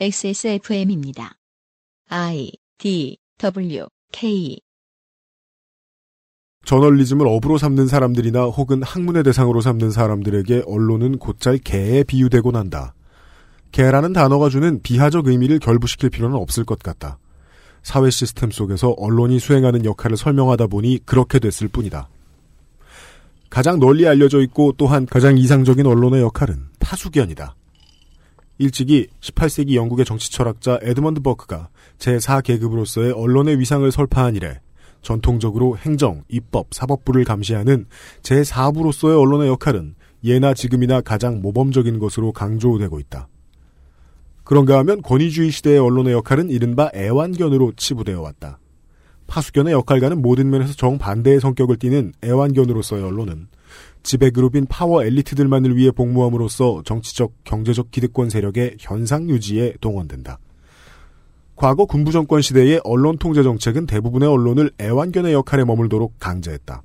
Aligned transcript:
XSFM입니다. 0.00 1.34
I 2.08 2.50
D 2.78 3.18
W 3.38 3.86
K 4.10 4.58
저널리즘을 6.64 7.26
업으로 7.28 7.58
삼는 7.58 7.86
사람들이나 7.86 8.44
혹은 8.44 8.82
학문의 8.82 9.22
대상으로 9.22 9.60
삼는 9.60 9.90
사람들에게 9.90 10.64
언론은 10.66 11.18
곧잘 11.18 11.58
개에 11.58 12.04
비유되곤 12.04 12.56
한다. 12.56 12.94
개라는 13.70 14.12
단어가 14.12 14.48
주는 14.48 14.80
비하적 14.82 15.28
의미를 15.28 15.58
결부시킬 15.58 16.10
필요는 16.10 16.36
없을 16.36 16.64
것 16.64 16.78
같다. 16.78 17.18
사회 17.82 18.10
시스템 18.10 18.50
속에서 18.50 18.94
언론이 18.96 19.38
수행하는 19.38 19.84
역할을 19.84 20.16
설명하다 20.16 20.68
보니 20.68 21.00
그렇게 21.04 21.38
됐을 21.38 21.68
뿐이다. 21.68 22.08
가장 23.50 23.78
널리 23.78 24.08
알려져 24.08 24.40
있고 24.40 24.72
또한 24.78 25.04
가장 25.06 25.36
이상적인 25.36 25.86
언론의 25.86 26.22
역할은 26.22 26.70
파수견이다. 26.80 27.54
일찍이 28.62 29.08
18세기 29.20 29.74
영국의 29.74 30.04
정치 30.04 30.30
철학자 30.30 30.78
에드먼드 30.82 31.20
버크가 31.20 31.68
제4계급으로서의 31.98 33.12
언론의 33.16 33.58
위상을 33.58 33.90
설파한 33.90 34.36
이래 34.36 34.60
전통적으로 35.02 35.76
행정, 35.76 36.22
입법, 36.28 36.68
사법부를 36.70 37.24
감시하는 37.24 37.86
제4부로서의 38.22 39.20
언론의 39.20 39.48
역할은 39.48 39.96
예나 40.22 40.54
지금이나 40.54 41.00
가장 41.00 41.42
모범적인 41.42 41.98
것으로 41.98 42.30
강조되고 42.30 43.00
있다. 43.00 43.28
그런가 44.44 44.78
하면 44.78 45.02
권위주의 45.02 45.50
시대의 45.50 45.78
언론의 45.78 46.12
역할은 46.12 46.48
이른바 46.48 46.88
애완견으로 46.94 47.72
치부되어 47.76 48.20
왔다. 48.20 48.60
파수견의 49.26 49.72
역할과는 49.72 50.22
모든 50.22 50.50
면에서 50.50 50.74
정반대의 50.74 51.40
성격을 51.40 51.78
띠는 51.78 52.12
애완견으로서의 52.22 53.02
언론은 53.02 53.48
지배그룹인 54.02 54.66
파워 54.66 55.04
엘리트들만을 55.04 55.76
위해 55.76 55.90
복무함으로써 55.90 56.82
정치적, 56.84 57.32
경제적 57.44 57.90
기득권 57.90 58.30
세력의 58.30 58.76
현상 58.80 59.28
유지에 59.28 59.74
동원된다. 59.80 60.38
과거 61.56 61.84
군부 61.84 62.10
정권 62.10 62.42
시대의 62.42 62.80
언론 62.82 63.18
통제 63.18 63.42
정책은 63.42 63.86
대부분의 63.86 64.28
언론을 64.28 64.72
애완견의 64.80 65.32
역할에 65.32 65.64
머물도록 65.64 66.14
강제했다. 66.18 66.82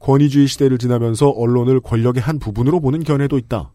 권위주의 0.00 0.46
시대를 0.46 0.76
지나면서 0.76 1.30
언론을 1.30 1.80
권력의 1.80 2.20
한 2.20 2.38
부분으로 2.38 2.80
보는 2.80 3.04
견해도 3.04 3.38
있다. 3.38 3.72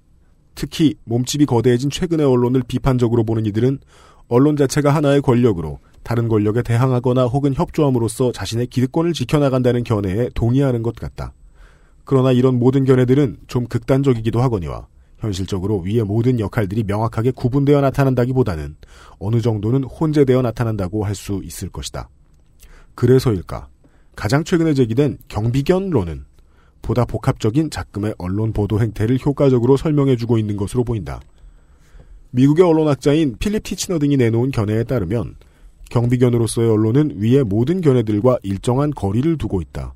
특히 0.53 0.93
몸집이 1.05 1.47
거대해진 1.47 1.89
최근의 1.89 2.25
언론을 2.25 2.63
비판적으로 2.67 3.23
보는 3.23 3.47
이들은 3.47 3.79
언론 4.27 4.55
자체가 4.55 4.93
하나의 4.93 5.21
권력으로 5.21 5.79
다른 6.03 6.27
권력에 6.27 6.61
대항하거나 6.61 7.25
혹은 7.25 7.55
협조함으로써 7.55 8.31
자신의 8.31 8.67
기득권을 8.67 9.13
지켜나간다는 9.13 9.83
견해에 9.83 10.29
동의하는 10.35 10.83
것 10.83 10.95
같다. 10.95 11.33
그러나 12.09 12.31
이런 12.31 12.57
모든 12.57 12.85
견해들은 12.85 13.37
좀 13.45 13.67
극단적이기도 13.67 14.41
하거니와 14.41 14.87
현실적으로 15.19 15.81
위의 15.81 16.03
모든 16.03 16.39
역할들이 16.39 16.83
명확하게 16.83 17.29
구분되어 17.29 17.81
나타난다기보다는 17.81 18.77
어느 19.19 19.41
정도는 19.41 19.83
혼재되어 19.83 20.41
나타난다고 20.41 21.05
할 21.05 21.13
수 21.13 21.39
있을 21.43 21.69
것이다. 21.69 22.09
그래서일까? 22.95 23.67
가장 24.15 24.43
최근에 24.43 24.73
제기된 24.73 25.19
경비견론은 25.27 26.25
보다 26.81 27.05
복합적인 27.05 27.69
작금의 27.69 28.15
언론 28.17 28.53
보도 28.53 28.81
행태를 28.81 29.19
효과적으로 29.23 29.77
설명해주고 29.77 30.39
있는 30.39 30.57
것으로 30.57 30.83
보인다. 30.83 31.19
미국의 32.31 32.65
언론학자인 32.65 33.35
필립 33.37 33.61
티치너 33.61 33.99
등이 33.99 34.17
내놓은 34.17 34.49
견해에 34.49 34.83
따르면 34.83 35.35
경비견으로서의 35.91 36.71
언론은 36.71 37.21
위의 37.21 37.43
모든 37.43 37.81
견해들과 37.81 38.39
일정한 38.41 38.89
거리를 38.89 39.37
두고 39.37 39.61
있다. 39.61 39.93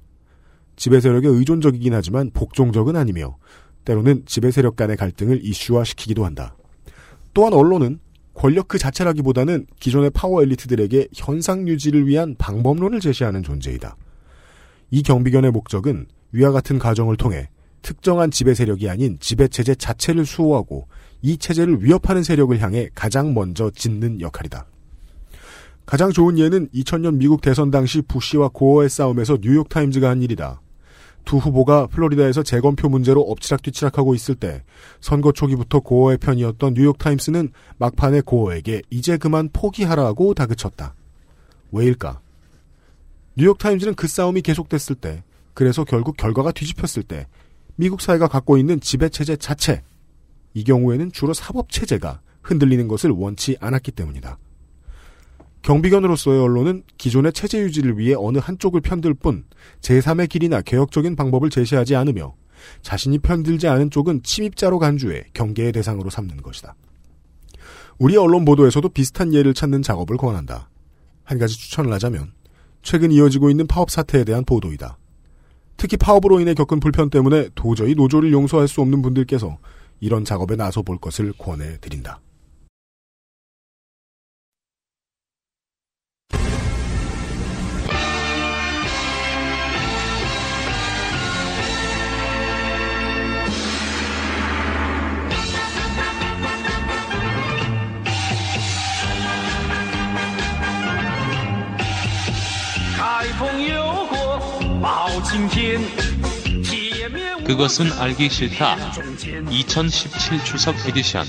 지배 0.76 1.00
세력에 1.00 1.28
의존적이긴 1.28 1.94
하지만 1.94 2.32
복종적은 2.34 2.96
아니며 2.96 3.38
때로는 3.86 4.24
지배 4.26 4.52
세력 4.52 4.76
간의 4.76 4.98
갈등을 4.98 5.44
이슈화시키기도 5.44 6.26
한다. 6.26 6.56
또한 7.34 7.54
언론은 7.54 8.00
권력 8.34 8.68
그 8.68 8.78
자체라기보다는 8.78 9.68
기존의 9.80 10.10
파워 10.12 10.42
엘리트들에게 10.42 11.10
현상 11.14 11.68
유지를 11.68 12.08
위한 12.08 12.36
방법론을 12.38 13.00
제시하는 13.00 13.44
존재이다. 13.44 13.96
이 14.92 15.04
경비견의 15.04 15.52
목적은 15.52 16.08
위와 16.32 16.52
같은 16.52 16.80
과정을 16.80 17.18
통해 17.18 17.50
특정한 17.82 18.32
지배 18.32 18.54
세력이 18.54 18.90
아닌 18.90 19.18
지배 19.20 19.48
체제 19.48 19.76
자체를 19.76 20.26
수호하고 20.26 20.88
이 21.22 21.38
체제를 21.38 21.84
위협하는 21.84 22.24
세력을 22.24 22.58
향해 22.60 22.90
가장 22.96 23.34
먼저 23.34 23.70
짓는 23.70 24.22
역할이다. 24.22 24.66
가장 25.86 26.12
좋은 26.12 26.40
예는 26.40 26.70
2000년 26.70 27.16
미국 27.18 27.42
대선 27.42 27.70
당시 27.70 28.02
부시와 28.02 28.50
고어의 28.54 28.90
싸움에서 28.90 29.38
뉴욕타임즈가 29.42 30.10
한 30.10 30.22
일이다. 30.22 30.62
두 31.26 31.38
후보가 31.38 31.88
플로리다에서 31.88 32.44
재검표 32.44 32.90
문제로 32.90 33.22
엎치락뒤치락하고 33.22 34.16
있을 34.16 34.36
때 34.36 34.64
선거 35.00 35.32
초기부터 35.32 35.80
고어의 35.80 36.18
편이었던 36.18 36.74
뉴욕타임스는 36.74 37.52
막판에 37.78 38.22
고어에게 38.22 38.82
이제 38.90 39.18
그만 39.18 39.50
포기하라고 39.52 40.34
다그쳤다. 40.34 40.96
왜일까? 41.72 42.20
뉴욕타임즈는 43.36 43.96
그 43.96 44.08
싸움이 44.08 44.42
계속됐을 44.42 44.96
때 44.96 45.24
그래서 45.54 45.84
결국 45.84 46.18
결과가 46.18 46.52
뒤집혔을 46.52 47.04
때 47.04 47.28
미국 47.76 48.02
사회가 48.02 48.28
갖고 48.28 48.58
있는 48.58 48.80
지배체제 48.80 49.38
자체 49.38 49.82
이 50.54 50.64
경우에는 50.64 51.12
주로 51.12 51.34
사법체제가 51.34 52.22
흔들리는 52.44 52.88
것을 52.88 53.10
원치 53.10 53.58
않았기 53.60 53.92
때문이다. 53.92 54.38
경비견으로서의 55.64 56.42
언론은 56.42 56.84
기존의 56.98 57.34
체제 57.34 57.60
유지를 57.60 57.98
위해 57.98 58.16
어느 58.18 58.38
한쪽을 58.38 58.82
편들 58.82 59.14
뿐 59.14 59.46
제3의 59.82 60.30
길이나 60.30 60.62
개혁적인 60.62 61.16
방법을 61.16 61.50
제시하지 61.50 61.96
않으며 61.96 62.36
자신이 62.82 63.20
편들지 63.20 63.68
않은 63.68 63.90
쪽은 63.90 64.24
침입자로 64.24 64.80
간주해 64.80 65.24
경계의 65.34 65.72
대상으로 65.72 66.10
삼는 66.10 66.42
것이다. 66.42 66.76
우리 67.98 68.18
언론 68.18 68.46
보도에서도 68.46 68.88
비슷한 68.90 69.34
예를 69.34 69.54
찾는 69.54 69.82
작업을 69.82 70.18
권한다. 70.18 70.70
한 71.24 71.38
가지 71.38 71.58
추천을 71.58 71.92
하자면 71.94 72.34
최근 72.82 73.12
이어지고 73.12 73.50
있는 73.50 73.66
파업 73.66 73.90
사태에 73.90 74.26
대한 74.26 74.44
보도이다. 74.44 74.98
특히 75.78 75.96
파업으로 75.96 76.40
인해 76.42 76.54
겪은 76.54 76.80
불편 76.82 77.10
때문에 77.10 77.50
도저히 77.56 77.96
노조를 77.96 78.32
용서할 78.32 78.68
수 78.68 78.82
없는 78.82 79.02
분들께서 79.02 79.58
이런 80.02 80.26
작업에 80.26 80.58
나서 80.58 80.82
볼 80.82 80.98
것을 80.98 81.34
권해 81.38 81.78
드린다. 81.80 82.20
그것은 107.46 107.92
알기 107.94 108.30
싫다. 108.30 108.78
2017 109.50 110.44
추석 110.46 110.76
에디션. 110.88 111.26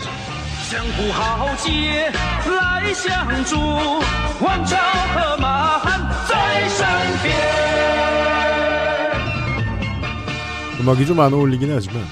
음악이 10.81 11.07
좀 11.07 11.21
안 11.21 11.33
어울리긴 11.33 11.73
하지만 11.73 12.05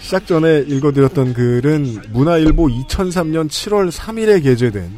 시작 0.00 0.26
전에 0.26 0.64
읽어드렸던 0.66 1.34
글은 1.34 2.02
문화일보 2.12 2.66
2003년 2.68 3.48
7월 3.48 3.90
3일에 3.90 4.42
게재된 4.42 4.90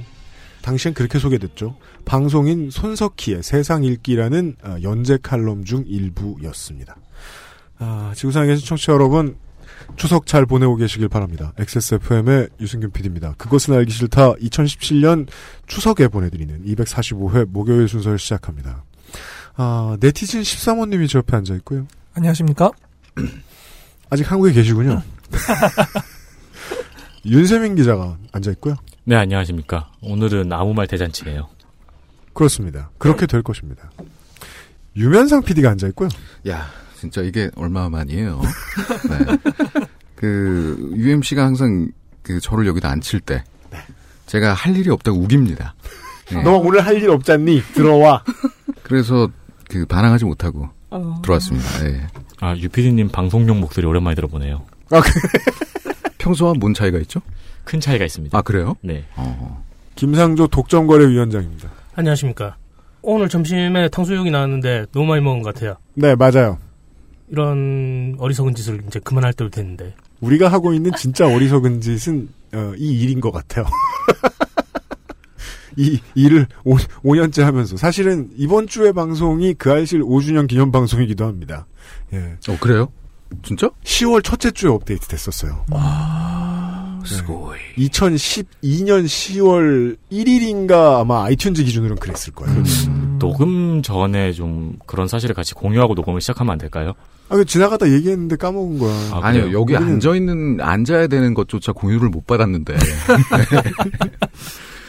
당시엔 0.63 0.95
그렇게 0.95 1.19
소개됐죠. 1.19 1.77
방송인 2.05 2.71
손석희의 2.71 3.43
세상 3.43 3.85
읽기라는 3.85 4.57
어, 4.63 4.77
연재 4.83 5.19
칼럼 5.23 5.65
중 5.65 5.85
일부였습니다. 5.87 6.97
아, 7.79 8.13
지구상에 8.17 8.49
계신 8.49 8.67
청취자 8.67 8.93
여러분, 8.93 9.37
추석 9.97 10.27
잘 10.27 10.47
보내고 10.47 10.77
계시길 10.77 11.09
바랍니다. 11.09 11.53
XSFM의 11.59 12.49
유승균 12.61 12.91
PD입니다. 12.91 13.35
그것은 13.39 13.75
알기 13.75 13.93
싫다 13.93 14.35
2017년 14.35 15.29
추석에 15.67 16.09
보내드리는 16.09 16.65
245회 16.65 17.47
목요일 17.47 17.89
순서를 17.89 18.19
시작합니다. 18.19 18.85
아, 19.57 19.97
네티즌 20.01 20.43
13호님이 20.43 21.09
저 21.09 21.19
옆에 21.19 21.37
앉아있고요. 21.37 21.87
안녕하십니까? 22.15 22.71
아직 24.11 24.31
한국에 24.31 24.53
계시군요. 24.53 25.03
윤세민 27.25 27.75
기자가 27.75 28.17
앉아있고요. 28.33 28.77
네, 29.09 29.17
안녕하십니까. 29.17 29.91
오늘은 30.03 30.53
아무 30.53 30.75
말 30.75 30.87
대잔치예요. 30.87 31.49
그렇습니다. 32.35 32.91
그렇게 32.99 33.25
될 33.27 33.43
것입니다. 33.43 33.91
유면상 34.97 35.43
PD가 35.43 35.71
앉아 35.71 35.87
있고요. 35.89 36.11
야, 36.47 36.67
진짜 37.01 37.23
이게 37.23 37.51
얼마 37.57 37.89
만이에요. 37.89 38.39
네. 39.09 39.39
그 40.15 40.93
UMC가 40.95 41.43
항상 41.43 41.91
그 42.23 42.39
저를 42.41 42.67
여기다 42.67 42.91
앉힐 42.91 43.21
때 43.21 43.43
제가 44.27 44.53
할 44.53 44.77
일이 44.77 44.91
없다고 44.91 45.19
우깁니다. 45.19 45.75
네. 46.31 46.43
너 46.43 46.59
오늘 46.59 46.85
할 46.85 46.97
일 46.99 47.09
없잖니? 47.09 47.63
들어와. 47.73 48.23
그래서 48.83 49.31
그 49.71 49.87
반항하지 49.87 50.27
못하고 50.27 50.69
들어왔습니다. 51.23 51.67
네. 51.85 52.07
아, 52.41 52.55
유피디님 52.55 53.09
방송용 53.09 53.59
목소리 53.61 53.87
오랜만에 53.87 54.15
들어보네요. 54.17 54.67
아, 54.91 55.01
그- 55.01 55.11
평소와 56.19 56.53
뭔 56.59 56.75
차이가 56.75 56.99
있죠? 56.99 57.23
큰 57.69 57.81
차이가 57.81 58.07
있습니다. 58.07 58.37
아 58.37 58.41
그래요? 58.41 58.77
네. 58.81 59.05
어. 59.17 59.63
김상조 59.95 60.47
독점거래위원장입니다. 60.47 61.69
안녕하십니까. 61.95 62.57
오늘 63.03 63.29
점심에 63.29 63.91
탕수육이 63.91 64.31
나왔는데 64.31 64.87
너무 64.93 65.07
많이 65.07 65.23
먹은 65.23 65.43
것 65.43 65.55
같아요. 65.55 65.77
네, 65.93 66.15
맞아요. 66.15 66.59
이런 67.29 68.17
어리석은 68.19 68.55
짓을 68.55 68.83
이제 68.87 68.99
그만할 69.01 69.35
때도 69.35 69.51
됐는데. 69.51 69.95
우리가 70.21 70.49
하고 70.49 70.73
있는 70.73 70.93
진짜 70.97 71.27
어리석은 71.27 71.83
짓은 71.83 72.31
어, 72.55 72.73
이 72.79 73.03
일인 73.03 73.21
것 73.21 73.33
같아요. 73.33 73.67
이 75.77 76.01
일을 76.15 76.47
5, 76.65 76.77
5년째 76.77 77.43
하면서 77.43 77.77
사실은 77.77 78.31
이번 78.37 78.67
주의 78.67 78.95
방송이 78.95 79.53
그 79.55 79.71
알실 79.71 80.01
5주년 80.01 80.49
기념 80.49 80.73
방송이기도 80.73 81.27
합니다. 81.27 81.67
예. 82.15 82.37
어 82.49 82.57
그래요? 82.59 82.91
진짜? 83.43 83.69
10월 83.85 84.25
첫째 84.25 84.51
주에 84.53 84.71
업데이트 84.71 85.07
됐었어요. 85.07 85.67
스 85.69 85.75
고이. 87.27 87.59
2012년 87.79 89.05
10월 89.05 89.97
1일인가 90.11 91.01
아마 91.01 91.25
아이튠즈 91.27 91.65
기준으로는 91.65 91.97
그랬을 92.01 92.33
거예요. 92.35 92.63
녹음 93.19 93.83
전에 93.83 94.33
좀 94.33 94.77
그런 94.87 95.09
사실을 95.09 95.35
같이 95.35 95.55
공유하고 95.55 95.95
녹음을 95.95 96.21
시작하면 96.21 96.53
안 96.53 96.59
될까요? 96.59 96.93
아, 97.31 97.37
그 97.37 97.45
지나가다 97.45 97.91
얘기했는데 97.93 98.37
까먹은 98.37 98.79
거야. 98.79 98.95
아, 99.13 99.21
아니요? 99.23 99.53
여기 99.53 99.75
우리는- 99.75 99.83
앉아 99.83 100.15
있는 100.15 100.61
앉아야 100.61 101.07
되는 101.09 101.35
것조차 101.35 101.73
공유를 101.73 102.09
못 102.09 102.27
받았는데. 102.27 102.75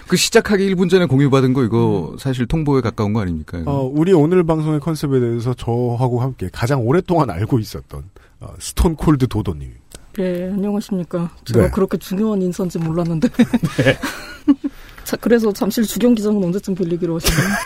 그 0.07 0.15
시작하기 0.17 0.73
1분 0.73 0.89
전에 0.89 1.05
공유받은 1.05 1.53
거 1.53 1.63
이거 1.63 2.15
사실 2.17 2.47
통보에 2.47 2.81
가까운 2.81 3.13
거 3.13 3.21
아닙니까? 3.21 3.59
이거? 3.59 3.71
어, 3.71 3.83
우리 3.93 4.11
오늘 4.11 4.43
방송의 4.43 4.79
컨셉에 4.79 5.19
대해서 5.19 5.53
저하고 5.53 6.21
함께 6.21 6.49
가장 6.51 6.81
오랫동안 6.81 7.29
알고 7.29 7.59
있었던 7.59 8.03
어, 8.39 8.47
스톤 8.57 8.95
콜드 8.95 9.27
도도님. 9.27 9.71
예, 10.19 10.49
안녕하십니까. 10.51 11.29
제가 11.45 11.65
네. 11.65 11.69
그렇게 11.71 11.97
중요한 11.97 12.41
인사인지 12.41 12.79
몰랐는데. 12.79 13.29
자, 15.05 15.15
그래서 15.17 15.51
잠실 15.53 15.85
주경 15.85 16.13
기장은 16.15 16.43
언제쯤 16.43 16.75
빌리기로 16.75 17.15
하시나요? 17.15 17.47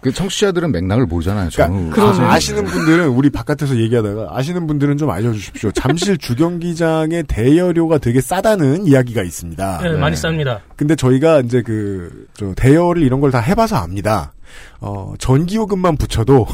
그 0.00 0.12
청취자들은 0.12 0.70
맥락을 0.70 1.06
모르잖아요. 1.06 1.48
그러니까 1.52 1.96
저는 2.12 2.20
아, 2.28 2.34
아시는 2.34 2.64
분들은 2.66 3.08
우리 3.08 3.30
바깥에서 3.30 3.76
얘기하다가 3.78 4.28
아시는 4.30 4.68
분들은 4.68 4.96
좀 4.96 5.10
알려주십시오. 5.10 5.72
잠실 5.72 6.16
주경기장의 6.18 7.24
대여료가 7.24 7.98
되게 7.98 8.20
싸다는 8.20 8.86
이야기가 8.86 9.22
있습니다. 9.24 9.80
네, 9.82 9.90
많이 9.96 10.14
쌉니다. 10.14 10.60
근데 10.76 10.94
저희가 10.94 11.40
이제 11.40 11.62
그, 11.62 12.28
저, 12.34 12.54
대여를 12.54 13.02
이런 13.02 13.20
걸 13.20 13.32
다 13.32 13.40
해봐서 13.40 13.74
압니다. 13.76 14.32
어, 14.80 15.14
전기요금만 15.18 15.96
붙여도 15.96 16.46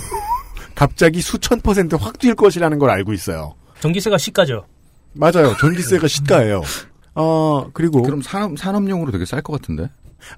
갑자기 0.75 1.21
수천 1.21 1.61
퍼센트 1.61 1.95
확 1.97 2.19
뛸 2.19 2.35
것이라는 2.35 2.79
걸 2.79 2.91
알고 2.91 3.13
있어요. 3.13 3.55
전기세가 3.81 4.19
시가죠. 4.19 4.65
맞아요. 5.13 5.55
전기세가 5.59 6.09
시가예요. 6.09 6.63
어, 7.15 7.69
그리고. 7.73 8.03
그럼 8.03 8.23
산업 8.23 8.59
산업용으로 8.59 9.13
되게 9.13 9.25
쌀 9.25 9.43
것 9.43 9.53
같은데. 9.61 9.89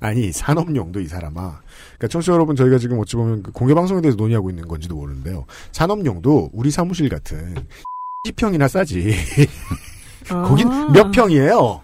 아니, 0.01 0.33
산업용도 0.33 1.01
이 1.01 1.07
사람아. 1.07 1.61
그러니까 1.97 2.09
청취자 2.11 2.33
여러분 2.33 2.57
저희가 2.57 2.77
지금 2.79 2.99
어찌 2.99 3.15
보면 3.17 3.43
그 3.45 3.53
공개방송에 3.53 4.01
대해서 4.01 4.17
논의하고 4.17 4.51
있는 4.51 4.67
건지도 4.67 4.97
모르는데요. 4.97 5.47
산업용도 5.73 6.51
우리 6.53 6.71
사무실 6.71 7.09
같은 7.09 7.55
10평이나 8.29 8.69
싸지. 8.69 9.15
거긴 10.29 10.69
아. 10.69 10.91
몇 10.93 11.11
평이에요? 11.13 11.81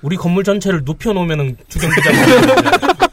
우리 0.00 0.16
건물 0.16 0.42
전체를 0.42 0.82
눕혀놓으면은 0.84 1.56
주경기장. 1.68 2.12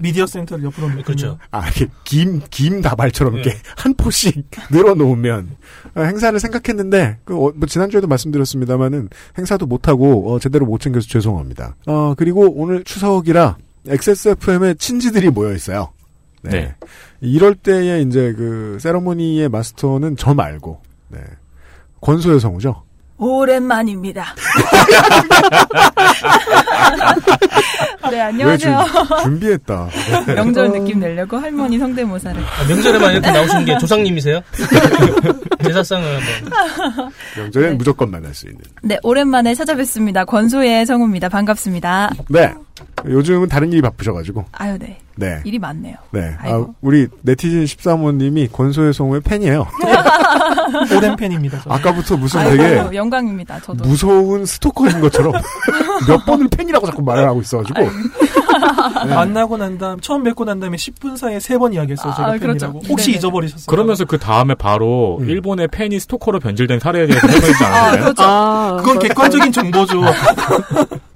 미디어 0.00 0.26
센터를 0.26 0.64
옆으로 0.64 0.88
놓고 0.90 1.02
그렇죠. 1.02 1.38
아, 1.50 1.68
김, 2.04 2.40
김 2.50 2.82
다발처럼 2.82 3.34
이렇게 3.34 3.50
네. 3.50 3.56
한 3.76 3.94
포씩 3.94 4.48
늘어놓으면, 4.70 5.56
어, 5.94 6.02
행사를 6.02 6.38
생각했는데, 6.38 7.18
그, 7.24 7.34
어, 7.34 7.52
뭐 7.54 7.66
지난주에도 7.66 8.06
말씀드렸습니다만은, 8.06 9.08
행사도 9.38 9.66
못하고, 9.66 10.32
어, 10.32 10.38
제대로 10.38 10.66
못 10.66 10.80
챙겨서 10.80 11.06
죄송합니다. 11.08 11.76
어, 11.86 12.14
그리고 12.16 12.52
오늘 12.54 12.84
추석이라, 12.84 13.58
XSFM에 13.88 14.74
친지들이 14.74 15.30
모여 15.30 15.54
있어요. 15.54 15.92
네. 16.42 16.74
이럴 17.20 17.54
때에 17.54 18.02
이제 18.02 18.32
그, 18.36 18.78
세러모니의 18.80 19.48
마스터는 19.48 20.16
저 20.16 20.34
말고, 20.34 20.80
네. 21.08 21.20
권소의 22.00 22.40
성우죠? 22.40 22.83
오랜만입니다. 23.18 24.34
네, 28.10 28.16
왜 28.16 28.20
안녕하세요. 28.20 28.84
준, 29.08 29.18
준비했다. 29.22 29.88
명절 30.34 30.72
느낌 30.72 31.00
내려고 31.00 31.38
할머니 31.38 31.78
성대모사를. 31.78 32.42
아, 32.42 32.64
명절에만 32.68 33.12
이렇게 33.12 33.30
나오시는 33.30 33.64
게 33.64 33.78
조상님이세요? 33.78 34.40
제사상을 35.64 36.04
한번. 36.04 37.12
명절엔 37.36 37.70
네. 37.70 37.76
무조건 37.76 38.10
만날 38.10 38.34
수 38.34 38.46
있는. 38.46 38.60
네, 38.82 38.98
오랜만에 39.02 39.54
찾아뵙습니다. 39.54 40.24
권소의 40.24 40.86
성우입니다. 40.86 41.28
반갑습니다. 41.28 42.12
네. 42.28 42.52
요즘은 43.06 43.48
다른 43.48 43.72
일이 43.72 43.80
바쁘셔가지고. 43.82 44.44
아유, 44.52 44.76
네. 44.78 44.98
네. 45.16 45.40
일이 45.44 45.58
많네요. 45.60 45.94
네. 46.10 46.34
아. 46.40 46.66
우리 46.80 47.06
네티즌 47.22 47.64
13호님이 47.64 48.50
권소의 48.52 48.92
성우의 48.92 49.20
팬이에요. 49.20 49.64
오랜 50.96 51.14
팬입니다. 51.14 51.60
저는. 51.60 51.76
아까부터 51.76 52.16
무슨 52.16 52.40
아이고, 52.40 52.56
되게 52.56 52.96
영광입니다. 52.96 53.60
저도. 53.60 53.84
무서운 53.84 54.44
스토커인 54.44 55.00
것처럼 55.00 55.32
몇 56.08 56.24
번을 56.26 56.48
팬이라고 56.48 56.86
자꾸 56.86 57.02
말을 57.02 57.24
하고 57.28 57.40
있어가지고. 57.42 57.80
네. 57.80 59.14
만나고 59.14 59.56
난 59.56 59.78
다음 59.78 60.00
처음 60.00 60.22
뵙고 60.24 60.44
난 60.44 60.58
다음에 60.58 60.76
10분 60.76 61.16
사이에 61.16 61.38
세 61.40 61.58
번 61.58 61.72
이야기했어요. 61.74 62.12
제가 62.14 62.28
아, 62.28 62.32
팬이라고. 62.32 62.48
그렇죠. 62.80 62.80
혹시 62.88 63.06
네네. 63.06 63.18
잊어버리셨어요? 63.18 63.66
그러면서 63.66 64.04
그 64.04 64.18
다음에 64.18 64.54
바로 64.56 65.18
음. 65.20 65.28
일본의 65.28 65.68
팬이 65.68 66.00
스토커로 66.00 66.40
변질된 66.40 66.80
사례에 66.80 67.06
대해서 67.06 67.20
설명해주지 67.28 67.64
않았나요? 67.64 68.02
그렇죠. 68.02 68.22
아, 68.24 68.76
그건 68.78 68.98
객관적인 68.98 69.52
정보죠. 69.52 70.00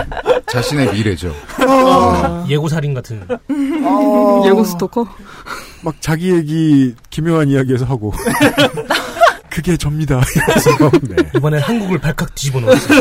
자신의 0.50 0.92
미래죠. 0.92 1.34
아, 1.66 2.44
예고 2.48 2.68
살인 2.68 2.94
같은. 2.94 3.22
아, 3.28 4.42
예고 4.46 4.64
스토커? 4.64 5.06
막 5.82 5.94
자기 6.00 6.32
얘기 6.32 6.94
기묘한 7.10 7.48
이야기에서 7.48 7.84
하고. 7.84 8.12
그게 9.50 9.76
접니다. 9.76 10.18
네. 11.02 11.16
이번엔 11.36 11.60
한국을 11.60 11.98
발칵 11.98 12.34
뒤집어 12.34 12.60
놓았어요. 12.60 13.00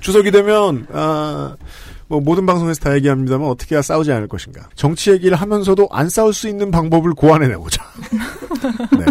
추석이 0.00 0.30
되면 0.30 0.86
아, 0.90 1.54
뭐 2.06 2.20
모든 2.20 2.46
방송에서 2.46 2.80
다 2.80 2.94
얘기합니다만 2.94 3.46
어떻게 3.46 3.74
해야 3.74 3.82
싸우지 3.82 4.10
않을 4.10 4.26
것인가. 4.26 4.62
정치 4.74 5.10
얘기를 5.10 5.36
하면서도 5.36 5.88
안 5.90 6.08
싸울 6.08 6.32
수 6.32 6.48
있는 6.48 6.70
방법을 6.70 7.12
고안해내보자. 7.12 7.84
네. 8.98 9.04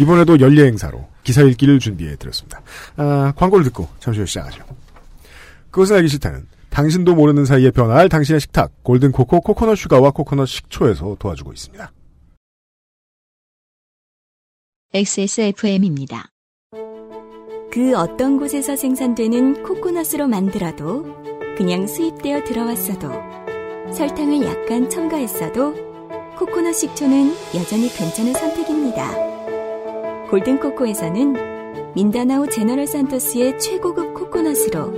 이번에도 0.00 0.38
연례 0.38 0.66
행사로 0.66 1.06
기사 1.26 1.42
읽기를 1.42 1.80
준비해 1.80 2.14
드렸습니다. 2.14 2.62
아, 2.96 3.32
광고를 3.34 3.64
듣고 3.64 3.88
잠시 3.98 4.20
후 4.20 4.26
시작하죠. 4.26 4.64
그것을 5.72 5.96
알기 5.96 6.08
싫다는 6.08 6.46
당신도 6.70 7.16
모르는 7.16 7.44
사이에 7.44 7.72
변화할 7.72 8.08
당신의 8.08 8.40
식탁 8.40 8.70
골든코코 8.84 9.40
코코넛 9.40 9.74
슈가와 9.74 10.12
코코넛 10.12 10.46
식초에서 10.46 11.16
도와주고 11.18 11.52
있습니다. 11.52 11.92
XSFM입니다. 14.94 16.30
그 17.72 17.96
어떤 17.96 18.38
곳에서 18.38 18.76
생산되는 18.76 19.64
코코넛으로 19.64 20.28
만들어도 20.28 21.04
그냥 21.58 21.88
수입되어 21.88 22.44
들어왔어도 22.44 23.10
설탕을 23.92 24.46
약간 24.46 24.88
첨가했어도 24.88 25.74
코코넛 26.38 26.72
식초는 26.72 27.34
여전히 27.56 27.88
괜찮은 27.92 28.32
선택입니다. 28.32 29.35
골든코코에서는 30.30 31.94
민다나오 31.94 32.46
제너럴 32.46 32.86
산토스의 32.86 33.58
최고급 33.58 34.14
코코넛으로 34.14 34.92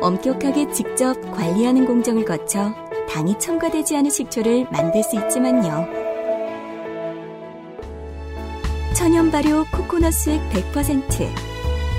엄격하게 0.00 0.70
직접 0.72 1.14
관리하는 1.32 1.86
공정을 1.86 2.24
거쳐 2.24 2.72
당이 3.08 3.38
첨가되지 3.38 3.96
않은 3.96 4.10
식초를 4.10 4.66
만들 4.70 5.02
수 5.02 5.16
있지만요. 5.16 5.86
천연 8.94 9.30
발효 9.30 9.64
코코넛 9.72 10.12
수액 10.12 10.40
100% 10.50 11.26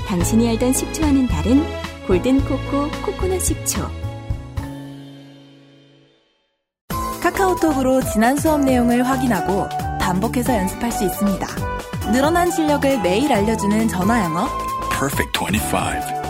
당신이 0.08 0.48
알던 0.50 0.72
식초와는 0.72 1.26
다른 1.26 1.62
골든코코 2.06 2.90
코코넛 3.04 3.40
식초 3.40 3.80
카카오톡으로 7.22 8.00
지난 8.02 8.36
수업 8.36 8.60
내용을 8.60 9.04
확인하고 9.04 9.68
반복해서 10.00 10.54
연습할 10.56 10.90
수 10.90 11.04
있습니다. 11.04 11.46
늘어난 12.10 12.50
실력을 12.50 13.00
매일 13.02 13.32
알려주는 13.32 13.88
전화 13.88 14.24
영어. 14.24 14.48
Perfect 14.90 15.38
25. 15.38 16.22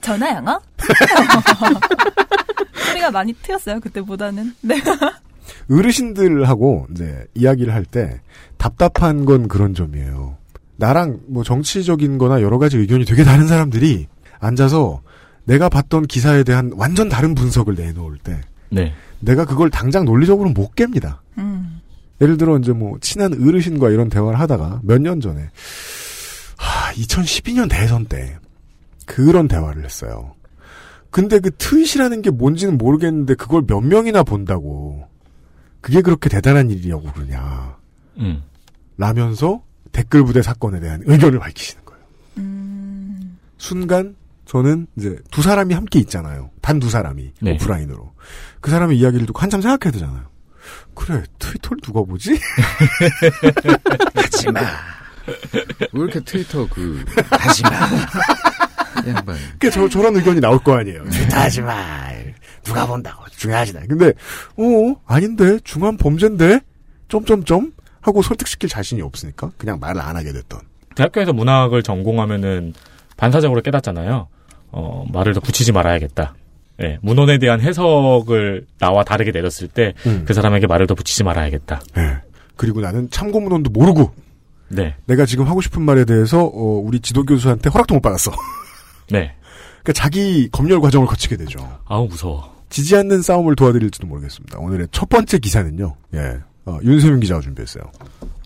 전화 0.00 0.34
영어? 0.36 0.60
소리가 2.88 3.10
많이 3.10 3.32
트였어요, 3.32 3.80
그때보다는. 3.80 4.54
네. 4.60 4.80
어르신들하고 5.70 6.86
이제 6.90 7.24
이야기를 7.34 7.72
할 7.72 7.84
때 7.86 8.20
답답한 8.58 9.24
건 9.24 9.48
그런 9.48 9.74
점이에요. 9.74 10.36
나랑 10.76 11.20
뭐 11.28 11.42
정치적인 11.42 12.18
거나 12.18 12.42
여러 12.42 12.58
가지 12.58 12.76
의견이 12.76 13.04
되게 13.04 13.24
다른 13.24 13.46
사람들이 13.46 14.08
앉아서 14.40 15.00
내가 15.44 15.68
봤던 15.68 16.06
기사에 16.06 16.42
대한 16.44 16.72
완전 16.74 17.08
다른 17.08 17.34
분석을 17.34 17.74
내놓을 17.76 18.18
때 18.18 18.40
네. 18.74 18.92
내가 19.20 19.44
그걸 19.44 19.70
당장 19.70 20.04
논리적으로 20.04 20.50
못 20.50 20.74
깹니다. 20.74 21.18
음. 21.38 21.80
예를 22.20 22.36
들어 22.36 22.58
이제 22.58 22.72
뭐 22.72 22.98
친한 23.00 23.32
어르신과 23.32 23.90
이런 23.90 24.08
대화를 24.08 24.38
하다가 24.38 24.80
몇 24.84 24.98
년 25.00 25.20
전에 25.20 25.48
하, 26.56 26.92
2012년 26.94 27.68
대선 27.70 28.04
때 28.06 28.36
그런 29.06 29.48
대화를 29.48 29.84
했어요. 29.84 30.34
근데 31.10 31.38
그 31.38 31.50
트윗이라는 31.56 32.22
게 32.22 32.30
뭔지는 32.30 32.76
모르겠는데 32.78 33.34
그걸 33.34 33.62
몇 33.66 33.80
명이나 33.80 34.22
본다고 34.22 35.06
그게 35.80 36.00
그렇게 36.02 36.28
대단한 36.28 36.70
일이라고 36.70 37.12
그러냐. 37.12 37.76
음. 38.18 38.42
라면서 38.96 39.62
댓글 39.92 40.24
부대 40.24 40.40
사건에 40.42 40.80
대한 40.80 41.02
의견을 41.04 41.38
밝히시는 41.40 41.84
거예요. 41.84 42.02
음. 42.38 43.38
순간 43.58 44.16
저는 44.46 44.86
이제 44.96 45.16
두 45.30 45.42
사람이 45.42 45.74
함께 45.74 45.98
있잖아요. 46.00 46.50
단 46.60 46.78
두 46.80 46.88
사람이 46.90 47.32
네. 47.42 47.54
오프라인으로 47.54 48.12
그 48.60 48.70
사람의 48.70 48.98
이야기를 48.98 49.26
듣고 49.26 49.40
한참 49.40 49.60
생각해야 49.60 49.92
되잖아요. 49.92 50.22
그래 50.94 51.22
트위터를 51.38 51.80
누가 51.82 52.02
보지? 52.02 52.38
하지마. 54.14 54.60
왜 55.92 56.00
이렇게 56.02 56.20
트위터 56.20 56.66
그 56.68 57.04
하지마. 57.30 57.70
이 59.04 59.08
양반. 59.08 59.36
그 59.58 59.70
저, 59.70 59.88
저런 59.88 60.16
의견이 60.16 60.40
나올 60.40 60.58
거 60.58 60.76
아니에요. 60.76 61.04
트위터 61.10 61.36
하지 61.38 61.60
마. 61.60 62.10
누가 62.62 62.86
본다고. 62.86 63.24
중요하지 63.36 63.76
않아. 63.76 63.86
근데, 63.86 64.12
어, 64.56 64.94
아닌데, 65.06 65.58
중한 65.64 65.96
범죄인데? 65.96 66.60
점점점? 67.08 67.72
하고 68.00 68.22
설득시킬 68.22 68.68
자신이 68.68 69.00
없으니까 69.02 69.50
그냥 69.56 69.78
말을 69.80 70.00
안 70.00 70.16
하게 70.16 70.32
됐던. 70.32 70.60
대학교에서 70.94 71.32
문학을 71.32 71.82
전공하면은 71.82 72.74
반사적으로 73.16 73.62
깨닫잖아요. 73.62 74.28
어, 74.72 75.04
말을 75.12 75.34
더 75.34 75.40
붙이지 75.40 75.72
말아야겠다. 75.72 76.34
예, 76.82 76.98
문헌에 77.02 77.38
대한 77.38 77.60
해석을 77.60 78.66
나와 78.78 79.04
다르게 79.04 79.30
내렸을 79.30 79.68
때그 79.68 80.08
음. 80.08 80.26
사람에게 80.26 80.66
말을 80.66 80.86
더 80.86 80.94
붙이지 80.94 81.22
말아야겠다. 81.24 81.80
예. 81.98 82.16
그리고 82.56 82.80
나는 82.80 83.08
참고 83.10 83.40
문헌도 83.40 83.70
모르고, 83.70 84.12
네, 84.68 84.94
내가 85.06 85.24
지금 85.26 85.46
하고 85.46 85.60
싶은 85.60 85.82
말에 85.82 86.04
대해서, 86.04 86.44
어, 86.44 86.50
우리 86.84 87.00
지도 87.00 87.24
교수한테 87.24 87.70
허락도 87.70 87.94
못 87.94 88.00
받았어. 88.00 88.32
네. 89.10 89.34
그러니까 89.82 89.92
자기 89.92 90.48
검열 90.50 90.80
과정을 90.80 91.06
거치게 91.06 91.36
되죠. 91.36 91.58
아우 91.86 92.06
무서워. 92.06 92.54
지지 92.70 92.96
않는 92.96 93.22
싸움을 93.22 93.54
도와드릴지도 93.54 94.06
모르겠습니다. 94.06 94.58
오늘의 94.58 94.88
첫 94.90 95.08
번째 95.08 95.38
기사는요, 95.38 95.94
예. 96.14 96.38
어, 96.66 96.78
윤세민 96.82 97.20
기자가 97.20 97.40
준비했어요. 97.40 97.84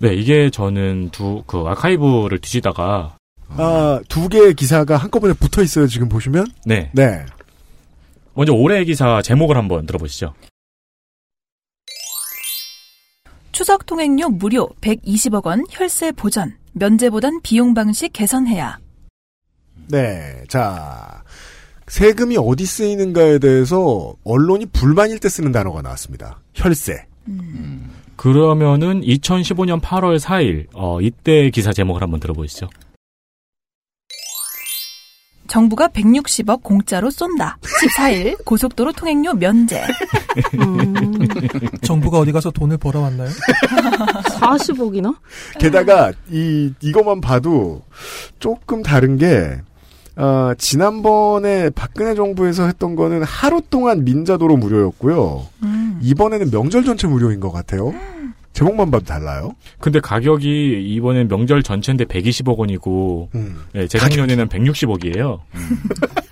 네, 0.01 0.15
이게 0.15 0.51
저는 0.51 1.11
두 1.13 1.43
그 1.47 1.65
아카이브를 1.67 2.39
뒤지다가 2.41 3.17
아, 3.51 4.01
두 4.09 4.29
개의 4.29 4.53
기사가 4.55 4.97
한꺼번에 4.99 5.33
붙어 5.33 5.63
있어요, 5.63 5.87
지금 5.87 6.09
보시면. 6.11 6.47
네, 6.67 6.91
네. 6.93 7.25
먼저 8.38 8.52
올해의 8.52 8.85
기사 8.85 9.21
제목을 9.21 9.57
한번 9.57 9.85
들어보시죠. 9.85 10.33
추석 13.50 13.85
통행료 13.85 14.28
무료 14.28 14.68
120억 14.80 15.47
원 15.47 15.64
혈세 15.68 16.12
보전. 16.12 16.54
면제보단 16.75 17.40
비용 17.42 17.75
방식 17.75 18.12
개선해야. 18.12 18.78
네. 19.88 20.45
자, 20.49 21.25
세금이 21.88 22.37
어디 22.38 22.64
쓰이는가에 22.64 23.40
대해서 23.40 24.14
언론이 24.23 24.66
불만일 24.66 25.18
때 25.18 25.28
쓰는 25.28 25.50
단어가 25.50 25.83
나왔습니다. 25.83 26.38
혈세. 26.54 27.07
그러면은 28.14 29.00
2015년 29.00 29.80
8월 29.80 30.21
4일 30.21 30.68
어, 30.75 31.00
이때 31.00 31.50
기사 31.50 31.73
제목을 31.73 32.02
한번 32.02 32.21
들어보시죠. 32.21 32.68
정부가 35.49 35.88
160억 35.88 36.62
공짜로 36.62 37.11
쏜다. 37.11 37.59
14일 37.62 38.45
고속도로 38.45 38.93
통행료 38.93 39.33
면제. 39.35 39.83
음, 40.55 40.95
정부가 41.83 42.19
어디 42.19 42.33
가서 42.33 42.50
돈을 42.50 42.76
벌어 42.76 43.00
왔나요? 43.00 43.31
40억이나? 44.40 45.17
게다가 45.59 46.12
이 46.31 46.73
이것만 46.81 47.21
봐도 47.21 47.83
조금 48.38 48.83
다른 48.83 49.17
게 49.17 49.61
어, 50.17 50.52
지난번에 50.59 51.71
박근혜 51.71 52.14
정부에서 52.14 52.67
했던 52.67 52.95
거는 52.97 53.23
하루 53.23 53.62
동안 53.71 54.05
민자도로 54.05 54.57
무료였고요. 54.57 55.47
음. 55.62 55.99
이번에는 56.02 56.50
명절 56.50 56.85
전체 56.85 57.07
무료인 57.07 57.40
것 57.40 57.50
같아요. 57.52 57.95
제목만 58.52 58.90
봐도 58.90 59.05
달라요. 59.05 59.55
근데 59.78 60.00
가격이 60.00 60.83
이번엔 60.85 61.28
명절 61.28 61.62
전체인데 61.62 62.07
120억 62.07 62.57
원이고 62.57 63.28
음. 63.35 63.62
네, 63.73 63.87
재작년에는 63.87 64.49
160억이에요. 64.49 65.38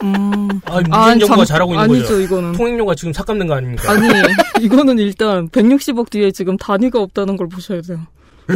음. 0.03 0.49
아, 0.65 0.75
문재인 0.77 0.93
아, 0.93 1.11
정부가 1.19 1.37
참, 1.37 1.45
잘하고 1.45 1.73
있는 1.75 1.85
아니죠, 1.85 2.03
거죠. 2.03 2.21
이거는. 2.21 2.53
통행료가 2.53 2.95
지금 2.97 3.13
삭감된 3.13 3.47
거 3.47 3.55
아닙니까? 3.55 3.93
아니, 3.93 4.09
이거는 4.61 4.99
일단 4.99 5.49
160억 5.51 6.11
뒤에 6.11 6.33
지금 6.33 6.57
단위가 6.57 7.01
없다는 7.01 7.37
걸 7.37 7.49
보셔야 7.49 7.81
돼요. 7.81 7.99
에? 8.51 8.55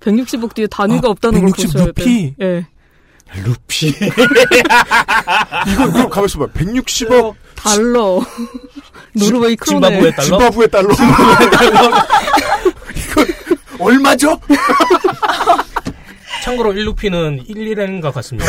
160억 0.00 0.54
뒤에 0.54 0.66
단위가 0.68 1.08
아, 1.08 1.10
없다는 1.10 1.42
걸160 1.42 1.62
보셔야 1.72 1.84
루피? 1.86 2.34
돼요. 2.38 2.48
예. 2.48 2.66
루피. 3.44 3.88
이거 5.72 5.92
그럼 5.92 6.08
가만있어 6.08 6.38
봐. 6.38 6.46
160억 6.54 7.34
달러. 7.54 8.20
노르웨이 9.12 9.56
크로네. 9.56 9.88
짐바브웨 10.00 10.10
달러? 10.12 10.24
짐바브웨 10.38 10.66
달러. 10.68 10.88
얼마죠? 13.80 14.38
참고로 16.42 16.72
1루피는 16.72 17.46
1일엔가 17.48 18.12
같습니다. 18.12 18.46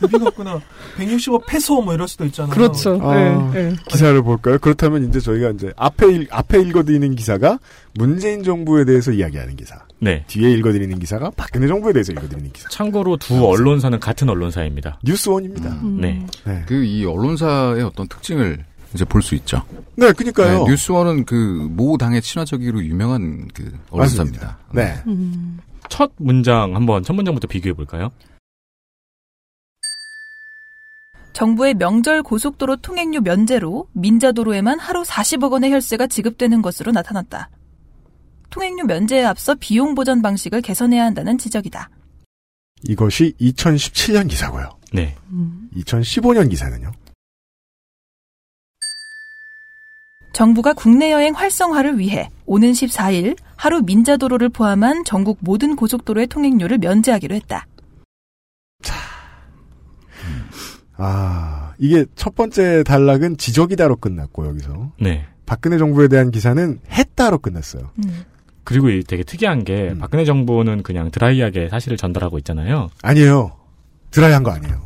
루피가 0.00 0.26
없구나. 0.28 0.60
160억 0.98 1.46
페소 1.46 1.80
뭐 1.82 1.94
이럴 1.94 2.08
수도 2.08 2.24
있잖아요. 2.26 2.52
그렇죠. 2.52 2.98
아, 3.02 3.16
예, 3.16 3.36
예. 3.68 3.76
기사를 3.88 4.20
볼까요? 4.22 4.58
그렇다면 4.58 5.08
이제 5.08 5.20
저희가 5.20 5.50
이제 5.50 5.72
앞에 5.76 6.08
읽, 6.12 6.28
앞에 6.30 6.60
읽어드리는 6.60 7.14
기사가 7.14 7.58
문재인 7.94 8.42
정부에 8.42 8.84
대해서 8.84 9.12
이야기하는 9.12 9.54
기사. 9.56 9.76
네. 10.00 10.24
뒤에 10.26 10.50
읽어드리는 10.54 10.98
기사가 10.98 11.30
박근혜 11.36 11.68
정부에 11.68 11.92
대해서 11.92 12.10
읽어드리는 12.12 12.50
기사. 12.52 12.68
참고로 12.68 13.16
두 13.18 13.46
언론사는 13.46 14.00
같은 14.00 14.28
언론사입니다. 14.28 14.98
뉴스원입니다. 15.04 15.68
음. 15.82 15.98
네. 16.00 16.26
네. 16.44 16.62
그 16.66 16.82
이 16.82 17.04
언론사의 17.04 17.84
어떤 17.84 18.08
특징을 18.08 18.64
이제 18.94 19.04
볼 19.04 19.22
수 19.22 19.34
있죠. 19.36 19.62
네, 19.96 20.12
그니까요. 20.12 20.64
네, 20.64 20.70
뉴스원은 20.70 21.24
그 21.24 21.68
모 21.70 21.96
당의 21.96 22.20
친화적이로 22.22 22.82
유명한 22.84 23.48
그 23.54 23.72
언론사입니다. 23.90 24.58
네. 24.72 25.02
음. 25.06 25.58
첫 25.88 26.12
문장 26.16 26.74
한번 26.74 27.02
첫 27.02 27.12
문장부터 27.14 27.46
비교해 27.48 27.72
볼까요? 27.72 28.10
정부의 31.32 31.74
명절 31.74 32.22
고속도로 32.22 32.76
통행료 32.76 33.20
면제로 33.20 33.88
민자도로에만 33.92 34.78
하루 34.78 35.02
40억 35.02 35.50
원의 35.52 35.72
혈세가 35.72 36.06
지급되는 36.08 36.60
것으로 36.60 36.92
나타났다. 36.92 37.48
통행료 38.50 38.84
면제에 38.84 39.24
앞서 39.24 39.54
비용 39.58 39.94
보전 39.94 40.20
방식을 40.20 40.60
개선해야 40.60 41.04
한다는 41.04 41.38
지적이다. 41.38 41.88
이것이 42.84 43.32
2017년 43.40 44.28
기사고요. 44.28 44.68
네. 44.92 45.16
2015년 45.76 46.50
기사는요. 46.50 46.92
정부가 50.32 50.72
국내 50.72 51.12
여행 51.12 51.34
활성화를 51.34 51.98
위해 51.98 52.28
오는 52.46 52.72
14일 52.72 53.36
하루 53.56 53.82
민자도로를 53.82 54.48
포함한 54.48 55.04
전국 55.04 55.38
모든 55.40 55.76
고속도로의 55.76 56.26
통행료를 56.26 56.78
면제하기로 56.78 57.34
했다. 57.34 57.66
아, 60.96 61.74
이게 61.78 62.04
첫 62.14 62.34
번째 62.34 62.84
단락은 62.84 63.36
지적이다로 63.36 63.96
끝났고, 63.96 64.46
여기서. 64.46 64.92
네. 65.00 65.26
박근혜 65.46 65.76
정부에 65.78 66.08
대한 66.08 66.30
기사는 66.30 66.78
했다로 66.90 67.38
끝났어요. 67.38 67.90
음. 68.04 68.24
그리고 68.64 68.88
이 68.90 69.02
되게 69.02 69.24
특이한 69.24 69.64
게 69.64 69.90
음. 69.90 69.98
박근혜 69.98 70.24
정부는 70.24 70.82
그냥 70.82 71.10
드라이하게 71.10 71.68
사실을 71.68 71.96
전달하고 71.96 72.38
있잖아요. 72.38 72.90
아니에요. 73.02 73.56
드라이한 74.12 74.44
거 74.44 74.52
아니에요. 74.52 74.80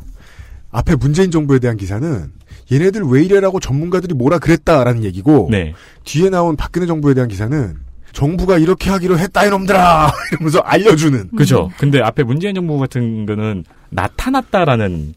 앞에 0.71 0.95
문재인 0.95 1.31
정부에 1.31 1.59
대한 1.59 1.77
기사는 1.77 2.31
얘네들 2.71 3.03
왜 3.03 3.23
이래라고 3.23 3.59
전문가들이 3.59 4.13
뭐라 4.13 4.39
그랬다라는 4.39 5.03
얘기고 5.03 5.47
네. 5.51 5.73
뒤에 6.03 6.29
나온 6.29 6.55
박근혜 6.55 6.85
정부에 6.85 7.13
대한 7.13 7.29
기사는 7.29 7.75
정부가 8.13 8.57
이렇게 8.57 8.89
하기로 8.89 9.19
했다 9.19 9.45
이놈들아 9.45 10.11
이러면서 10.33 10.59
알려주는 10.59 11.29
그죠. 11.37 11.69
근데 11.77 12.01
앞에 12.01 12.23
문재인 12.23 12.55
정부 12.55 12.77
같은 12.79 13.25
거는 13.25 13.63
나타났다라는 13.89 15.13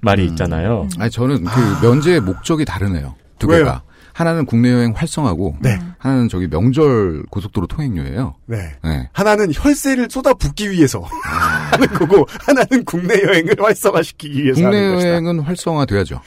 말이 0.00 0.22
음. 0.22 0.28
있잖아요. 0.28 0.88
아니 0.98 1.10
저는 1.10 1.44
그 1.44 1.86
면제의 1.86 2.20
목적이 2.20 2.64
다르네요. 2.64 3.14
두 3.38 3.48
왜요? 3.48 3.64
개가. 3.64 3.82
하나는 4.12 4.46
국내 4.46 4.72
여행 4.72 4.92
활성화고 4.96 5.58
네. 5.60 5.78
하나는 5.98 6.28
저기 6.28 6.48
명절 6.48 7.22
고속도로 7.30 7.68
통행료예요. 7.68 8.34
네. 8.46 8.56
네. 8.82 9.08
하나는 9.12 9.50
혈세를 9.52 10.08
쏟아붓기 10.10 10.72
위해서 10.72 11.00
하는 11.70 11.86
거고 11.88 12.26
하나는 12.40 12.84
국내 12.84 13.14
여행을 13.22 13.54
활성화시키기 13.60 14.42
위해서 14.42 14.60
국내 14.60 14.76
하는 14.76 14.94
것이다. 14.94 15.10
여행은 15.10 15.40
활성화돼야죠. 15.40 16.20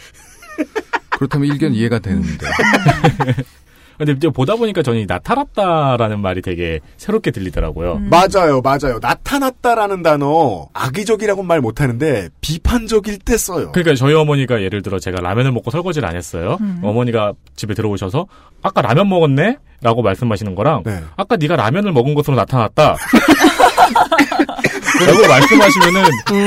그렇다면 1.11 1.47
일견 1.47 1.73
이해가 1.73 1.99
되는데. 1.99 2.47
근데 4.01 4.13
이제 4.13 4.29
보다 4.29 4.55
보니까 4.55 4.81
저는 4.81 5.01
이 5.01 5.05
나타났다라는 5.05 6.21
말이 6.21 6.41
되게 6.41 6.79
새롭게 6.97 7.29
들리더라고요. 7.29 7.97
음. 7.97 8.09
맞아요, 8.09 8.59
맞아요. 8.61 8.97
나타났다라는 8.99 10.01
단어 10.01 10.69
악의적이라고는 10.73 11.47
말 11.47 11.61
못하는데 11.61 12.29
비판적일 12.41 13.19
때 13.19 13.37
써요. 13.37 13.71
그러니까 13.71 13.93
저희 13.93 14.15
어머니가 14.15 14.63
예를 14.63 14.81
들어 14.81 14.97
제가 14.97 15.21
라면을 15.21 15.51
먹고 15.51 15.69
설거지를 15.69 16.09
안 16.09 16.15
했어요. 16.15 16.57
음. 16.61 16.79
어머니가 16.81 17.33
집에 17.55 17.75
들어오셔서 17.75 18.25
아까 18.63 18.81
라면 18.81 19.07
먹었네? 19.07 19.57
라고 19.83 20.01
말씀하시는 20.01 20.55
거랑 20.55 20.81
네. 20.83 20.99
아까 21.15 21.35
네가 21.37 21.55
라면을 21.55 21.91
먹은 21.91 22.15
것으로 22.15 22.35
나타났다. 22.35 22.95
라고 24.99 25.27
말씀하시면은 25.27 26.03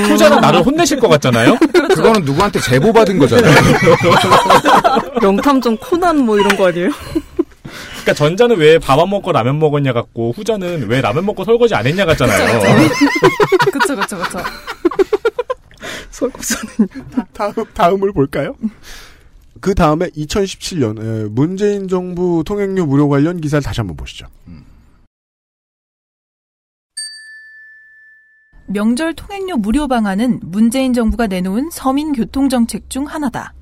후자는 0.09 0.41
나를 0.41 0.65
혼내실 0.65 1.01
것 1.01 1.09
같잖아요. 1.09 1.57
그거는 1.95 2.23
누구한테 2.25 2.61
제보 2.61 2.93
받은 2.93 3.19
거잖아요. 3.19 3.55
명탐정 5.23 5.77
코난 5.79 6.19
뭐 6.25 6.39
이런 6.39 6.57
거 6.57 6.69
아니에요? 6.69 6.91
그러니까 8.03 8.13
전자는 8.15 8.57
왜 8.59 8.79
밥 8.79 9.01
안 9.01 9.09
먹고 9.11 9.33
라면 9.33 9.59
먹었냐 9.59 9.93
같고 9.93 10.33
후자는 10.37 10.87
왜 10.89 11.01
라면 11.01 11.25
먹고 11.27 11.45
설거지 11.45 11.75
안 11.75 11.87
했냐 11.87 12.05
같잖아요. 12.05 12.61
그쵸, 13.73 13.97
그쵸, 13.97 14.19
그쵸. 14.23 14.39
설거지는 16.11 16.89
다음 17.33 17.53
다음을 17.73 18.13
볼까요? 18.13 18.55
그 19.61 19.75
다음에 19.75 20.09
2017년 20.11 21.31
문재인 21.31 21.89
정부 21.89 22.43
통행료 22.47 22.85
무료 22.87 23.09
관련 23.09 23.41
기사를 23.41 23.63
다시 23.63 23.81
한번 23.81 23.97
보시죠. 23.97 24.27
명절 28.67 29.15
통행료 29.15 29.57
무료 29.57 29.87
방안은 29.89 30.41
문재인 30.43 30.93
정부가 30.93 31.27
내놓은 31.27 31.69
서민 31.71 32.13
교통 32.13 32.49
정책 32.49 32.89
중 32.89 33.05
하나다. 33.07 33.53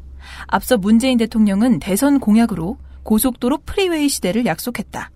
앞서 0.46 0.76
문재인 0.76 1.18
대통령은 1.18 1.80
대선 1.80 2.20
공약으로 2.20 2.78
고속도로 3.02 3.58
프리웨이 3.66 4.08
시대를 4.08 4.46
약속했다. 4.46 5.10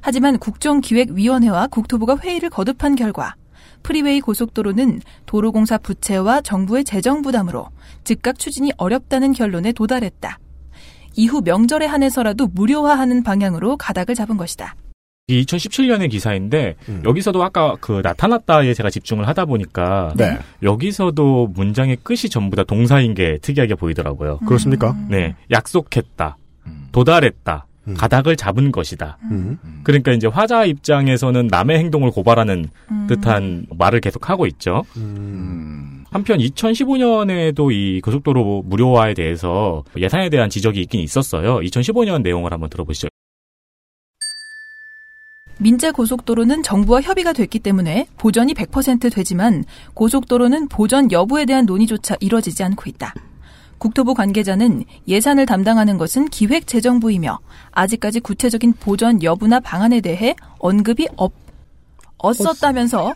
하지만 0.00 0.38
국정기획위원회와 0.38 1.68
국토부가 1.68 2.16
회의를 2.16 2.50
거듭한 2.50 2.96
결과 2.96 3.36
프리웨이 3.84 4.20
고속도로는 4.20 5.00
도로공사 5.26 5.78
부채와 5.78 6.40
정부의 6.40 6.84
재정 6.84 7.22
부담으로 7.22 7.68
즉각 8.04 8.38
추진이 8.38 8.72
어렵다는 8.76 9.32
결론에 9.32 9.72
도달했다. 9.72 10.38
이후 11.14 11.42
명절에 11.44 11.86
한해서라도 11.86 12.48
무료화하는 12.48 13.22
방향으로 13.22 13.76
가닥을 13.76 14.14
잡은 14.14 14.36
것이다. 14.36 14.74
이 15.32 15.44
2017년의 15.44 16.10
기사인데 16.10 16.76
음. 16.88 17.02
여기서도 17.04 17.42
아까 17.42 17.76
그 17.80 18.00
나타났다에 18.04 18.74
제가 18.74 18.90
집중을 18.90 19.26
하다 19.28 19.46
보니까 19.46 20.12
네. 20.16 20.38
여기서도 20.62 21.48
문장의 21.54 21.96
끝이 22.02 22.28
전부 22.30 22.56
다 22.56 22.64
동사인 22.64 23.14
게 23.14 23.38
특이하게 23.40 23.74
보이더라고요. 23.74 24.38
그렇습니까? 24.46 24.94
네, 25.08 25.34
약속했다, 25.50 26.36
도달했다, 26.92 27.66
음. 27.88 27.94
가닥을 27.94 28.36
잡은 28.36 28.70
것이다. 28.72 29.18
음. 29.30 29.58
그러니까 29.82 30.12
이제 30.12 30.26
화자 30.26 30.64
입장에서는 30.66 31.48
남의 31.48 31.78
행동을 31.78 32.10
고발하는 32.10 32.68
음. 32.90 33.06
듯한 33.08 33.66
말을 33.76 34.00
계속 34.00 34.28
하고 34.28 34.46
있죠. 34.46 34.84
음. 34.96 36.04
한편 36.10 36.38
2015년에도 36.38 37.72
이 37.72 38.00
고속도로 38.02 38.64
무료화에 38.66 39.14
대해서 39.14 39.82
예산에 39.96 40.28
대한 40.28 40.50
지적이 40.50 40.82
있긴 40.82 41.00
있었어요. 41.00 41.60
2015년 41.60 42.22
내용을 42.22 42.52
한번 42.52 42.68
들어보시죠. 42.68 43.08
민재 45.62 45.92
고속도로는 45.92 46.62
정부와 46.64 47.02
협의가 47.02 47.32
됐기 47.32 47.60
때문에 47.60 48.08
보전이 48.18 48.52
100% 48.54 49.12
되지만 49.14 49.64
고속도로는 49.94 50.68
보전 50.68 51.12
여부에 51.12 51.44
대한 51.44 51.66
논의조차 51.66 52.16
이뤄지지 52.20 52.64
않고 52.64 52.84
있다. 52.90 53.14
국토부 53.78 54.14
관계자는 54.14 54.84
예산을 55.08 55.46
담당하는 55.46 55.98
것은 55.98 56.28
기획재정부이며 56.28 57.38
아직까지 57.72 58.20
구체적인 58.20 58.74
보전 58.80 59.22
여부나 59.22 59.60
방안에 59.60 60.00
대해 60.00 60.34
언급이 60.58 61.08
없, 61.16 61.32
없었다면서 62.18 63.14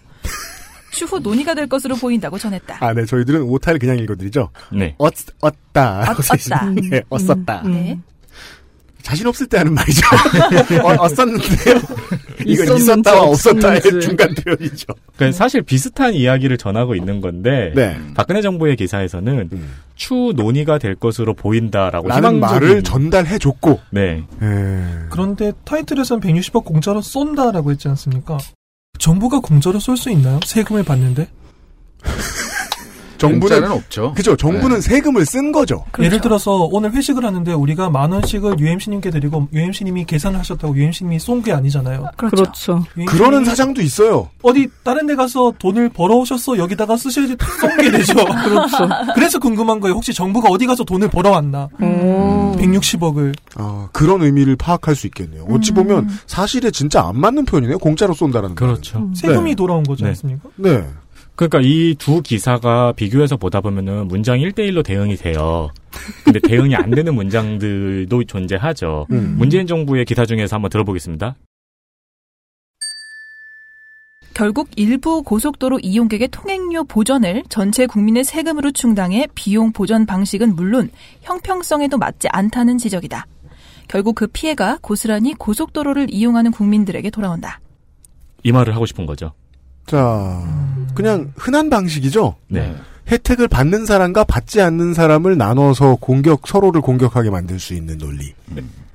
추후 0.93 1.19
논의가 1.19 1.55
될 1.55 1.67
것으로 1.69 1.95
보인다고 1.97 2.38
전했다. 2.38 2.79
아, 2.81 2.95
네. 2.95 3.05
저희들은 3.05 3.43
오타를 3.43 3.79
그냥 3.79 3.99
읽어드리죠. 3.99 4.50
네. 4.73 4.95
엇, 4.99 5.12
었다. 5.43 6.00
엇- 6.11 6.31
엇다. 6.33 6.71
네, 6.91 7.03
었었다. 7.11 7.62
네. 7.62 7.99
자신 9.03 9.26
없을 9.26 9.47
때 9.47 9.59
하는 9.59 9.73
말이죠. 9.75 10.00
어, 10.83 11.05
었었는데요. 11.05 11.81
이건 12.45 12.76
있었다와 12.76 13.23
없었다의. 13.23 13.81
중간 14.01 14.35
표현이죠. 14.35 14.87
그러니까 15.16 15.37
사실 15.37 15.62
비슷한 15.62 16.12
이야기를 16.14 16.59
전하고 16.59 16.94
있는 16.94 17.20
건데 17.20 17.73
네. 17.75 17.97
박근혜 18.14 18.42
정부의 18.42 18.77
기사에서는 18.77 19.49
음. 19.53 19.75
추후 19.94 20.33
논의가 20.35 20.79
될 20.79 20.94
것으로 20.97 21.35
보인다라고 21.35 22.09
희망적인 22.09 22.40
말을 22.40 22.83
전달해 22.83 23.38
줬고, 23.38 23.81
네. 23.90 24.25
예. 24.42 24.85
그런데 25.11 25.53
타이틀에서는 25.64 26.20
160억 26.20 26.64
공짜로 26.64 27.01
쏜다라고 27.01 27.70
했지 27.70 27.88
않습니까? 27.88 28.38
정부가 28.99 29.40
공짜로 29.40 29.79
쏠 29.79 29.97
수 29.97 30.11
있나요? 30.11 30.40
세금을 30.44 30.83
받는데? 30.83 31.29
정부는, 33.18 33.70
없죠. 33.70 34.12
그죠. 34.14 34.37
정부는 34.37 34.76
네. 34.76 34.81
세금을 34.81 35.24
쓴 35.26 35.52
거죠. 35.52 35.85
그렇죠. 35.92 36.07
예를 36.07 36.20
들어서 36.20 36.68
오늘 36.70 36.92
회식을 36.92 37.24
하는데 37.24 37.52
우리가 37.52 37.90
만 37.90 38.12
원씩을 38.12 38.59
UMC님께 38.59 39.11
드리고 39.11 39.48
UMC님이 39.52 40.05
계산을 40.07 40.38
하셨다고 40.40 40.76
UMC님이 40.76 41.18
쏜 41.18 41.37
게 41.42 41.52
아니잖아요. 41.52 42.07
그렇죠. 42.16 42.37
그렇죠. 42.37 42.85
그러는 43.07 43.44
사장도 43.44 43.83
있어요. 43.83 44.31
어디 44.42 44.68
다른 44.83 45.07
데 45.07 45.14
가서 45.14 45.52
돈을 45.59 45.90
벌어오셨어 45.90 46.57
여기다가 46.59 46.96
쓰셔야지 46.96 47.37
쏜 47.61 47.76
게 47.76 47.90
되죠. 47.90 48.14
그렇죠. 48.44 48.88
그래서 49.14 49.38
궁금한 49.38 49.79
거예요. 49.81 49.94
혹시 49.94 50.12
정부가 50.14 50.48
어디 50.48 50.66
가서 50.66 50.83
돈을 50.85 51.09
벌어왔나? 51.09 51.68
오. 51.81 52.57
160억을. 52.57 53.35
아, 53.57 53.88
그런 53.92 54.22
의미를 54.22 54.57
파악할 54.57 54.94
수 54.96 55.07
있겠네요. 55.07 55.46
어찌 55.50 55.72
보면 55.72 56.09
사실에 56.26 56.70
진짜 56.70 57.02
안 57.07 57.20
맞는 57.20 57.44
표현이네요. 57.44 57.79
공짜로 57.79 58.14
쏜다라는 58.14 58.57
거. 58.57 58.64
그렇죠. 58.66 59.11
세금이 59.14 59.50
네. 59.50 59.55
돌아온 59.55 59.83
거지 59.85 60.02
네. 60.02 60.11
않습니까? 60.11 60.48
네. 60.57 60.85
그러니까 61.37 61.61
이 61.62 61.94
두 61.99 62.22
기사가 62.22 62.92
비교해서 62.92 63.37
보다 63.37 63.61
보면은 63.61 64.09
문장 64.09 64.38
1대1로 64.38 64.83
대응이 64.85 65.16
돼요. 65.16 65.70
근데 66.25 66.40
대응이 66.40 66.75
안 66.75 66.90
되는 66.90 67.14
문장들도 67.14 68.25
존재하죠. 68.25 69.07
음. 69.11 69.35
문재인 69.38 69.66
정부의 69.66 70.05
기사 70.07 70.25
중에서 70.25 70.57
한번 70.57 70.70
들어보겠습니다. 70.70 71.37
결국 74.35 74.68
일부 74.77 75.22
고속도로 75.22 75.79
이용객의 75.83 76.29
통행료 76.29 76.85
보전을 76.85 77.44
전체 77.49 77.87
국민의 77.87 78.25
세금으로 78.25 78.70
충당해 78.72 79.27
비용 79.35 79.72
보전 79.72 80.05
방식은 80.05 80.55
물론 80.57 80.90
형평성에도 81.22 81.96
맞지 81.96 82.29
않다는 82.31 82.77
지적이다. 82.77 83.27
결국 83.88 84.14
그 84.14 84.27
피해가 84.27 84.79
고스란히 84.83 85.33
고속도로를 85.35 86.09
이용하는 86.11 86.51
국민들에게 86.51 87.09
돌아온다. 87.11 87.61
이 88.42 88.53
말을 88.53 88.75
하고 88.75 88.85
싶은 88.85 89.07
거죠. 89.07 89.33
자, 89.87 90.42
그냥 90.94 91.33
흔한 91.37 91.70
방식이죠. 91.70 92.35
네. 92.49 92.75
혜택을 93.09 93.46
받는 93.46 93.87
사람과 93.87 94.25
받지 94.25 94.61
않는 94.61 94.92
사람을 94.94 95.37
나눠서 95.37 95.99
공격, 96.01 96.46
서로를 96.46 96.81
공격하게 96.81 97.31
만들 97.31 97.61
수 97.61 97.75
있는 97.75 97.99
논리. 97.99 98.35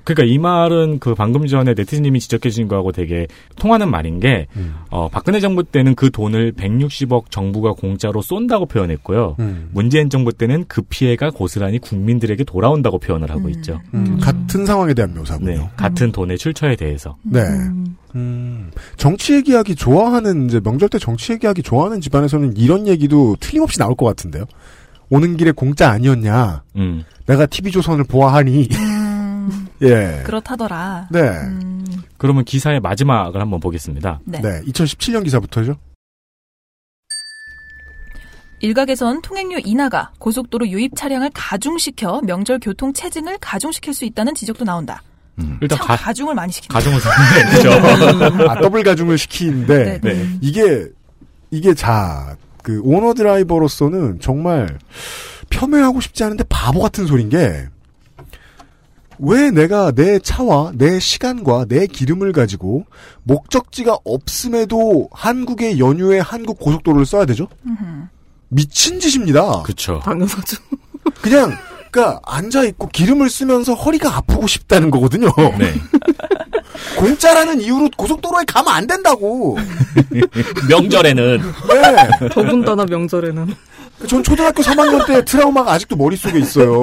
그러니까 0.04 0.32
이 0.32 0.38
말은 0.38 0.98
그 0.98 1.14
방금 1.14 1.46
전에 1.46 1.74
네티즌님이 1.74 2.20
지적해 2.20 2.50
주신 2.50 2.68
거하고 2.68 2.92
되게 2.92 3.26
통하는 3.56 3.90
말인 3.90 4.20
게, 4.20 4.46
음. 4.56 4.74
어, 4.90 5.08
박근혜 5.08 5.40
정부 5.40 5.62
때는 5.62 5.94
그 5.94 6.10
돈을 6.10 6.52
160억 6.52 7.30
정부가 7.30 7.72
공짜로 7.72 8.20
쏜다고 8.20 8.66
표현했고요. 8.66 9.36
음. 9.38 9.68
문재인 9.72 10.10
정부 10.10 10.32
때는 10.32 10.64
그 10.68 10.82
피해가 10.82 11.30
고스란히 11.30 11.78
국민들에게 11.78 12.44
돌아온다고 12.44 12.98
표현을 12.98 13.30
하고 13.30 13.48
있죠. 13.50 13.80
음, 13.94 14.18
같은 14.20 14.66
상황에 14.66 14.94
대한 14.94 15.14
묘사군요. 15.14 15.50
네. 15.50 15.70
같은 15.76 16.12
돈의 16.12 16.38
출처에 16.38 16.76
대해서. 16.76 17.16
네. 17.22 17.40
음, 18.14 18.70
정치 18.96 19.34
얘기하기 19.34 19.74
좋아하는, 19.74 20.46
이제 20.48 20.60
명절 20.60 20.88
때 20.88 20.98
정치 20.98 21.32
얘기하기 21.32 21.62
좋아하는 21.62 22.00
집안에서는 22.00 22.56
이런 22.56 22.86
얘기도 22.86 23.36
틀림없이 23.40 23.78
나올 23.78 23.94
것 23.94 24.06
같은데요. 24.06 24.44
오는 25.10 25.36
길에 25.36 25.52
공짜 25.52 25.90
아니었냐. 25.90 26.62
음. 26.76 27.04
내가 27.26 27.46
TV조선을 27.46 28.04
보아하니. 28.04 28.68
음, 29.50 29.68
예. 29.82 30.22
그렇다더라. 30.24 31.08
네. 31.10 31.20
음, 31.20 31.84
그러면 32.18 32.44
기사의 32.44 32.80
마지막을 32.80 33.40
한번 33.40 33.60
보겠습니다. 33.60 34.20
네. 34.24 34.40
네. 34.40 34.62
2017년 34.62 35.24
기사부터죠. 35.24 35.76
일각에선 38.60 39.22
통행료 39.22 39.58
인하가 39.58 40.12
고속도로 40.18 40.68
유입 40.68 40.92
차량을 40.94 41.30
가중시켜 41.34 42.20
명절 42.24 42.60
교통 42.60 42.92
체증을 42.92 43.38
가중시킬 43.40 43.92
수 43.92 44.04
있다는 44.04 44.34
지적도 44.34 44.64
나온다. 44.64 45.02
일단 45.60 45.78
참 45.78 45.86
가, 45.86 45.96
가중을 45.96 46.34
많이 46.34 46.52
시킨다. 46.52 46.74
가정을 46.74 47.00
상대죠. 47.00 48.48
아, 48.48 48.60
더블 48.60 48.82
가중을 48.82 49.18
시키는데. 49.18 50.00
네. 50.00 50.14
네. 50.14 50.38
이게, 50.40 50.86
이게 51.50 51.74
자, 51.74 52.36
그, 52.62 52.80
오너 52.84 53.14
드라이버로서는 53.14 54.20
정말 54.20 54.78
폄훼하고 55.50 56.00
싶지 56.00 56.22
않은데 56.24 56.44
바보 56.48 56.80
같은 56.80 57.06
소린 57.06 57.28
게, 57.28 57.66
왜 59.24 59.52
내가 59.52 59.92
내 59.92 60.18
차와 60.18 60.72
내 60.74 60.98
시간과 60.98 61.66
내 61.68 61.86
기름을 61.86 62.32
가지고 62.32 62.84
목적지가 63.22 63.98
없음에도 64.04 65.08
한국의 65.12 65.78
연유에 65.78 66.18
한국 66.18 66.58
고속도로를 66.58 67.06
써야 67.06 67.24
되죠? 67.24 67.48
미친 68.48 68.98
짓입니다. 68.98 69.62
그쵸. 69.62 70.00
당연하죠. 70.04 70.56
그냥 71.22 71.52
그러니까 71.92 72.20
앉아 72.26 72.64
있고 72.64 72.88
기름을 72.88 73.30
쓰면서 73.30 73.74
허리가 73.74 74.16
아프고 74.16 74.48
싶다는 74.48 74.90
거거든요. 74.90 75.28
네. 75.58 75.72
공짜라는 76.98 77.60
이유로 77.60 77.90
고속도로에 77.96 78.44
가면 78.48 78.72
안 78.72 78.86
된다고. 78.88 79.56
명절에는 80.68 81.42
네. 81.68 82.28
더군다나 82.28 82.86
명절에는. 82.86 83.54
전 84.08 84.22
초등학교 84.22 84.62
3학년 84.62 85.06
때 85.06 85.24
트라우마가 85.24 85.72
아직도 85.72 85.96
머릿속에 85.96 86.38
있어요. 86.38 86.82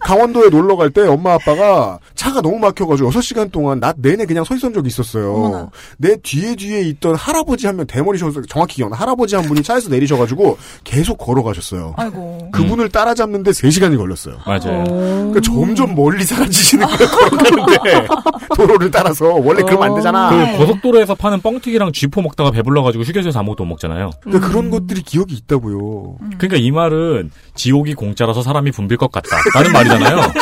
강원도에 0.00 0.48
놀러 0.48 0.76
갈 0.76 0.90
때 0.90 1.02
엄마 1.06 1.34
아빠가 1.34 1.98
차가 2.14 2.40
너무 2.40 2.58
막혀가지고 2.58 3.10
6시간 3.10 3.52
동안 3.52 3.78
낮 3.80 3.96
내내 3.98 4.24
그냥 4.24 4.42
서 4.44 4.54
있던 4.54 4.72
적이 4.72 4.88
있었어요. 4.88 5.34
어머나. 5.34 5.70
내 5.98 6.16
뒤에 6.16 6.54
뒤에 6.54 6.80
있던 6.82 7.14
할아버지 7.14 7.66
한 7.66 7.76
명 7.76 7.86
대머리 7.86 8.18
셔 8.18 8.30
정확히 8.48 8.76
기억나. 8.76 8.96
할아버지 8.96 9.36
한 9.36 9.44
분이 9.44 9.62
차에서 9.62 9.88
내리셔가지고 9.90 10.56
계속 10.84 11.18
걸어가셨어요. 11.18 11.94
아이고. 11.96 12.48
그분을 12.52 12.88
따라잡는데 12.88 13.50
3시간이 13.50 13.96
걸렸어요. 13.98 14.36
맞아요. 14.46 14.84
그러니까 14.84 15.40
점점 15.40 15.94
멀리 15.94 16.24
사라지시는 16.24 16.86
거예요. 16.86 17.10
걸어가는데 17.10 18.06
도로를 18.56 18.90
따라서 18.90 19.26
원래 19.34 19.62
그러면 19.62 19.90
안 19.90 19.94
되잖아. 19.96 20.30
그 20.56 20.58
고속도로에서 20.58 21.14
파는 21.14 21.40
뻥튀기랑 21.40 21.92
쥐포 21.92 22.22
먹다가 22.22 22.50
배불러가지고 22.50 23.04
휴게소에서 23.04 23.38
아무것도 23.40 23.64
못 23.64 23.70
먹잖아요. 23.74 24.10
그러니까 24.20 24.48
그런 24.48 24.70
것들이 24.70 25.02
기억이 25.02 25.34
있다고요. 25.34 26.16
그러니까 26.18 26.56
이 26.56 26.70
말은 26.70 27.30
지옥이 27.54 27.94
공짜라서 27.94 28.42
사람이 28.42 28.70
붐빌 28.72 28.96
것 28.96 29.10
같다. 29.10 29.36
라는 29.54 29.72
말이잖아요. 29.72 30.18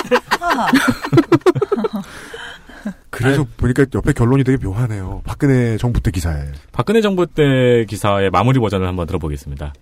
그래서 3.11 3.47
보니까 3.57 3.87
옆에 3.95 4.13
결론이 4.13 4.45
되게 4.45 4.63
묘하네요. 4.65 5.23
박근혜 5.25 5.77
정부 5.79 6.01
때 6.01 6.11
기사에. 6.11 6.45
박근혜 6.73 7.01
정부 7.01 7.27
때 7.27 7.85
기사의 7.89 8.31
마무리 8.31 8.59
버전을 8.61 8.87
한번 8.87 9.07
들어보겠습니다. 9.07 9.73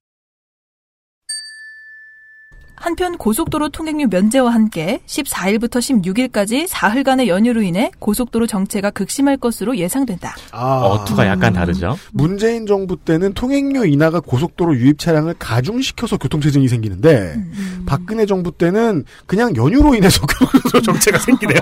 한편 2.85 3.17
고속도로 3.17 3.71
통행료 3.71 4.09
면제와 4.09 4.53
함께 4.53 5.01
14일부터 5.07 5.79
16일까지 5.79 6.67
사흘간의 6.69 7.29
연휴로 7.29 7.63
인해 7.63 7.91
고속도로 7.99 8.47
정체가 8.47 8.91
극심할 8.91 9.39
것으로 9.39 9.79
예상된다. 9.79 10.37
아, 10.53 10.83
어투가 10.83 11.27
약간 11.27 11.55
다르죠. 11.55 11.97
문재인 12.13 12.67
정부 12.67 12.99
때는 12.99 13.33
통행료 13.33 13.87
인하가 13.87 14.21
고속도로 14.21 14.77
유입 14.77 14.99
차량을 14.99 15.35
가중시켜서 15.39 16.19
교통체증이 16.19 16.69
생기는데 16.69 17.43
박근혜 17.87 18.27
정부 18.27 18.53
때는 18.53 19.05
그냥 19.25 19.57
연휴로 19.57 19.95
인해서 19.95 20.21
고속도로 20.39 20.83
정체가 20.83 21.19
생기네요. 21.21 21.61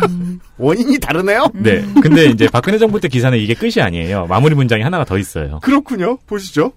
원인이 0.56 0.98
다르네요. 0.98 1.48
네. 1.52 1.84
근데 2.00 2.24
이제 2.24 2.48
박근혜 2.48 2.78
정부 2.78 3.00
때 3.00 3.08
기사는 3.08 3.38
이게 3.38 3.52
끝이 3.52 3.82
아니에요. 3.82 4.26
마무리 4.28 4.54
문장이 4.54 4.82
하나가 4.82 5.04
더 5.04 5.18
있어요. 5.18 5.60
그렇군요. 5.62 6.16
보시죠. 6.26 6.72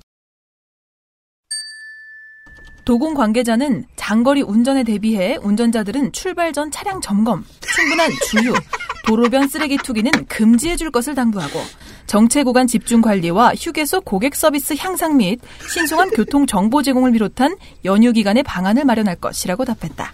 도공 2.87 3.15
관계자는 3.15 3.83
장거리 3.97 4.41
운전에 4.41 4.85
대비해 4.85 5.35
운전자들은 5.41 6.13
출발 6.13 6.53
전 6.53 6.71
차량 6.71 7.01
점검, 7.01 7.43
충분한 7.59 8.09
주유, 8.29 8.53
도로변 9.05 9.49
쓰레기 9.49 9.75
투기는 9.75 10.09
금지해 10.27 10.77
줄 10.77 10.89
것을 10.89 11.13
당부하고 11.13 11.59
정체 12.05 12.43
구간 12.43 12.65
집중 12.65 13.01
관리와 13.01 13.55
휴게소 13.55 13.99
고객 13.99 14.37
서비스 14.37 14.73
향상 14.79 15.17
및 15.17 15.41
신속한 15.69 16.11
교통 16.11 16.45
정보 16.45 16.81
제공을 16.81 17.11
비롯한 17.11 17.57
연휴 17.83 18.13
기간의 18.13 18.43
방안을 18.43 18.85
마련할 18.85 19.17
것이라고 19.17 19.65
답했다. 19.65 20.13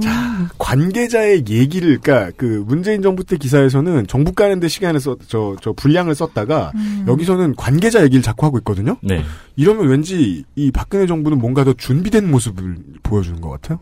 자, 0.00 0.48
관계자의 0.58 1.44
얘기를, 1.48 1.98
그니까, 1.98 2.30
그, 2.36 2.64
문재인 2.66 3.02
정부 3.02 3.24
때 3.24 3.36
기사에서는 3.36 4.06
정부 4.06 4.32
까는데 4.32 4.68
시간을 4.68 5.00
써, 5.00 5.16
저, 5.26 5.56
저, 5.60 5.72
분량을 5.72 6.14
썼다가, 6.14 6.72
여기서는 7.06 7.56
관계자 7.56 8.02
얘기를 8.04 8.22
자꾸 8.22 8.46
하고 8.46 8.58
있거든요? 8.58 8.96
네. 9.02 9.24
이러면 9.56 9.88
왠지, 9.88 10.44
이 10.54 10.70
박근혜 10.70 11.06
정부는 11.06 11.38
뭔가 11.38 11.64
더 11.64 11.72
준비된 11.72 12.30
모습을 12.30 12.76
보여주는 13.02 13.40
것 13.40 13.50
같아요? 13.50 13.80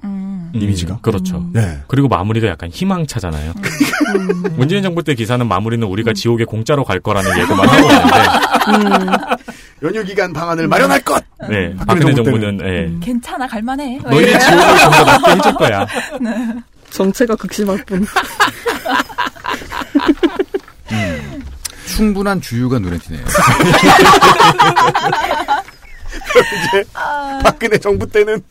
이미지가? 0.55 0.99
그렇죠. 1.03 1.49
네. 1.53 1.81
그리고 1.89 2.09
마무리도 2.09 2.47
약간 2.47 2.71
희망차잖아요. 2.71 3.53
문재인 4.57 4.83
정부 4.83 5.03
때 5.03 5.15
기사는 5.15 5.47
마무리는 5.47 5.87
우리가 5.87 6.13
지옥에 6.13 6.45
공짜로 6.45 6.85
갈 6.85 7.01
거라는 7.01 7.39
예고만 7.39 7.69
하고 7.69 7.89
있는데, 7.91 9.52
연휴 9.83 10.05
기간 10.05 10.33
방안을 10.33 10.69
마련할 10.69 11.01
것! 11.03 11.23
네. 11.49 11.75
박근혜 11.75 11.85
박근혜 11.87 12.15
정부 12.15 12.31
정부는, 12.41 12.61
예. 12.67 13.05
괜찮아 13.05 13.47
갈만해. 13.47 13.99
너희의 14.05 14.39
지옥을 14.41 14.79
좀더 14.79 15.05
낫게 15.05 15.31
해줄 15.33 15.55
거야. 15.55 15.87
정체가 16.91 17.35
극심할 17.37 17.79
뿐. 17.85 18.07
충분한 21.87 22.41
주유가 22.41 22.79
눈에 22.79 22.99
띄네요. 22.99 23.25
이제, 26.69 26.85
박근혜 27.43 27.77
정부 27.79 28.07
때는, 28.09 28.43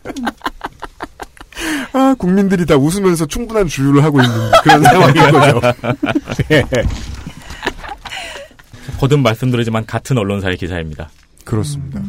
아, 1.93 2.15
국민들이 2.17 2.65
다 2.65 2.75
웃으면서 2.75 3.25
충분한 3.25 3.67
주유를 3.67 4.03
하고 4.03 4.21
있는 4.21 4.51
그런 4.63 4.83
상황인 4.83 5.31
거죠. 5.31 5.61
네. 6.49 6.63
거듭 8.99 9.19
말씀드리지만 9.19 9.85
같은 9.85 10.17
언론사의 10.17 10.57
기사입니다. 10.57 11.09
그렇습니다. 11.51 12.01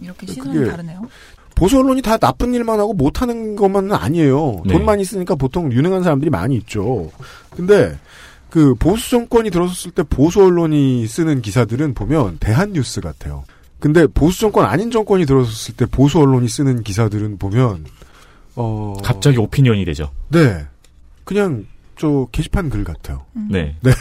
이렇게 0.00 0.26
시선이 0.26 0.68
다르네요. 0.68 1.08
보수 1.54 1.78
언론이 1.78 2.02
다 2.02 2.16
나쁜 2.18 2.52
일만 2.52 2.80
하고 2.80 2.92
못하는 2.92 3.54
것만은 3.54 3.92
아니에요. 3.92 4.62
네. 4.64 4.72
돈 4.72 4.84
많이 4.84 5.04
쓰니까 5.04 5.36
보통 5.36 5.72
유능한 5.72 6.02
사람들이 6.02 6.30
많이 6.30 6.56
있죠. 6.56 7.10
근데 7.50 7.96
그 8.50 8.74
보수 8.74 9.10
정권이 9.10 9.50
들어섰을 9.50 9.92
때 9.92 10.02
보수 10.02 10.42
언론이 10.42 11.06
쓰는 11.06 11.42
기사들은 11.42 11.94
보면 11.94 12.38
대한 12.38 12.72
뉴스 12.72 13.00
같아요. 13.00 13.44
근데 13.78 14.06
보수 14.08 14.40
정권 14.40 14.64
아닌 14.64 14.90
정권이 14.90 15.26
들어섰을 15.26 15.76
때 15.76 15.86
보수 15.86 16.18
언론이 16.18 16.48
쓰는 16.48 16.82
기사들은 16.82 17.38
보면 17.38 17.84
어 18.56 18.94
갑자기 19.04 19.38
오피니언이 19.38 19.84
되죠. 19.84 20.10
네 20.28 20.64
그냥 21.22 21.66
저 21.96 22.26
게시판 22.32 22.70
글 22.70 22.82
같아요. 22.82 23.26
네. 23.50 23.76
네. 23.82 23.92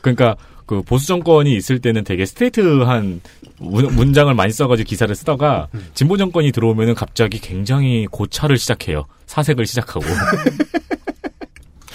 그러니까 0.00 0.36
그 0.66 0.82
보수 0.82 1.08
정권이 1.08 1.56
있을 1.56 1.80
때는 1.80 2.04
되게 2.04 2.24
스트레이트한 2.24 3.20
문- 3.60 3.94
문장을 3.94 4.32
많이 4.34 4.52
써가지고 4.52 4.86
기사를 4.88 5.14
쓰다가 5.14 5.68
진보 5.94 6.16
정권이 6.16 6.50
들어오면은 6.52 6.94
갑자기 6.94 7.38
굉장히 7.40 8.06
고찰을 8.10 8.58
시작해요. 8.58 9.04
사색을 9.26 9.66
시작하고. 9.66 10.04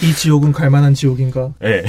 이 0.02 0.14
지옥은 0.14 0.52
갈만한 0.52 0.94
지옥인가? 0.94 1.54
예. 1.64 1.84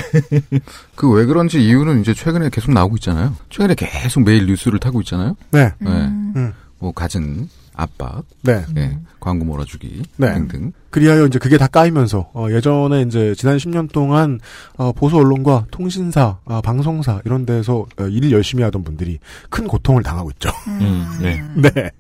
그왜 0.95 1.27
그런지 1.27 1.63
이유는 1.63 2.01
이제 2.01 2.15
최근에 2.15 2.51
계속 2.51 2.73
나오고 2.73 2.97
있잖아요. 2.97 3.35
최근에 3.51 3.75
계속 3.75 4.21
매일 4.25 4.47
뉴스를 4.47 4.79
타고 4.79 5.01
있잖아요. 5.03 5.37
네. 5.51 5.71
네. 5.79 5.91
음. 5.91 6.53
뭐 6.79 6.93
갖은 6.93 7.49
압박, 7.77 8.25
네. 8.43 8.65
예, 8.77 8.99
광고 9.21 9.45
몰아주기 9.45 10.03
네. 10.17 10.35
등등. 10.35 10.73
그리하여 10.91 11.27
이제 11.27 11.39
그게 11.39 11.59
다 11.59 11.67
까이면서 11.67 12.31
어, 12.33 12.47
예전에 12.51 13.03
이제 13.03 13.35
지난 13.37 13.59
10년 13.59 13.93
동안 13.93 14.41
어, 14.77 14.93
보수 14.93 15.17
언론과 15.17 15.67
통신사, 15.71 16.39
아, 16.47 16.61
방송사 16.63 17.21
이런 17.27 17.45
데서 17.45 17.87
어, 17.99 18.07
일을 18.07 18.33
열심히 18.33 18.63
하던 18.65 18.83
분들이 18.83 19.19
큰 19.51 19.67
고통을 19.67 20.03
당하고 20.03 20.31
있죠. 20.33 20.51
음, 20.69 21.07
네. 21.21 21.43
네. 21.75 21.91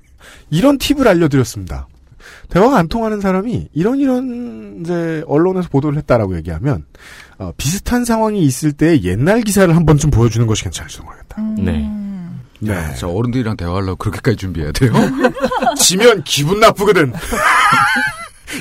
이런 0.50 0.78
팁을 0.78 1.06
알려드렸습니다. 1.06 1.86
대화가 2.48 2.78
안 2.78 2.88
통하는 2.88 3.20
사람이 3.20 3.68
이런 3.74 3.98
이런 3.98 4.80
이제 4.80 5.22
언론에서 5.26 5.68
보도를 5.68 5.98
했다라고 5.98 6.36
얘기하면 6.38 6.86
어, 7.38 7.52
비슷한 7.56 8.04
상황이 8.04 8.42
있을 8.42 8.72
때 8.72 9.00
옛날 9.02 9.42
기사를 9.42 9.74
한 9.74 9.84
번쯤 9.84 10.10
보여주는 10.10 10.46
것이 10.46 10.62
괜찮을지 10.64 11.02
모르겠다. 11.02 11.42
네. 11.58 11.88
네. 12.60 12.72
야, 12.74 12.94
저 12.94 13.08
어른들이랑 13.08 13.56
대화하려고 13.56 13.96
그렇게까지 13.96 14.36
준비해야 14.36 14.72
돼요? 14.72 14.92
지면 15.78 16.22
기분 16.24 16.60
나쁘거든. 16.60 17.12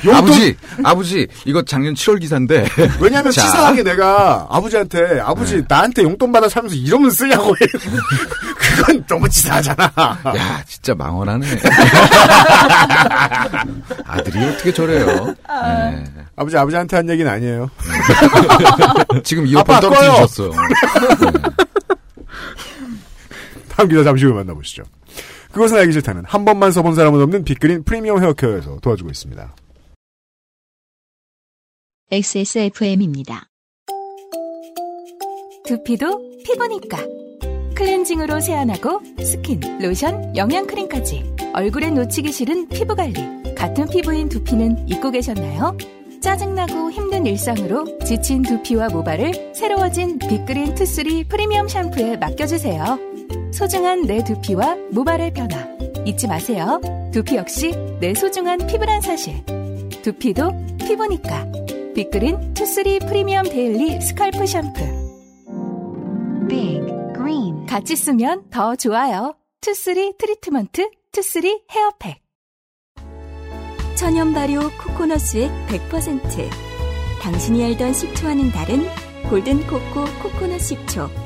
용돈- 0.04 0.16
아버지, 0.16 0.58
아버지, 0.84 1.28
이거 1.46 1.62
작년 1.64 1.94
7월 1.94 2.20
기사인데. 2.20 2.68
왜냐하면 3.00 3.32
자. 3.32 3.42
치사하게 3.42 3.84
내가 3.84 4.46
아버지한테 4.50 5.20
아버지 5.22 5.64
나한테 5.68 6.02
용돈 6.04 6.32
받아 6.32 6.50
살면서 6.50 6.76
이러면 6.76 7.12
쓰냐고 7.12 7.50
해. 7.56 7.66
그건 8.58 9.06
너무 9.08 9.30
치사하잖아. 9.30 9.84
야, 9.96 10.64
진짜 10.68 10.94
망언하네. 10.96 11.48
아들이 14.06 14.44
어떻게 14.46 14.74
저래요? 14.74 15.28
네. 15.48 16.04
아버지 16.36 16.58
아버지한테 16.58 16.98
한 16.98 17.10
얘기는 17.10 17.32
아니에요. 17.32 17.70
지금 19.24 19.46
이어폰 19.48 19.76
아빠, 19.76 19.80
떨어뜨리셨어. 19.88 20.52
다음 23.76 23.90
기사 23.90 24.04
잠시 24.04 24.26
후에 24.26 24.34
만나보시죠. 24.34 24.84
그것은 25.52 25.78
알기 25.78 25.94
싫다는 25.94 26.24
한 26.26 26.46
번만 26.46 26.72
써본 26.72 26.96
사람은 26.96 27.22
없는 27.22 27.44
빅그린 27.44 27.84
프리미엄 27.84 28.22
헤어케어에서 28.22 28.80
도와주고 28.82 29.10
있습니다. 29.10 29.56
XSFM입니다. 32.12 33.48
두피도 35.66 36.42
피부니까. 36.46 36.98
클렌징으로 37.76 38.40
세안하고 38.40 39.02
스킨, 39.22 39.60
로션, 39.82 40.38
영양크림까지 40.38 41.36
얼굴에 41.54 41.90
놓치기 41.90 42.32
싫은 42.32 42.70
피부관리. 42.70 43.56
같은 43.56 43.88
피부인 43.90 44.30
두피는 44.30 44.88
잊고 44.88 45.12
계셨나요? 45.12 45.78
짜증나고 46.22 46.92
힘든 46.92 47.26
일상으로 47.26 48.00
지친 48.00 48.42
두피와 48.42 48.90
모발을 48.90 49.54
새로워진 49.54 50.20
빅그린 50.20 50.76
투쓰리 50.76 51.28
프리미엄 51.28 51.68
샴푸에 51.68 52.18
맡겨주세요. 52.18 53.00
소중한 53.56 54.02
내 54.02 54.22
두피와 54.22 54.76
모발의 54.92 55.32
변화 55.34 55.66
잊지 56.06 56.28
마세요. 56.28 56.82
두피 57.14 57.38
역시 57.38 57.72
내 58.02 58.14
소중한 58.14 58.58
피부란 58.68 59.00
사실. 59.00 59.46
두피도 60.04 60.52
피부니까. 60.80 61.48
빅그린 61.96 62.54
투쓰리 62.54 63.00
프리미엄 63.00 63.46
daily 63.46 64.02
scalp 64.02 64.46
샴푸. 64.46 64.84
빅 66.50 66.82
그린 67.14 67.66
같이 67.66 67.96
쓰면 67.96 68.50
더 68.50 68.76
좋아요. 68.76 69.38
투쓰리 69.62 70.18
트리트먼트 70.18 70.90
투쓰리 71.14 71.62
hair 71.72 71.94
pack. 71.94 72.22
천연 73.96 74.34
발효 74.34 74.70
코코넛 74.84 75.20
수액 75.20 75.50
100%. 75.68 76.50
당신이 77.22 77.64
알던 77.64 77.94
식초와는 77.94 78.52
다른 78.52 78.86
골든 79.30 79.66
코코 79.66 80.04
코코넛 80.22 80.60
식초. 80.60 81.25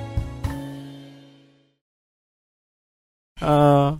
아, 3.41 3.97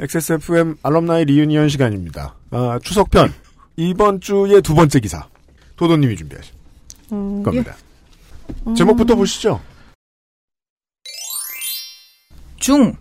XSFM 0.00 0.76
알럼나이 0.82 1.24
리유니언 1.24 1.68
시간입니다. 1.68 2.34
아, 2.50 2.78
추석편. 2.82 3.32
이번 3.76 4.20
주의 4.20 4.60
두 4.62 4.74
번째 4.74 5.00
기사. 5.00 5.26
도도님이 5.76 6.16
준비하신 6.16 6.54
음, 7.12 7.42
겁니다. 7.42 7.76
예. 8.68 8.74
제목부터 8.74 9.14
음, 9.14 9.18
보시죠. 9.18 9.60
중 12.58 12.94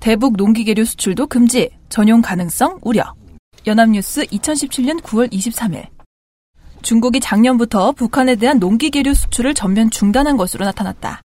대북 0.00 0.36
농기계류 0.36 0.84
수출도 0.84 1.26
금지 1.26 1.70
전용 1.88 2.20
가능성 2.20 2.78
우려. 2.82 3.14
연합뉴스 3.66 4.24
2017년 4.26 5.00
9월 5.02 5.32
23일. 5.32 5.88
중국이 6.82 7.20
작년부터 7.20 7.92
북한에 7.92 8.36
대한 8.36 8.58
농기계류 8.58 9.14
수출을 9.14 9.54
전면 9.54 9.90
중단한 9.90 10.36
것으로 10.36 10.64
나타났다. 10.64 11.22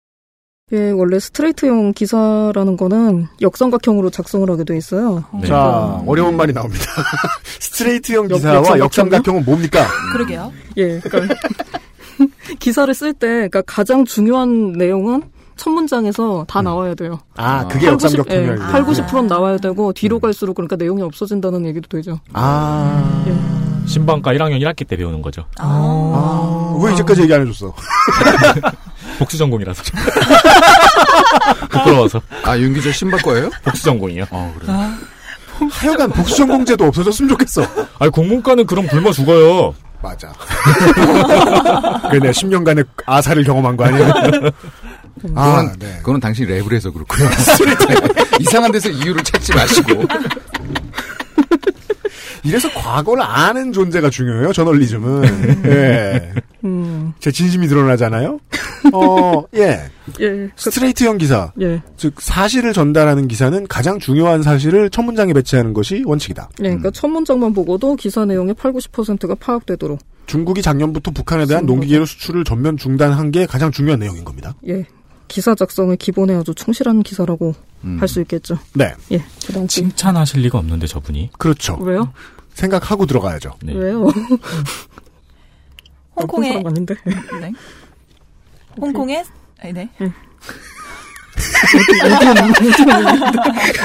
예, 0.73 0.89
원래 0.89 1.19
스트레이트용 1.19 1.93
기사라는 1.93 2.77
거는 2.77 3.27
역삼각형으로 3.41 4.09
작성을 4.09 4.49
하게 4.49 4.63
돼 4.63 4.75
있어요. 4.75 5.23
자, 5.45 6.01
어려운 6.07 6.35
말이 6.35 6.51
나옵니다. 6.51 6.85
스트레이트형 7.59 8.25
역- 8.31 8.35
기사와 8.37 8.55
역삼각형이요? 8.79 8.83
역삼각형은 8.85 9.45
뭡니까? 9.45 9.85
그러게요. 10.13 10.51
예, 10.77 10.99
그러니까 10.99 11.35
기사를 12.59 12.91
쓸 12.93 13.13
때 13.13 13.27
그러니까 13.27 13.61
가장 13.67 14.03
중요한 14.05 14.71
내용은 14.73 15.21
첫 15.57 15.69
문장에서 15.69 16.43
다 16.47 16.63
나와야 16.63 16.95
돼요. 16.95 17.19
아, 17.35 17.67
그게 17.67 17.85
8, 17.85 17.97
90, 17.97 18.17
역삼각형이야. 18.19 18.53
예, 18.53 18.57
8, 18.57 18.83
90%는 18.85 19.27
나와야 19.27 19.57
되고 19.59 19.93
뒤로 19.93 20.19
갈수록 20.19 20.55
그러니까 20.55 20.75
내용이 20.75 21.03
없어진다는 21.03 21.65
얘기도 21.67 21.87
되죠. 21.87 22.19
아. 22.33 23.23
신방과 23.85 24.33
1학년 24.33 24.59
1학기 24.61 24.87
때 24.87 24.95
배우는 24.95 25.21
거죠. 25.21 25.43
아, 25.59 26.79
왜 26.83 26.93
이제까지 26.93 27.21
얘기 27.23 27.33
안 27.33 27.41
해줬어? 27.41 27.73
복수 29.19 29.37
전공이라서. 29.37 29.83
좀. 29.83 29.99
부끄러워서. 31.69 32.21
아, 32.43 32.57
윤 32.57 32.73
기자 32.73 32.91
신박과예요? 32.91 33.49
복수 33.63 33.83
전공이요. 33.83 34.25
어, 34.31 34.53
그래. 34.59 34.73
하여간 35.71 36.11
복수 36.11 36.35
전공제도 36.37 36.85
없어졌으면 36.85 37.29
좋겠어. 37.29 37.65
아니, 37.99 38.11
공문과는 38.11 38.65
그럼 38.65 38.87
굶어 38.87 39.11
죽어요. 39.11 39.73
맞아. 40.01 40.33
그래, 42.09 42.19
내가 42.19 42.31
10년간의 42.31 42.85
아사를 43.05 43.41
경험한 43.43 43.77
거 43.77 43.85
아니야? 43.85 44.09
아, 45.35 45.55
그거는, 45.61 45.73
네. 45.79 45.97
그거는 45.99 46.19
당신이 46.19 46.47
랩을 46.49 46.73
해서 46.73 46.91
그렇고요. 46.91 47.29
이상한 48.41 48.71
데서 48.71 48.89
이유를 48.89 49.23
찾지 49.23 49.53
마시고. 49.55 50.03
이래서 52.43 52.69
과거를 52.73 53.23
아는 53.23 53.71
존재가 53.71 54.09
중요해요, 54.09 54.51
저널리즘은. 54.51 55.63
예. 55.65 56.33
음, 56.63 57.13
제 57.19 57.31
진심이 57.31 57.67
드러나잖아요? 57.67 58.39
어, 58.93 59.43
예. 59.55 59.89
예, 60.19 60.29
그, 60.29 60.49
스트레이트형 60.55 61.17
기사. 61.17 61.51
예, 61.61 61.81
즉, 61.97 62.19
사실을 62.19 62.73
전달하는 62.73 63.27
기사는 63.27 63.67
가장 63.67 63.99
중요한 63.99 64.43
사실을 64.43 64.89
첫 64.89 65.03
문장에 65.03 65.33
배치하는 65.33 65.73
것이 65.73 66.03
원칙이다. 66.05 66.49
예, 66.59 66.63
그러니까 66.63 66.91
첫 66.91 67.07
문장만 67.07 67.53
보고도 67.53 67.95
기사 67.95 68.25
내용의 68.25 68.55
8, 68.55 68.73
90%가 68.73 69.35
파악되도록. 69.35 69.99
중국이 70.25 70.61
작년부터 70.61 71.11
북한에 71.11 71.45
대한. 71.45 71.65
농기계로 71.65 72.05
수출을 72.05 72.43
전면 72.43 72.77
중단한 72.77 73.31
게 73.31 73.45
가장 73.45 73.71
중요한 73.71 73.99
내용인 73.99 74.23
겁니다. 74.23 74.53
예, 74.67 74.85
기사 75.27 75.55
작성의 75.55 75.97
기본에 75.97 76.35
아주 76.35 76.53
충실한 76.53 77.03
기사라고 77.03 77.53
음. 77.83 77.97
할수 77.99 78.21
있겠죠. 78.21 78.57
네. 78.73 78.93
예, 79.11 79.21
그다음 79.45 79.67
지 79.67 79.81
칭찬하실 79.81 80.41
리가 80.41 80.57
없는데, 80.57 80.87
저분이. 80.87 81.31
그렇죠. 81.37 81.77
왜요? 81.81 82.11
생각하고 82.53 83.05
들어가야죠. 83.05 83.53
네. 83.63 83.73
왜요? 83.73 84.07
홍콩의 86.15 86.49
사람 86.53 86.67
아닌데. 86.67 86.95
네. 87.41 87.51
홍콩의 88.79 89.23
아니, 89.61 89.73
네. 89.73 89.89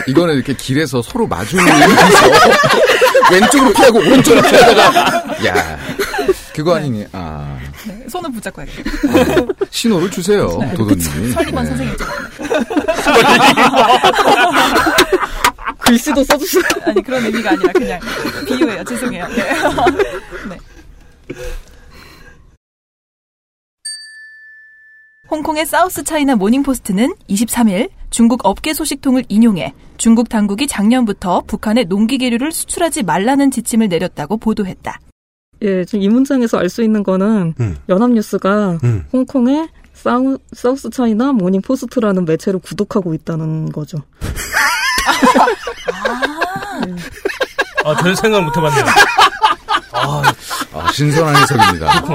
이거는 0.07 0.35
이렇게 0.35 0.55
길에서 0.55 1.03
서로 1.03 1.27
마주면서 1.27 1.73
왼쪽으로 3.33 3.73
피하고 3.73 3.99
오른쪽으로 3.99 4.43
피하다가 4.49 5.47
야 5.47 5.79
그거 6.55 6.77
아니니 6.77 7.07
아 7.13 7.59
네. 7.87 8.05
손을 8.09 8.31
붙잡고 8.33 8.63
해야겠다. 8.63 8.91
신호를 9.71 10.11
주세요 10.11 10.49
도도님이 10.77 11.33
설리번 11.33 11.65
네. 11.65 11.69
선생님. 11.71 11.97
글씨도 15.79 16.25
써주세요. 16.25 16.63
아니 16.85 17.03
그런 17.03 17.25
의미가 17.25 17.51
아니라 17.51 17.73
그냥 17.73 18.01
비유예요. 18.47 18.85
죄송해요. 18.85 19.27
네. 19.29 20.59
홍콩의 25.31 25.67
사우스 25.67 26.05
차이나 26.05 26.37
모닝포스트는 26.37 27.15
23일 27.29 27.91
중국 28.11 28.47
업계 28.47 28.73
소식통을 28.73 29.25
인용해 29.29 29.75
중국 29.99 30.29
당국이 30.29 30.67
작년부터 30.67 31.43
북한에 31.47 31.85
농기계류를 31.85 32.53
수출하지 32.53 33.03
말라는 33.03 33.51
지침을 33.51 33.89
내렸다고 33.89 34.39
보도했다. 34.39 34.99
예, 35.63 35.85
지금 35.85 36.03
이 36.03 36.09
문장에서 36.09 36.59
알 36.59 36.69
수 36.71 36.83
있는 36.83 37.03
거는 37.03 37.55
음. 37.61 37.77
연합뉴스가 37.89 38.79
음. 38.85 39.05
홍콩의 39.13 39.69
사우, 39.93 40.39
사우스 40.53 40.89
차이나 40.89 41.33
모닝 41.33 41.61
포스트라는 41.63 42.25
매체를 42.25 42.61
구독하고 42.61 43.13
있다는 43.15 43.73
거죠. 43.73 43.99
아, 47.85 47.97
전혀 47.97 48.15
생각 48.15 48.45
못 48.45 48.57
해봤네요. 48.57 48.85
아, 49.93 50.23
아, 50.75 50.93
신선한 50.93 51.37
해석입니다 51.43 52.01
네. 52.03 52.15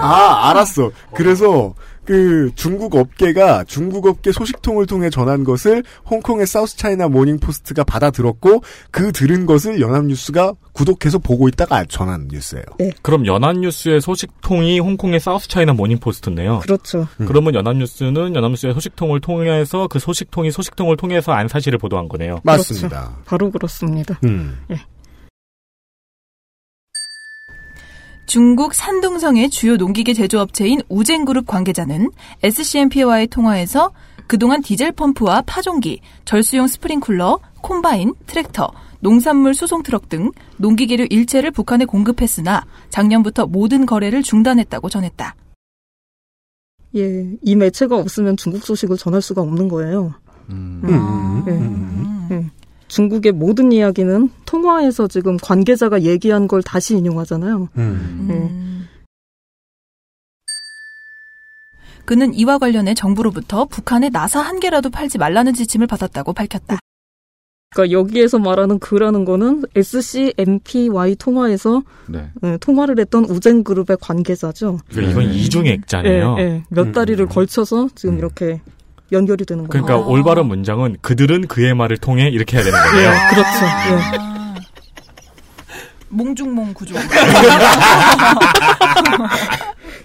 아, 0.00 0.50
알았어. 0.50 0.90
그래서 1.14 1.74
그 2.04 2.50
중국 2.54 2.96
업계가 2.96 3.64
중국 3.64 4.06
업계 4.06 4.32
소식통을 4.32 4.86
통해 4.86 5.10
전한 5.10 5.44
것을 5.44 5.82
홍콩의 6.10 6.46
사우스 6.46 6.76
차이나 6.76 7.08
모닝 7.08 7.38
포스트가 7.38 7.84
받아들었고 7.84 8.62
그 8.90 9.12
들은 9.12 9.46
것을 9.46 9.80
연합뉴스가 9.80 10.54
구독해서 10.72 11.18
보고 11.18 11.48
있다가 11.48 11.84
전한 11.84 12.28
뉴스예요. 12.30 12.64
그럼 13.02 13.26
연합뉴스의 13.26 14.00
소식통이 14.00 14.80
홍콩의 14.80 15.20
사우스 15.20 15.48
차이나 15.48 15.72
모닝 15.72 15.98
포스트인데요. 15.98 16.60
그렇죠. 16.60 17.06
음. 17.20 17.26
그러면 17.26 17.54
연합뉴스는 17.54 18.34
연합뉴스의 18.34 18.74
소식통을 18.74 19.20
통해서 19.20 19.86
그 19.88 19.98
소식통이 19.98 20.50
소식통을 20.50 20.96
통해서 20.96 21.32
안 21.32 21.48
사실을 21.48 21.78
보도한 21.78 22.08
거네요. 22.08 22.40
맞습니다. 22.42 23.16
바로 23.24 23.50
그렇습니다. 23.50 24.18
음. 24.24 24.58
중국 28.26 28.74
산둥성의 28.74 29.50
주요 29.50 29.76
농기계 29.76 30.14
제조업체인 30.14 30.80
우젠그룹 30.88 31.46
관계자는 31.46 32.10
SCMP와의 32.42 33.26
통화에서 33.26 33.92
그동안 34.26 34.62
디젤 34.62 34.92
펌프와 34.92 35.42
파종기, 35.42 36.00
절수용 36.24 36.66
스프링쿨러, 36.66 37.40
콤바인, 37.60 38.14
트랙터, 38.26 38.72
농산물 39.00 39.54
수송 39.54 39.82
트럭 39.82 40.08
등 40.08 40.30
농기계류 40.58 41.08
일체를 41.10 41.50
북한에 41.50 41.84
공급했으나 41.84 42.64
작년부터 42.88 43.46
모든 43.46 43.84
거래를 43.84 44.22
중단했다고 44.22 44.88
전했다. 44.88 45.34
예, 46.96 47.36
이 47.42 47.56
매체가 47.56 47.96
없으면 47.96 48.36
중국 48.36 48.64
소식을 48.64 48.96
전할 48.96 49.20
수가 49.22 49.42
없는 49.42 49.68
거예요. 49.68 50.14
음. 50.50 50.82
음. 50.84 51.44
예. 51.48 51.52
음. 51.52 52.28
예. 52.30 52.50
중국의 52.92 53.32
모든 53.32 53.72
이야기는 53.72 54.28
통화에서 54.44 55.08
지금 55.08 55.38
관계자가 55.38 56.02
얘기한 56.02 56.46
걸 56.46 56.62
다시 56.62 56.94
인용하잖아요. 56.94 57.68
음. 57.78 58.28
음. 58.30 58.86
그는 62.04 62.34
이와 62.34 62.58
관련해 62.58 62.92
정부로부터 62.92 63.64
북한에 63.64 64.10
나사 64.10 64.40
한 64.40 64.60
개라도 64.60 64.90
팔지 64.90 65.16
말라는 65.16 65.54
지침을 65.54 65.86
받았다고 65.86 66.34
밝혔다. 66.34 66.78
그러니까 67.74 67.98
여기에서 67.98 68.38
말하는 68.38 68.78
그라는 68.78 69.24
거는 69.24 69.62
SCMPY 69.74 71.14
통화에서 71.14 71.82
네. 72.08 72.30
예, 72.42 72.58
통화를 72.58 72.98
했던 72.98 73.24
우젠 73.24 73.64
그룹의 73.64 73.96
관계자죠. 74.02 74.80
그러니까 74.90 75.22
이건 75.22 75.32
네. 75.32 75.38
이중의 75.38 75.72
액자네요. 75.72 76.36
예, 76.38 76.42
예. 76.42 76.62
몇 76.68 76.88
음. 76.88 76.92
다리를 76.92 77.24
걸쳐서 77.24 77.88
지금 77.94 78.16
음. 78.16 78.18
이렇게 78.18 78.60
연결이 79.12 79.44
되는 79.44 79.66
거예요. 79.68 79.84
그러니까 79.84 79.94
아. 80.06 80.08
올바른 80.10 80.46
문장은 80.46 80.96
그들은 81.00 81.46
그의 81.46 81.74
말을 81.74 81.98
통해 81.98 82.28
이렇게 82.28 82.56
해야 82.56 82.64
되는 82.64 82.78
거네요. 82.78 83.10
예, 83.10 83.34
그렇죠. 83.34 83.64
예. 83.64 84.16
아. 84.18 84.54
몽중몽 86.08 86.74
구조. 86.74 86.94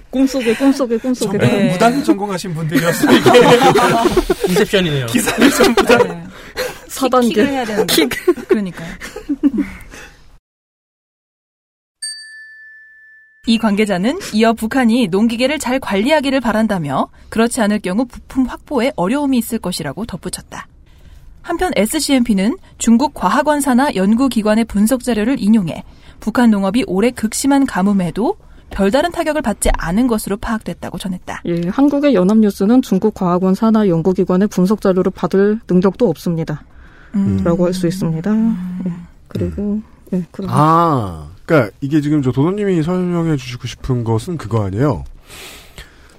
꿈속에 0.10 0.56
꿈속에 0.56 0.98
꿈속에 0.98 1.38
네. 1.38 1.72
무당 1.72 2.02
전공하신 2.04 2.54
분들이었어요. 2.54 3.12
인셉션이네요. 4.48 5.06
기사를 5.08 5.50
전부 5.52 5.84
다 5.84 5.98
네. 5.98 6.24
사단계. 6.88 7.28
킥을 7.30 7.48
해야 7.50 7.66
되는데. 7.66 8.08
그러니까요. 8.48 8.88
이 13.48 13.58
관계자는 13.58 14.20
이어 14.34 14.54
북한이 14.54 15.08
농기계를 15.08 15.58
잘 15.58 15.80
관리하기를 15.80 16.42
바란다며 16.42 17.08
그렇지 17.30 17.62
않을 17.62 17.80
경우 17.80 18.06
부품 18.06 18.46
확보에 18.46 18.92
어려움이 18.98 19.38
있을 19.38 19.58
것이라고 19.58 20.06
덧붙였다. 20.06 20.68
한편 21.42 21.72
SCMP는 21.78 22.58
중국 22.78 23.14
과학원 23.14 23.62
산하 23.62 23.96
연구기관의 23.96 24.66
분석 24.66 25.02
자료를 25.04 25.38
인용해 25.40 25.86
북한 26.20 26.52
농업이 26.52 26.84
올해 26.88 27.10
극심한 27.12 27.66
가뭄에도 27.66 28.36
별다른 28.70 29.14
타격을 29.14 29.42
받지 29.42 29.70
않은 29.78 30.08
것으로 30.08 30.36
파악됐다고 30.36 30.98
전했다. 30.98 31.42
예, 31.46 31.62
한국의 31.70 32.16
연합뉴스는 32.16 32.82
중국 32.82 33.14
과학원 33.14 33.56
산하 33.56 33.88
연구기관의 33.88 34.50
분석 34.50 34.82
자료를 34.82 35.10
받을 35.16 35.62
능력도 35.70 36.10
없습니다. 36.10 36.64
음. 37.16 37.40
라고 37.46 37.66
할 37.66 37.74
수 37.74 37.88
있습니다. 37.88 38.30
예, 38.86 38.92
그리고 39.30 39.82
예, 40.12 40.26
그럼 40.32 40.50
아, 40.52 41.30
그러니까 41.48 41.72
이게 41.82 42.02
지금 42.02 42.22
저 42.22 42.32
도도님이 42.32 42.84
설명해 42.84 43.38
주시고 43.38 43.68
싶은 43.68 44.04
것은 44.04 44.38
그거 44.38 44.66
아니에요. 44.66 45.06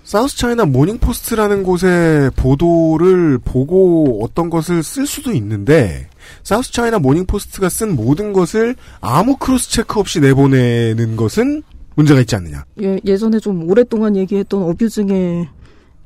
사우스 0.02 0.38
차이나 0.38 0.64
모닝포스트라는 0.64 1.62
곳의 1.64 2.30
보도를 2.34 3.38
보고 3.44 4.24
어떤 4.24 4.48
것을 4.48 4.82
쓸 4.82 5.06
수도 5.06 5.32
있는데 5.34 6.08
사우스 6.42 6.72
차이나 6.72 6.98
모닝포스트가 6.98 7.68
쓴 7.68 7.94
모든 7.94 8.32
것을 8.32 8.74
아무 9.02 9.36
cross 9.37 9.70
check 9.70 10.00
없이 10.00 10.18
내보내는 10.20 11.16
것은 11.16 11.62
문제가 11.94 12.20
있지 12.20 12.34
않느냐. 12.36 12.64
예, 12.80 12.98
예전에 13.04 13.38
좀 13.38 13.68
오랫동안 13.68 14.16
얘기했던 14.16 14.62
abusing의 14.62 15.46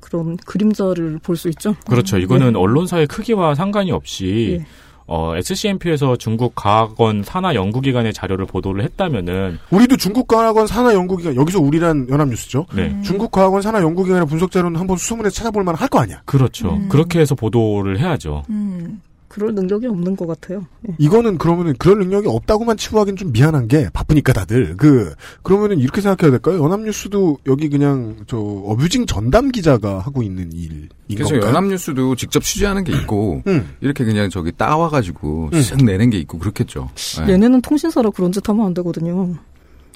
그런 0.00 0.36
그림자를 0.38 1.20
볼 1.22 1.36
수 1.36 1.48
있죠. 1.50 1.76
그렇죠. 1.88 2.18
이거는 2.18 2.56
언론사의 2.56 3.06
크기와 3.06 3.54
상관이 3.54 3.92
없이 3.92 4.58
예. 4.60 4.66
어, 5.14 5.36
SCMP에서 5.36 6.16
중국 6.16 6.54
과학원 6.54 7.22
산하 7.22 7.54
연구기관의 7.54 8.14
자료를 8.14 8.46
보도를 8.46 8.82
했다면은 8.82 9.58
우리도 9.68 9.98
중국 9.98 10.26
과학원 10.26 10.66
산하 10.66 10.94
연구기관 10.94 11.36
여기서 11.36 11.60
우리란 11.60 12.08
연합뉴스죠. 12.08 12.64
네. 12.74 12.96
중국 13.02 13.30
과학원 13.30 13.60
산하 13.60 13.82
연구기관의 13.82 14.26
분석 14.26 14.50
자료는 14.50 14.80
한번 14.80 14.96
수소문해 14.96 15.28
찾아볼 15.28 15.64
만할 15.64 15.86
거 15.88 16.00
아니야. 16.00 16.22
그렇죠. 16.24 16.80
그렇게 16.88 17.20
해서 17.20 17.34
보도를 17.34 18.00
해야죠. 18.00 18.44
음. 18.48 19.02
그럴 19.32 19.54
능력이 19.54 19.86
없는 19.86 20.14
것 20.14 20.26
같아요. 20.26 20.66
예. 20.86 20.94
이거는 20.98 21.38
그러면은 21.38 21.74
그럴 21.78 21.98
능력이 22.00 22.28
없다고만 22.28 22.76
치부하기는 22.76 23.16
좀 23.16 23.32
미안한 23.32 23.66
게 23.66 23.88
바쁘니까 23.90 24.34
다들 24.34 24.76
그 24.76 25.14
그러면은 25.42 25.78
이렇게 25.78 26.02
생각해야 26.02 26.30
될까요? 26.30 26.62
연합뉴스도 26.62 27.38
여기 27.46 27.70
그냥 27.70 28.16
저 28.26 28.36
어뷰징 28.36 29.06
전담 29.06 29.48
기자가 29.50 30.00
하고 30.00 30.22
있는 30.22 30.52
일인 30.52 30.90
그래서 31.08 31.30
건가요? 31.30 31.48
연합뉴스도 31.48 32.14
직접 32.14 32.42
취재하는 32.42 32.84
게 32.84 32.92
있고 32.92 33.42
음. 33.46 33.70
이렇게 33.80 34.04
그냥 34.04 34.28
저기 34.28 34.52
따와가지고 34.52 35.48
음. 35.50 35.58
쓱 35.58 35.82
내는 35.82 36.10
게 36.10 36.18
있고 36.18 36.38
그렇겠죠. 36.38 36.90
네. 37.26 37.32
얘네는 37.32 37.62
통신사라 37.62 38.10
그런 38.10 38.32
짓 38.32 38.46
하면 38.46 38.66
안 38.66 38.74
되거든요. 38.74 39.34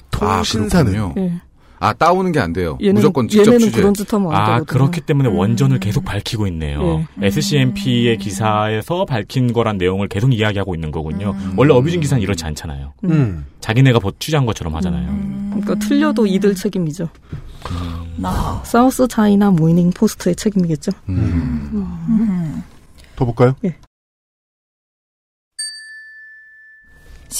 통신사는 0.09 0.91
아, 0.91 0.95
그렇군요. 0.95 1.13
예. 1.17 1.41
아 1.79 1.93
따오는 1.93 2.31
게 2.31 2.39
안 2.39 2.53
돼요. 2.53 2.77
얘네는, 2.81 2.95
무조건 2.95 3.27
직접 3.27 3.47
얘네는 3.51 3.59
취재. 3.67 3.77
그런 3.79 3.93
짓 3.93 4.11
하면 4.13 4.31
안 4.33 4.41
아, 4.41 4.45
되거든요. 4.59 4.65
그렇기 4.65 5.01
때문에 5.01 5.29
음. 5.29 5.35
원전을 5.37 5.79
계속 5.79 6.03
밝히고 6.05 6.47
있네요. 6.47 7.05
SCMP의 7.21 8.17
기사에서 8.17 9.05
밝힌 9.05 9.53
거란 9.53 9.77
내용을 9.77 10.07
계속 10.07 10.33
이야기하고 10.33 10.75
있는 10.75 10.91
거군요. 10.91 11.35
원래 11.55 11.73
abusing 11.73 12.01
기사는 12.01 12.21
이렇지 12.21 12.45
않잖아요. 12.45 12.93
음. 13.05 13.45
자기네가 13.61 13.99
버- 13.99 14.11
취재한 14.19 14.45
것처럼 14.45 14.75
하잖아요. 14.75 15.07
그러니까 15.51 15.75
틀려도 15.75 16.25
이들 16.27 16.55
책임이죠. 16.55 17.09
나. 18.17 18.61
사우스 18.63 19.07
차이나 19.07 19.51
모닝 19.51 19.91
포스트의 19.91 20.35
책임이겠죠. 20.35 20.91
음. 21.09 21.69
음. 21.73 22.63
더 23.15 23.25
볼까요? 23.25 23.55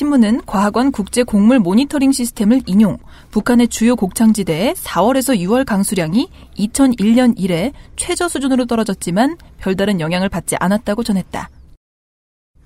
신문은 0.02 0.42
과학원 0.46 0.92
국제 0.92 1.24
곡물 1.24 1.58
모니터링 1.58 2.12
시스템을 2.12 2.62
인용, 2.68 3.00
북한의 3.32 3.68
주요 3.68 3.96
곡창지대에 3.96 4.74
4월에서 4.74 5.36
6월 5.40 5.66
강수량이 5.66 6.30
2001년 6.56 7.34
이래 7.36 7.74
최저 7.96 8.30
수준으로 8.30 8.66
떨어졌지만 8.66 9.38
별다른 9.58 10.00
영향을 10.00 10.30
받지 10.30 10.56
않았다고 10.60 11.02
전했다. 11.02 11.50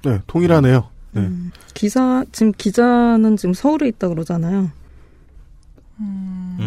네, 0.03 0.19
동일하네요. 0.27 0.89
네. 1.11 1.21
음. 1.21 1.51
기사 1.73 2.25
지금 2.33 2.51
기자는 2.51 3.37
지금 3.37 3.53
서울에 3.53 3.87
있다 3.87 4.09
그러잖아요. 4.09 4.69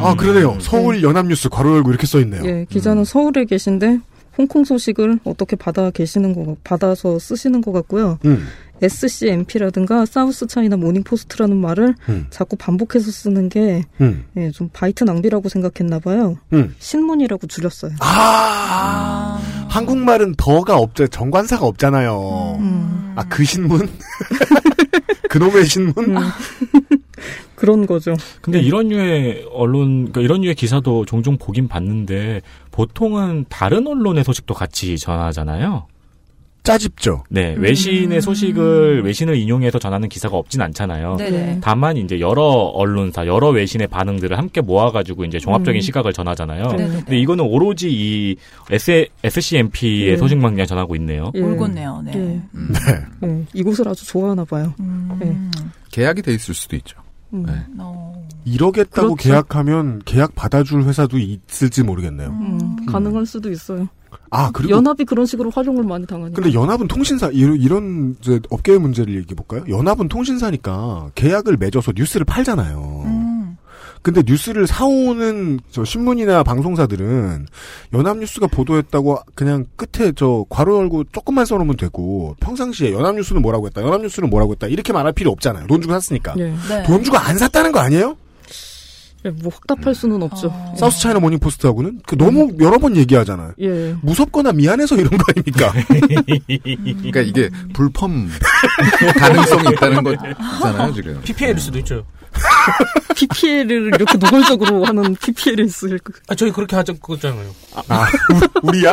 아 0.00 0.14
그러네요. 0.14 0.58
서울 0.60 1.02
연합뉴스 1.02 1.50
괄호 1.50 1.74
열고 1.74 1.90
이렇게 1.90 2.06
써 2.06 2.20
있네요. 2.20 2.42
예, 2.46 2.64
기자는 2.70 3.04
서울에 3.04 3.44
계신데 3.44 4.00
홍콩 4.36 4.64
소식을 4.64 5.20
어떻게 5.24 5.56
받아 5.56 5.90
계시는 5.90 6.32
거 6.34 6.44
같- 6.44 6.64
받아서 6.64 7.18
쓰시는 7.18 7.60
것 7.60 7.72
같고요. 7.72 8.18
음. 8.24 8.46
SCMP라든가 8.82 10.04
사우스 10.04 10.46
차이나 10.46 10.76
모닝 10.76 11.04
포스트라는 11.04 11.56
말을 11.56 11.94
음. 12.08 12.26
자꾸 12.30 12.56
반복해서 12.56 13.10
쓰는 13.10 13.48
게 13.48 13.84
음. 14.00 14.24
예, 14.36 14.50
좀 14.50 14.68
바이트 14.72 15.04
낭비라고 15.04 15.48
생각했나 15.48 16.00
봐요. 16.00 16.36
음. 16.52 16.74
신문이라고 16.80 17.46
줄였어요. 17.46 17.92
아, 18.00 19.40
한국말은 19.68 20.34
더가 20.36 20.76
없죠. 20.76 21.06
정관사가 21.06 21.64
없잖아요. 21.66 22.56
음. 22.58 23.12
아그 23.16 23.44
신문? 23.44 23.88
그놈의 25.30 25.64
신문? 25.66 25.94
그런 27.54 27.86
거죠. 27.86 28.14
근데 28.40 28.60
이런 28.60 28.88
류의 28.88 29.46
언론, 29.52 30.12
그러니까 30.12 30.20
이런 30.20 30.40
류의 30.42 30.54
기사도 30.54 31.04
종종 31.04 31.36
보긴 31.38 31.68
봤는데 31.68 32.40
보통은 32.70 33.46
다른 33.48 33.86
언론의 33.86 34.24
소식도 34.24 34.54
같이 34.54 34.96
전하잖아요. 34.98 35.86
짜집죠. 36.64 37.24
네, 37.28 37.54
외신의 37.58 38.22
소식을 38.22 39.04
외신을 39.04 39.36
인용해서 39.36 39.78
전하는 39.78 40.08
기사가 40.08 40.38
없진 40.38 40.62
않잖아요. 40.62 41.16
네네. 41.16 41.58
다만 41.62 41.98
이제 41.98 42.20
여러 42.20 42.42
언론사, 42.42 43.26
여러 43.26 43.50
외신의 43.50 43.88
반응들을 43.88 44.36
함께 44.38 44.62
모아가지고 44.62 45.26
이제 45.26 45.38
종합적인 45.38 45.78
음. 45.78 45.82
시각을 45.82 46.14
전하잖아요. 46.14 46.68
네네. 46.68 46.88
근데 47.00 47.18
이거는 47.18 47.44
오로지 47.44 47.90
이 47.92 48.36
S, 48.70 49.06
SCMP의 49.22 50.08
예. 50.12 50.16
소식만 50.16 50.52
그냥 50.52 50.66
전하고 50.66 50.96
있네요. 50.96 51.30
예. 51.34 51.40
올곧네요. 51.40 52.02
네. 52.06 52.12
예. 52.14 52.40
음. 52.54 52.72
예, 53.24 53.44
이곳을 53.52 53.86
아주 53.86 54.06
좋아하나 54.06 54.42
봐요. 54.46 54.72
음. 54.80 55.50
계약이 55.90 56.22
돼 56.22 56.32
있을 56.32 56.54
수도 56.54 56.76
있죠. 56.76 57.03
음. 57.34 57.42
네. 57.46 57.52
어. 57.78 58.14
이러겠다고 58.44 59.14
그렇죠. 59.14 59.28
계약하면 59.28 60.02
계약 60.04 60.34
받아줄 60.34 60.82
회사도 60.84 61.18
있을지 61.18 61.82
모르겠네요. 61.82 62.28
음, 62.28 62.86
가능할 62.86 63.26
수도 63.26 63.50
있어요. 63.50 63.88
아 64.30 64.50
그리고 64.52 64.74
연합이 64.76 65.04
그런 65.04 65.26
식으로 65.26 65.50
활용을 65.50 65.84
많이 65.84 66.06
당하니까. 66.06 66.40
근데 66.40 66.54
연합은 66.56 66.88
통신사 66.88 67.28
이런, 67.28 67.56
이런 67.60 68.16
이제 68.20 68.40
업계의 68.50 68.78
문제를 68.78 69.14
얘기해 69.16 69.34
볼까요? 69.34 69.64
연합은 69.68 70.08
통신사니까 70.08 71.10
계약을 71.14 71.56
맺어서 71.56 71.92
뉴스를 71.94 72.24
팔잖아요. 72.24 73.13
음. 74.04 74.14
근데 74.14 74.22
뉴스를 74.26 74.66
사오는 74.66 75.60
저 75.70 75.84
신문이나 75.84 76.42
방송사들은 76.42 77.46
연합뉴스가 77.94 78.48
보도했다고 78.48 79.18
그냥 79.34 79.64
끝에 79.76 80.12
저 80.14 80.44
괄호 80.50 80.78
열고 80.78 81.04
조금만 81.12 81.46
써놓으면 81.46 81.76
되고 81.76 82.36
평상시에 82.40 82.92
연합뉴스는 82.92 83.40
뭐라고 83.40 83.66
했다, 83.66 83.82
연합뉴스는 83.82 84.28
뭐라고 84.28 84.52
했다 84.52 84.66
이렇게 84.66 84.92
말할 84.92 85.12
필요 85.12 85.30
없잖아요. 85.30 85.66
돈 85.66 85.80
주고 85.80 85.94
샀으니까. 85.94 86.34
예. 86.38 86.54
네. 86.68 86.82
돈 86.84 87.02
주고 87.02 87.16
안 87.16 87.38
샀다는 87.38 87.72
거 87.72 87.80
아니에요? 87.80 88.16
예, 89.26 89.30
뭐 89.30 89.50
확답할 89.52 89.94
수는 89.94 90.22
없죠. 90.22 90.48
어. 90.48 90.74
사우스 90.78 91.00
차이나 91.00 91.18
모닝 91.20 91.38
포스트하고는 91.38 92.00
그 92.06 92.16
너무 92.16 92.54
여러 92.60 92.78
번 92.78 92.96
얘기하잖아요. 92.96 93.52
예. 93.60 93.94
무섭거나 94.02 94.52
미안해서 94.52 94.96
이런 94.96 95.10
거 95.10 95.24
아닙니까? 95.28 95.72
그러니까 96.46 97.20
이게 97.20 97.48
불펌 97.72 98.08
가능성이 99.18 99.68
있다는 99.72 100.02
거잖아요 100.04 100.92
지금. 100.94 101.20
PPL일 101.22 101.58
수도 101.58 101.78
있죠. 101.78 102.04
PPL을 103.16 103.92
이렇게 103.94 104.18
노골적으로 104.18 104.84
하는 104.84 105.14
PPL이 105.16 105.64
있을 105.66 105.98
거. 105.98 106.12
아, 106.28 106.34
저희 106.34 106.50
그렇게 106.50 106.74
하자 106.76 106.92
그거잖아요. 106.94 107.48
아, 107.88 108.06
우- 108.32 108.68
우리야? 108.68 108.90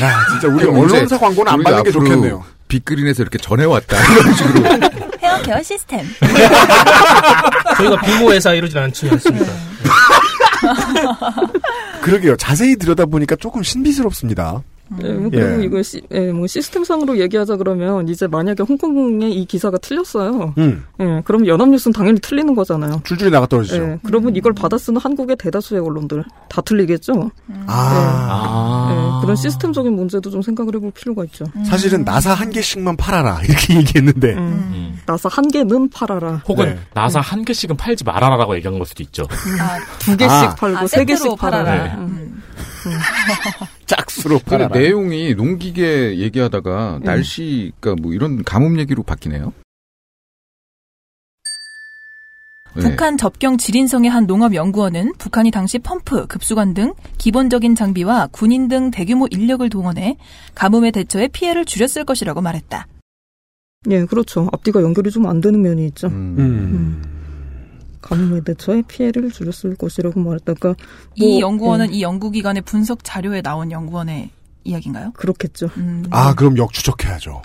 야, 0.00 0.26
진짜 0.30 0.48
우리 0.48 0.64
언론사 0.64 1.18
광고는 1.18 1.52
안 1.52 1.62
받는 1.62 1.82
게 1.84 1.90
좋겠네요. 1.90 2.44
빅그린에서 2.68 3.22
이렇게 3.22 3.36
전해왔다 3.38 3.96
이런 4.14 4.34
식으로. 4.34 4.62
헤어 5.32 5.42
케어 5.42 5.62
시스템. 5.62 6.06
저희가 7.76 8.00
비모 8.02 8.32
회사 8.32 8.52
이러진 8.52 8.78
않지 8.78 9.08
않습니까? 9.10 9.46
그러게요. 12.02 12.36
자세히 12.36 12.76
들여다보니까 12.76 13.36
조금 13.36 13.62
신비스럽습니다. 13.62 14.62
예, 15.02 15.12
뭐 15.12 15.30
그리고 15.30 15.60
예. 15.62 15.64
이거 15.64 15.82
시, 15.82 16.02
예, 16.10 16.32
뭐 16.32 16.46
시스템상으로 16.46 17.18
얘기하자 17.18 17.56
그러면 17.56 18.08
이제 18.08 18.26
만약에 18.26 18.62
홍콩의 18.62 19.32
이 19.32 19.44
기사가 19.46 19.78
틀렸어요. 19.78 20.54
음, 20.58 20.84
예, 21.00 21.22
그럼 21.24 21.46
연합뉴스는 21.46 21.92
당연히 21.92 22.20
틀리는 22.20 22.54
거잖아요. 22.54 23.00
줄줄이 23.04 23.30
나가 23.30 23.46
떨어지죠. 23.46 23.82
예, 23.82 23.98
그러면 24.02 24.36
이걸 24.36 24.52
받아 24.52 24.76
쓰는 24.78 25.00
한국의 25.00 25.36
대다수의 25.36 25.80
언론들 25.80 26.24
다 26.48 26.60
틀리겠죠. 26.60 27.30
아, 27.66 28.88
예, 28.90 29.20
그런 29.22 29.36
시스템적인 29.36 29.92
문제도 29.94 30.28
좀 30.30 30.42
생각을 30.42 30.74
해볼 30.76 30.90
필요가 30.92 31.24
있죠. 31.24 31.44
사실은 31.64 32.04
나사 32.04 32.34
한 32.34 32.50
개씩만 32.50 32.96
팔아라 32.96 33.40
이렇게 33.44 33.76
얘기했는데 33.78 34.34
음. 34.34 35.00
나사 35.06 35.28
한 35.30 35.48
개는 35.48 35.90
팔아라. 35.90 36.42
혹은 36.48 36.66
네. 36.66 36.78
나사 36.94 37.20
한 37.20 37.44
개씩은 37.44 37.76
팔지 37.76 38.04
말아라라고 38.04 38.54
얘기한 38.56 38.78
걸 38.78 38.86
수도 38.86 39.02
있죠. 39.02 39.24
아, 39.60 39.78
두 39.98 40.16
개씩 40.16 40.30
아. 40.32 40.54
팔고 40.54 40.78
아, 40.78 40.86
세 40.86 41.04
개씩 41.04 41.36
팔아라. 41.36 41.64
팔아라. 41.64 41.96
네. 42.06 42.28
음. 42.86 42.92
짝수로 43.86 44.38
근데 44.38 44.50
팔아라. 44.50 44.78
내용이 44.78 45.34
농기계 45.34 46.18
얘기하다가 46.18 47.00
날씨, 47.02 47.72
그러니까 47.80 48.02
뭐 48.02 48.12
이런 48.12 48.42
가뭄 48.44 48.78
얘기로 48.78 49.02
바뀌네요. 49.02 49.52
네. 52.74 52.82
북한 52.82 53.18
접경 53.18 53.58
지린성의 53.58 54.08
한 54.10 54.26
농업 54.26 54.54
연구원은 54.54 55.12
북한이 55.18 55.50
당시 55.50 55.78
펌프, 55.78 56.26
급수관 56.26 56.72
등 56.72 56.94
기본적인 57.18 57.74
장비와 57.74 58.28
군인 58.32 58.66
등 58.68 58.90
대규모 58.90 59.26
인력을 59.30 59.68
동원해 59.68 60.16
가뭄의 60.54 60.92
대처에 60.92 61.28
피해를 61.28 61.66
줄였을 61.66 62.04
것이라고 62.06 62.40
말했다. 62.40 62.86
예, 63.90 64.06
그렇죠. 64.06 64.48
앞뒤가 64.52 64.80
연결이 64.80 65.10
좀 65.10 65.26
안 65.26 65.40
되는 65.42 65.60
면이 65.60 65.84
있죠. 65.88 66.06
음. 66.06 67.02
가 67.02 67.11
뭄에 68.10 68.40
대처해 68.42 68.82
피해를 68.82 69.30
줄였을 69.30 69.76
것이라고 69.76 70.20
말했다. 70.20 70.54
그러니까 70.54 70.84
이 71.14 71.40
뭐, 71.40 71.40
연구원은 71.40 71.92
예, 71.92 71.96
이 71.98 72.02
연구기관의 72.02 72.62
분석 72.62 73.04
자료에 73.04 73.42
나온 73.42 73.70
연구원의 73.70 74.30
이야기인가요? 74.64 75.12
그렇겠죠. 75.12 75.70
음. 75.76 76.04
아, 76.10 76.34
그럼 76.34 76.56
역추적해야죠. 76.56 77.42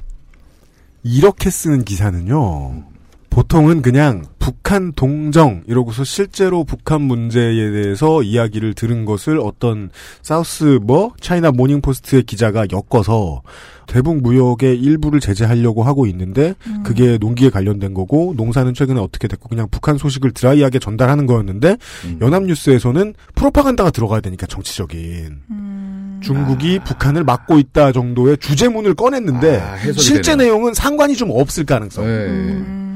이렇게 1.03 1.49
쓰는 1.49 1.83
기사는요, 1.83 2.83
보통은 3.29 3.81
그냥 3.81 4.25
북한 4.47 4.93
동정, 4.93 5.63
이러고서 5.67 6.05
실제로 6.05 6.63
북한 6.63 7.01
문제에 7.01 7.69
대해서 7.69 8.23
이야기를 8.23 8.75
들은 8.75 9.03
것을 9.03 9.41
어떤 9.41 9.89
사우스 10.21 10.79
뭐, 10.81 11.11
차이나 11.19 11.51
모닝 11.51 11.81
포스트의 11.81 12.23
기자가 12.23 12.65
엮어서 12.71 13.41
대북 13.87 14.21
무역의 14.21 14.79
일부를 14.79 15.19
제재하려고 15.19 15.83
하고 15.83 16.07
있는데, 16.07 16.53
음. 16.65 16.81
그게 16.83 17.17
농기에 17.17 17.49
관련된 17.49 17.93
거고, 17.93 18.35
농사는 18.37 18.73
최근에 18.73 19.01
어떻게 19.01 19.27
됐고, 19.27 19.49
그냥 19.49 19.67
북한 19.69 19.97
소식을 19.97 20.31
드라이하게 20.31 20.79
전달하는 20.79 21.25
거였는데, 21.25 21.75
음. 22.05 22.19
연합뉴스에서는 22.21 23.15
프로파간다가 23.35 23.91
들어가야 23.91 24.21
되니까 24.21 24.47
정치적인. 24.47 25.41
음. 25.49 26.21
중국이 26.23 26.79
북한을 26.79 27.25
막고 27.25 27.59
있다 27.59 27.91
정도의 27.91 28.37
주제문을 28.37 28.95
꺼냈는데 28.95 29.59
아, 29.59 29.77
실제 29.91 30.31
되네요. 30.31 30.47
내용은 30.47 30.73
상관이 30.73 31.15
좀 31.15 31.29
없을 31.31 31.63
가능성. 31.63 32.05
네. 32.05 32.86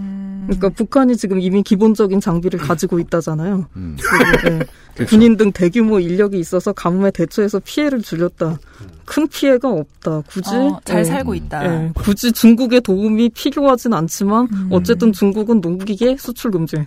음. 0.42 0.48
그러니까 0.48 0.70
북한이 0.70 1.16
지금 1.18 1.40
이미 1.40 1.62
기본적인 1.62 2.20
장비를 2.20 2.60
가지고 2.60 3.00
있다잖아요. 3.00 3.66
음. 3.76 3.98
그리고, 4.00 4.56
예, 4.56 4.60
그렇죠. 4.96 5.10
군인 5.10 5.38
등 5.38 5.52
대규모 5.52 6.00
인력이 6.00 6.40
있어서 6.40 6.74
가뭄에 6.74 7.12
대처해서 7.12 7.60
피해를 7.60 8.02
줄였다. 8.02 8.58
큰 9.06 9.28
피해가 9.28 9.70
없다. 9.70 10.22
굳이 10.28 10.56
어, 10.56 10.80
잘 10.84 11.00
예, 11.00 11.04
살고 11.04 11.36
있다. 11.36 11.66
예, 11.66 11.92
굳이 11.96 12.32
중국의 12.32 12.82
도움이 12.82 13.30
필요하진 13.30 13.94
않지만 13.94 14.48
음. 14.52 14.70
어쨌든 14.72 15.12
중국은 15.12 15.62
농기계 15.62 16.18
수출 16.18 16.52
금지. 16.52 16.78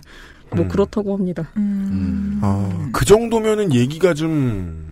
뭐 0.51 0.63
음. 0.63 0.67
그렇다고 0.67 1.15
합니다. 1.15 1.49
음. 1.57 2.39
아, 2.41 2.89
그 2.93 3.03
정도면은 3.05 3.73
얘기가 3.73 4.13
좀 4.13 4.91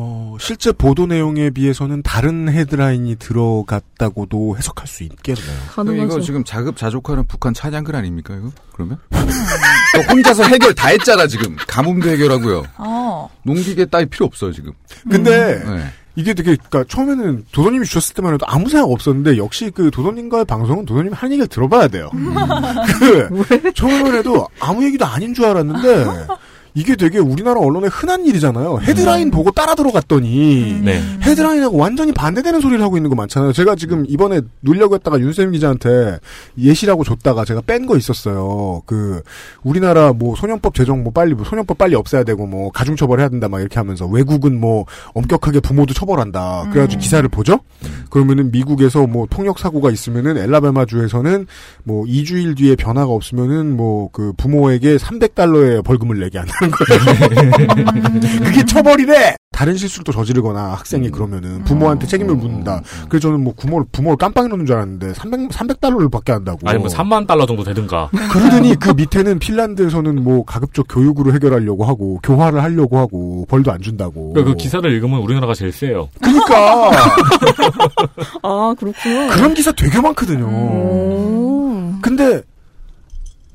어, 0.00 0.36
실제 0.38 0.70
보도 0.70 1.06
내용에 1.06 1.50
비해서는 1.50 2.02
다른 2.04 2.48
헤드라인이 2.48 3.16
들어갔다고도 3.16 4.56
해석할 4.56 4.86
수 4.86 5.02
있겠네요. 5.02 5.56
가능하죠. 5.72 6.04
이거 6.04 6.20
지금 6.20 6.44
자급자족하는 6.44 7.24
북한 7.26 7.52
찬양글 7.52 7.96
아닙니까 7.96 8.36
이거? 8.36 8.52
그러면? 8.72 8.98
또 9.10 10.12
혼자서 10.12 10.44
해결 10.44 10.72
다 10.72 10.90
했잖아 10.90 11.26
지금. 11.26 11.56
가뭄도 11.66 12.10
해결하고요. 12.10 12.64
어. 12.76 13.28
농기계 13.42 13.86
따위 13.86 14.06
필요 14.06 14.26
없어요 14.26 14.52
지금. 14.52 14.70
근데 15.10 15.60
네. 15.64 15.92
이게 16.14 16.32
되게 16.32 16.54
그러니까 16.54 16.84
처음에는 16.88 17.46
도도님이 17.50 17.84
주셨을 17.84 18.14
때만 18.14 18.34
해도 18.34 18.46
아무 18.48 18.68
생각 18.68 18.88
없었는데 18.90 19.36
역시 19.36 19.72
그 19.74 19.90
도도님과의 19.90 20.44
방송은 20.44 20.84
도도님이 20.86 21.14
하는 21.16 21.32
얘기를 21.32 21.48
들어봐야 21.48 21.88
돼요. 21.88 22.08
그 23.00 23.72
처음에만 23.74 24.14
해도 24.14 24.46
아무 24.60 24.84
얘기도 24.84 25.06
아닌 25.06 25.34
줄 25.34 25.44
알았는데 25.46 26.26
이게 26.78 26.94
되게 26.94 27.18
우리나라 27.18 27.60
언론의 27.60 27.90
흔한 27.92 28.24
일이잖아요. 28.24 28.78
헤드라인 28.82 29.30
보고 29.32 29.50
따라 29.50 29.74
들어갔더니 29.74 30.80
네. 30.84 31.02
헤드라인하고 31.22 31.76
완전히 31.76 32.12
반대되는 32.12 32.60
소리를 32.60 32.80
하고 32.82 32.96
있는 32.96 33.10
거 33.10 33.16
많잖아요. 33.16 33.52
제가 33.52 33.74
지금 33.74 34.04
이번에 34.08 34.42
누려고 34.62 34.94
했다가 34.94 35.18
윤세민 35.18 35.52
기자한테 35.52 36.18
예시라고 36.56 37.02
줬다가 37.02 37.44
제가 37.44 37.62
뺀 37.62 37.86
거 37.88 37.96
있었어요. 37.96 38.82
그 38.86 39.22
우리나라 39.62 40.12
뭐 40.12 40.36
소년법 40.36 40.74
제정 40.74 41.02
뭐 41.02 41.12
빨리 41.12 41.32
뭐 41.34 41.44
소년법 41.44 41.78
빨리 41.78 41.94
없애야 41.94 42.22
되고 42.24 42.46
뭐 42.46 42.70
가중 42.70 42.96
처벌해야 42.96 43.28
된다 43.28 43.48
막 43.48 43.60
이렇게 43.60 43.76
하면서 43.76 44.04
외국은 44.06 44.60
뭐 44.60 44.84
엄격하게 45.14 45.60
부모도 45.60 45.94
처벌한다. 45.94 46.68
그래가지고 46.70 47.00
기사를 47.00 47.26
보죠. 47.28 47.60
그러면은 48.10 48.50
미국에서 48.50 49.06
뭐 49.06 49.26
통역 49.30 49.58
사고가 49.58 49.90
있으면은 49.90 50.36
엘라베마 50.36 50.84
주에서는 50.84 51.46
뭐 51.84 52.04
2주일 52.04 52.56
뒤에 52.56 52.76
변화가 52.76 53.10
없으면은 53.10 53.76
뭐 53.76 54.10
그 54.12 54.32
부모에게 54.36 54.96
300달러의 54.96 55.84
벌금을 55.84 56.18
내게 56.18 56.38
한다 56.38 56.54
는 56.68 56.70
거예요. 56.70 58.40
그게 58.44 58.64
처벌이래. 58.64 59.36
다른 59.50 59.76
실수를 59.76 60.04
또 60.04 60.12
저지르거나 60.12 60.72
학생이 60.74 61.10
그러면은 61.10 61.64
부모한테 61.64 62.06
책임을 62.06 62.36
묻는다. 62.36 62.80
그래서 63.08 63.28
저는 63.28 63.42
뭐 63.42 63.52
부모를 63.58 63.86
부모를 63.90 64.16
깜빡 64.16 64.46
놓는 64.46 64.66
줄 64.66 64.76
알았는데 64.76 65.14
300 65.14 65.48
300달러를 65.50 66.10
받게 66.12 66.30
한다고. 66.30 66.60
아니 66.64 66.78
뭐 66.78 66.86
3만 66.88 67.26
달러 67.26 67.44
정도 67.44 67.64
되든가. 67.64 68.10
그러더니 68.30 68.76
그 68.76 68.90
밑에는 68.90 69.38
핀란드에서는 69.40 70.22
뭐 70.22 70.44
가급적 70.44 70.86
교육으로 70.88 71.34
해결하려고 71.34 71.84
하고 71.84 72.20
교화를 72.22 72.62
하려고 72.62 72.98
하고 72.98 73.46
벌도 73.48 73.72
안 73.72 73.80
준다고. 73.80 74.32
그러니까 74.32 74.52
그 74.54 74.62
기사를 74.62 74.88
읽으면 74.92 75.18
우리나라가 75.20 75.54
제일 75.54 75.72
세요. 75.72 76.08
그러니까 76.20 76.90
아 78.44 78.74
그렇군요. 78.78 79.28
그런 79.28 79.54
기사 79.54 79.72
되게 79.72 80.00
많거든요. 80.00 80.44
오. 80.46 81.94
근데 82.00 82.42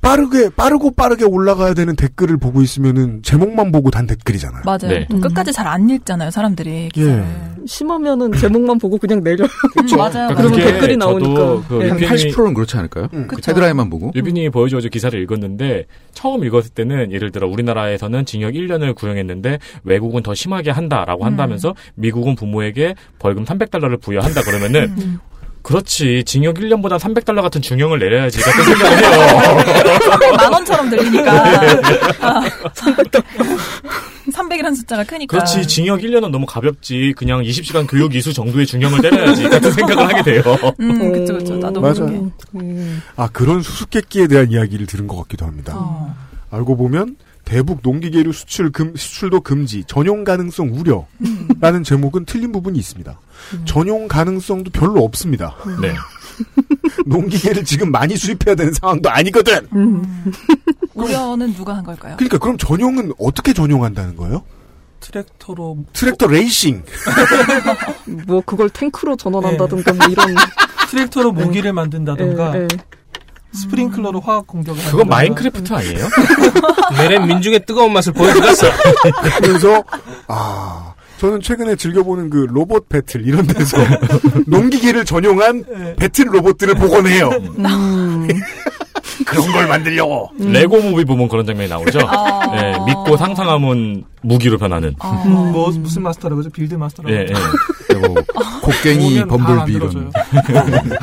빠르게 0.04 0.49
빠르고 0.56 0.91
빠르게 0.91 1.24
올라가야 1.24 1.74
되는 1.74 1.95
댓글을 1.95 2.36
보고 2.38 2.62
있으면은 2.62 3.22
제목만 3.24 3.72
보고 3.72 3.89
단 3.89 4.06
댓글이잖아요. 4.06 4.62
맞아요. 4.66 4.88
네. 4.89 5.08
또 5.10 5.20
끝까지 5.20 5.51
잘 5.54 5.64
안 5.66 5.89
읽잖아요, 5.89 6.30
사람들이. 6.30 6.89
예. 6.97 7.24
심하면은 7.66 8.34
제목만 8.34 8.78
보고 8.78 8.97
그냥 8.97 9.24
내려. 9.24 9.45
음, 9.45 9.97
맞아요. 9.97 10.28
그러니까 10.28 10.36
그러면 10.36 10.60
댓글이 10.60 10.97
나오니까. 10.97 11.64
그 11.70 11.80
예. 11.84 11.89
한 11.89 11.97
유피님이- 11.97 12.34
80%는 12.36 12.54
그렇지 12.54 12.78
않을까요? 12.78 13.08
음. 13.14 13.28
그쵸. 13.28 13.49
헤드라인만 13.51 13.89
보고. 13.89 14.12
유빈이 14.14 14.49
보여줘서 14.49 14.89
기사를 14.89 15.18
읽었는데 15.22 15.86
처음 16.12 16.43
읽었을 16.43 16.72
때는 16.72 17.12
예를 17.14 17.32
들어 17.32 17.47
우리나라에서는 17.47 18.26
징역 18.26 18.51
1년을 18.54 18.93
구형했는데 18.95 19.58
외국은 19.86 20.22
더 20.22 20.34
심하게 20.36 20.70
한다라고 20.72 21.24
한다면서 21.26 21.74
미국은 21.95 22.36
부모에게 22.36 22.93
벌금 23.20 23.45
300달러를 23.45 23.99
부여한다 24.01 24.41
그러면은 24.41 24.93
음. 24.99 25.20
그렇지 25.64 26.24
징역 26.26 26.55
1년보다 26.57 26.99
300달러 26.99 27.41
같은 27.41 27.61
중형을 27.61 27.97
내려야지 27.99 28.39
같은 28.39 28.64
생각을 28.66 28.97
해요. 28.97 30.36
만 30.38 30.53
원처럼 30.53 30.89
들리니까. 30.89 31.72
300이라는 34.32 34.76
숫자가 34.76 35.03
크니까. 35.03 35.38
그렇지 35.38 35.68
징역 35.68 36.01
1년은 36.01 36.30
너무 36.30 36.45
가볍지 36.45 37.14
그냥 37.16 37.41
20시간 37.41 37.88
교육 37.89 38.16
이수 38.16 38.34
정도의 38.34 38.66
중형을 38.66 39.01
때려야지 39.01 39.43
같은 39.43 39.72
생각을 39.72 40.07
하게 40.14 40.24
돼요. 40.24 40.41
음, 40.80 41.11
그쵸, 41.11 41.38
그쵸. 41.38 41.55
나도 41.57 41.82
맞아요. 41.82 41.99
모르게. 42.07 42.22
음. 42.55 43.01
아 43.16 43.28
그런 43.32 43.61
수수께끼에 43.61 44.28
대한 44.28 44.51
이야기를 44.51 44.86
들은 44.88 45.07
것 45.07 45.18
같기도 45.18 45.45
합니다. 45.45 45.74
어. 45.76 46.16
알고 46.51 46.76
보면 46.78 47.16
대북 47.45 47.79
농기계류 47.83 48.31
수출 48.31 48.71
금, 48.71 48.95
수출도 48.95 49.41
금지 49.41 49.83
전용 49.85 50.23
가능성 50.23 50.73
우려라는 50.73 51.83
제목은 51.83 52.25
틀린 52.25 52.51
부분이 52.51 52.79
있습니다. 52.79 53.19
전용 53.65 54.07
가능성도 54.07 54.71
별로 54.71 55.03
없습니다. 55.03 55.55
네. 55.81 55.93
농기계를 57.05 57.63
지금 57.65 57.91
많이 57.91 58.15
수입해야 58.15 58.55
되는 58.55 58.73
상황도 58.73 59.09
아니거든. 59.09 59.67
우려는 60.95 61.53
누가 61.53 61.75
한 61.75 61.83
걸까요? 61.83 62.15
그러니까 62.17 62.37
그럼 62.37 62.57
전용은 62.57 63.13
어떻게 63.19 63.53
전용한다는 63.53 64.15
거예요? 64.15 64.43
트랙터로 64.99 65.83
트랙터 65.91 66.27
레이싱. 66.27 66.83
뭐 68.25 68.41
그걸 68.45 68.69
탱크로 68.69 69.17
전환한다든가 69.17 69.93
뭐 69.93 70.07
이런. 70.07 70.35
트랙터로 70.89 71.33
무기를 71.34 71.74
만든다던가 71.73 72.55
예, 72.57 72.61
예. 72.63 72.67
스프링클러로 73.54 74.20
화학 74.20 74.47
공격을 74.47 74.84
그건. 74.86 75.08
마인크래프트 75.08 75.74
아니에요? 75.74 76.08
내렌 76.97 77.28
민중의 77.28 77.66
뜨거운 77.66 77.93
맛을 77.93 78.14
보여주겠어. 78.14 78.68
그래서 79.41 79.84
아 80.28 80.93
저는 81.20 81.41
최근에 81.41 81.76
즐겨보는 81.76 82.30
그 82.30 82.47
로봇 82.49 82.89
배틀 82.89 83.26
이런 83.28 83.45
데서 83.47 83.78
농기계를 84.47 85.06
전용한 85.06 85.95
배틀 85.97 86.26
로봇들을 86.34 86.76
보곤 86.76 87.08
해요. 87.08 87.30
그런 89.26 89.51
걸 89.51 89.68
만들려고. 89.68 90.32
레고 90.39 90.82
무비 90.82 91.06
보면 91.06 91.28
그런 91.30 91.45
장면이 91.45 91.70
나오죠. 91.70 91.99
아. 92.08 92.47
네, 92.56 92.74
믿고 92.88 93.16
상상하면 93.16 94.04
무기로 94.22 94.58
변하는. 94.58 94.95
어. 94.99 95.24
음, 95.26 95.51
뭐 95.51 95.70
무슨 95.72 96.01
마스터라고 96.01 96.41
그러죠? 96.41 96.49
build 96.53 96.74
master라고. 96.76 97.13
예, 97.16 97.22
예. 97.22 97.34
그리고 98.01 98.15
곡괭이, 98.61 99.25
보면 99.25 99.27
다 99.27 99.65
범블비. 99.65 99.73
이런. 99.73 100.11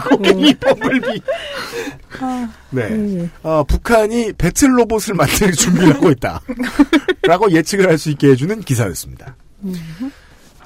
코끼리 0.08 0.54
범블비. 0.60 1.20
네. 2.70 3.28
아, 3.42 3.64
북한이 3.66 4.32
배틀 4.34 4.78
로봇을 4.78 5.14
만들 5.14 5.52
준비를 5.52 5.94
하고 5.96 6.10
있다. 6.10 6.40
라고 7.22 7.50
예측을 7.50 7.88
할 7.88 7.98
수 7.98 8.10
있게 8.10 8.30
해주는 8.30 8.60
기사였습니다. 8.62 9.36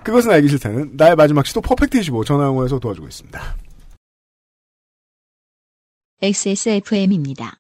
그것은 0.05 0.31
알기 0.31 0.49
싫다는 0.49 0.93
나의 0.97 1.17
마지막 1.17 1.47
시도 1.47 1.61
퍼펙트 1.61 1.99
25 1.99 2.25
전화영어에서 2.25 2.79
도와주고 2.79 3.09
있습니다. 3.09 3.57
XSFM입니다. 6.23 7.59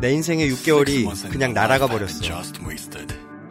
내 0.00 0.12
인생의 0.12 0.50
6개월이 0.52 1.30
그냥 1.30 1.52
날아가 1.54 1.86
버렸어. 1.86 2.20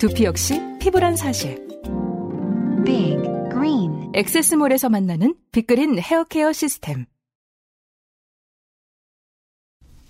두피 0.00 0.24
역시 0.24 0.58
피부란 0.80 1.14
사실. 1.14 1.62
Big 2.86 3.18
Green 3.52 4.10
엑세스몰에서 4.14 4.88
만나는 4.88 5.34
빅그린 5.52 5.98
헤어케어 5.98 6.54
시스템. 6.54 7.04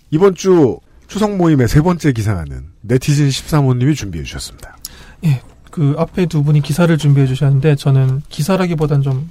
이번 0.09 0.33
주 0.33 0.79
추석 1.07 1.35
모임의 1.35 1.67
세 1.67 1.81
번째 1.81 2.13
기사는 2.13 2.71
네티즌 2.79 3.27
13호님이 3.27 3.93
준비해 3.93 4.23
주셨습니다. 4.23 4.77
예, 5.25 5.41
그 5.69 5.93
앞에 5.97 6.25
두 6.25 6.41
분이 6.41 6.61
기사를 6.61 6.97
준비해 6.97 7.27
주셨는데 7.27 7.75
저는 7.75 8.21
기사라기보단 8.29 9.01
좀 9.01 9.29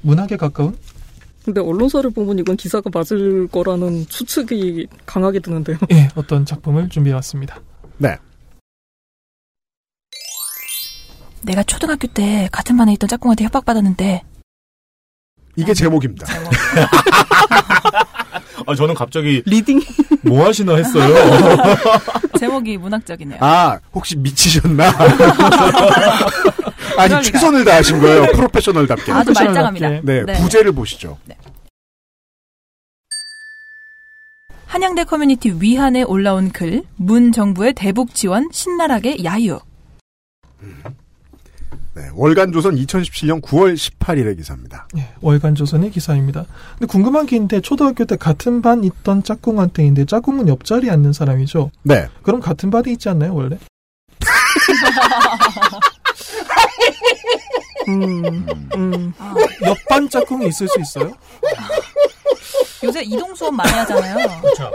문학에 0.00 0.38
가까운 0.38 0.78
근데 1.44 1.60
언론사를 1.60 2.08
보면 2.08 2.38
이건 2.38 2.56
기사가 2.56 2.88
맞을 2.90 3.48
거라는 3.48 4.06
추측이 4.06 4.86
강하게 5.04 5.40
드는데요. 5.40 5.76
예, 5.92 6.08
어떤 6.14 6.46
작품을 6.46 6.88
준비해 6.88 7.12
왔습니다. 7.16 7.60
네. 7.98 8.16
내가 11.42 11.62
초등학교 11.62 12.06
때 12.06 12.48
같은 12.52 12.76
반에 12.76 12.92
있던 12.94 13.08
짝꿍한테 13.08 13.44
협박받았는데 13.44 14.22
이게 15.56 15.74
제목입니다. 15.74 16.26
아, 18.66 18.74
저는 18.74 18.94
갑자기 18.94 19.42
reading 19.46 19.80
뭐 20.22 20.46
하시나 20.46 20.76
했어요. 20.76 21.14
제목이 22.38 22.76
문학적이네요. 22.78 23.38
아, 23.40 23.78
혹시 23.92 24.16
미치셨나? 24.16 24.92
아니. 26.96 27.22
최선을 27.22 27.64
다하신 27.64 28.00
거예요. 28.00 28.26
프로페셔널답게. 28.32 29.12
아주 29.12 29.32
말짱합니다. 29.32 29.88
네, 30.02 30.24
네. 30.24 30.32
부제를 30.34 30.72
보시죠. 30.72 31.18
한양대 34.66 35.04
커뮤니티 35.04 35.50
위한에 35.58 36.02
올라온 36.02 36.50
글, 36.50 36.84
문 36.96 37.32
정부의 37.32 37.74
대북 37.74 38.14
지원 38.14 38.48
신나락의 38.52 39.24
야유. 39.24 39.58
네, 41.94 42.08
월간조선 42.14 42.76
2017년 42.76 43.42
9월 43.42 43.74
18일의 43.74 44.36
기사입니다. 44.36 44.86
예, 44.96 45.08
월간 45.20 45.56
조선의 45.56 45.90
기사입니다. 45.90 46.44
근데 46.78 46.86
궁금한 46.86 47.26
게 47.26 47.34
있는데 47.36 47.60
초등학교 47.60 48.04
때 48.04 48.14
같은 48.16 48.62
반 48.62 48.84
있던 48.84 49.24
짝꿍한테인데 49.24 50.04
짝꿍은 50.04 50.46
옆자리에 50.48 50.88
앉는 50.90 51.12
사람이죠. 51.12 51.70
네. 51.82 52.06
그럼 52.22 52.40
같은 52.40 52.70
반에 52.70 52.92
있지 52.92 53.08
않나요 53.08 53.34
원래? 53.34 53.58
음, 57.88 58.46
음. 58.76 59.12
옆반 59.64 60.08
짝꿍이 60.08 60.46
있을 60.46 60.68
수 60.68 60.80
있어요? 60.80 61.12
요새 62.84 63.02
이동 63.02 63.34
수업 63.34 63.52
많이 63.52 63.70
하잖아요. 63.72 64.40
그렇죠. 64.40 64.70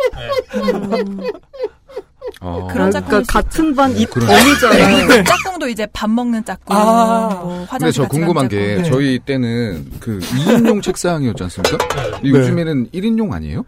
어. 2.42 2.68
그런 2.70 2.90
그러니까 2.90 3.02
짝꿍 3.02 3.24
같은 3.28 3.74
반 3.76 3.96
이, 3.96 4.06
그런- 4.06 4.28
범이잖아요. 4.28 5.08
네. 5.08 5.24
짝꿍도 5.66 5.70
이제 5.70 5.88
밥 5.92 6.10
먹는 6.10 6.46
짝꿍, 6.46 6.78
아. 6.78 7.40
뭐 7.42 7.50
근데 7.50 7.66
화장실 7.70 8.04
저 8.04 8.08
궁금한 8.08 8.48
게 8.48 8.78
짝꿍. 8.78 8.92
저희 8.92 9.20
때는 9.20 9.86
그 10.00 10.20
2인용 10.20 10.82
책상이었지 10.82 11.44
않습니까? 11.44 11.78
네. 12.22 12.30
요즘에는 12.30 12.90
1인용 12.94 13.34
아니에요? 13.34 13.66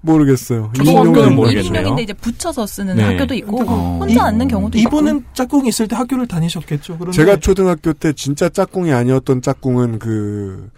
모르겠어요. 0.00 0.70
초등학교는 0.74 1.34
모르겠네요. 1.34 1.82
1인용인데 1.82 2.00
이제 2.00 2.12
붙여서 2.12 2.66
쓰는 2.66 2.96
네. 2.96 3.04
학교도 3.04 3.34
있고 3.34 3.62
어. 3.66 3.98
혼자 4.00 4.24
앉는 4.24 4.48
경우도 4.48 4.78
있고. 4.78 4.88
이분은 4.88 5.24
짝꿍이 5.32 5.68
있을 5.68 5.88
때 5.88 5.96
학교를 5.96 6.26
다니셨겠죠. 6.26 6.98
그런데 6.98 7.16
제가 7.16 7.36
초등학교 7.38 7.92
때 7.92 8.12
진짜 8.12 8.48
짝꿍이 8.48 8.92
아니었던 8.92 9.40
짝꿍은 9.40 9.98
그 9.98 10.68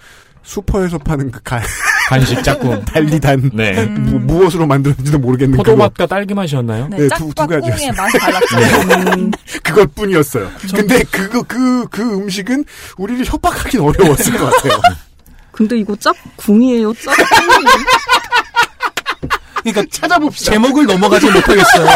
슈퍼에서 0.43 0.99
파는 0.99 1.33
그 1.33 1.41
간, 1.43 1.61
간식 2.09 2.43
짝꿍. 2.43 2.85
달리단 2.87 3.51
네. 3.53 3.85
무, 3.87 4.19
무엇으로 4.21 4.67
만들었는지도 4.67 5.19
모르겠는 5.19 5.57
포도맛과 5.59 6.07
딸기 6.07 6.35
맛이었나요? 6.35 6.89
네, 6.89 6.97
네, 6.99 7.09
두- 7.17 7.33
두 7.35 7.47
가지였어요. 7.47 7.71
꿍의 7.77 7.93
맛이 7.93 8.19
달랐죠. 8.19 8.57
네. 9.17 9.31
그것 9.63 9.95
뿐이었어요. 9.95 10.51
근데 10.75 11.03
그거 11.05 11.43
그, 11.43 11.87
그 11.91 12.03
음식은 12.03 12.65
우리를 12.97 13.25
협박하긴 13.27 13.81
어려웠을 13.81 14.33
것 14.37 14.51
같아요. 14.51 14.81
근데 15.53 15.79
이거 15.79 15.97
짝궁이에요, 15.97 16.93
짝꿍이에요. 16.95 17.87
그러니까 19.65 19.85
찾아봅시다. 19.91 20.53
제목을 20.53 20.87
넘어가지 20.87 21.27
못하겠어요. 21.31 21.89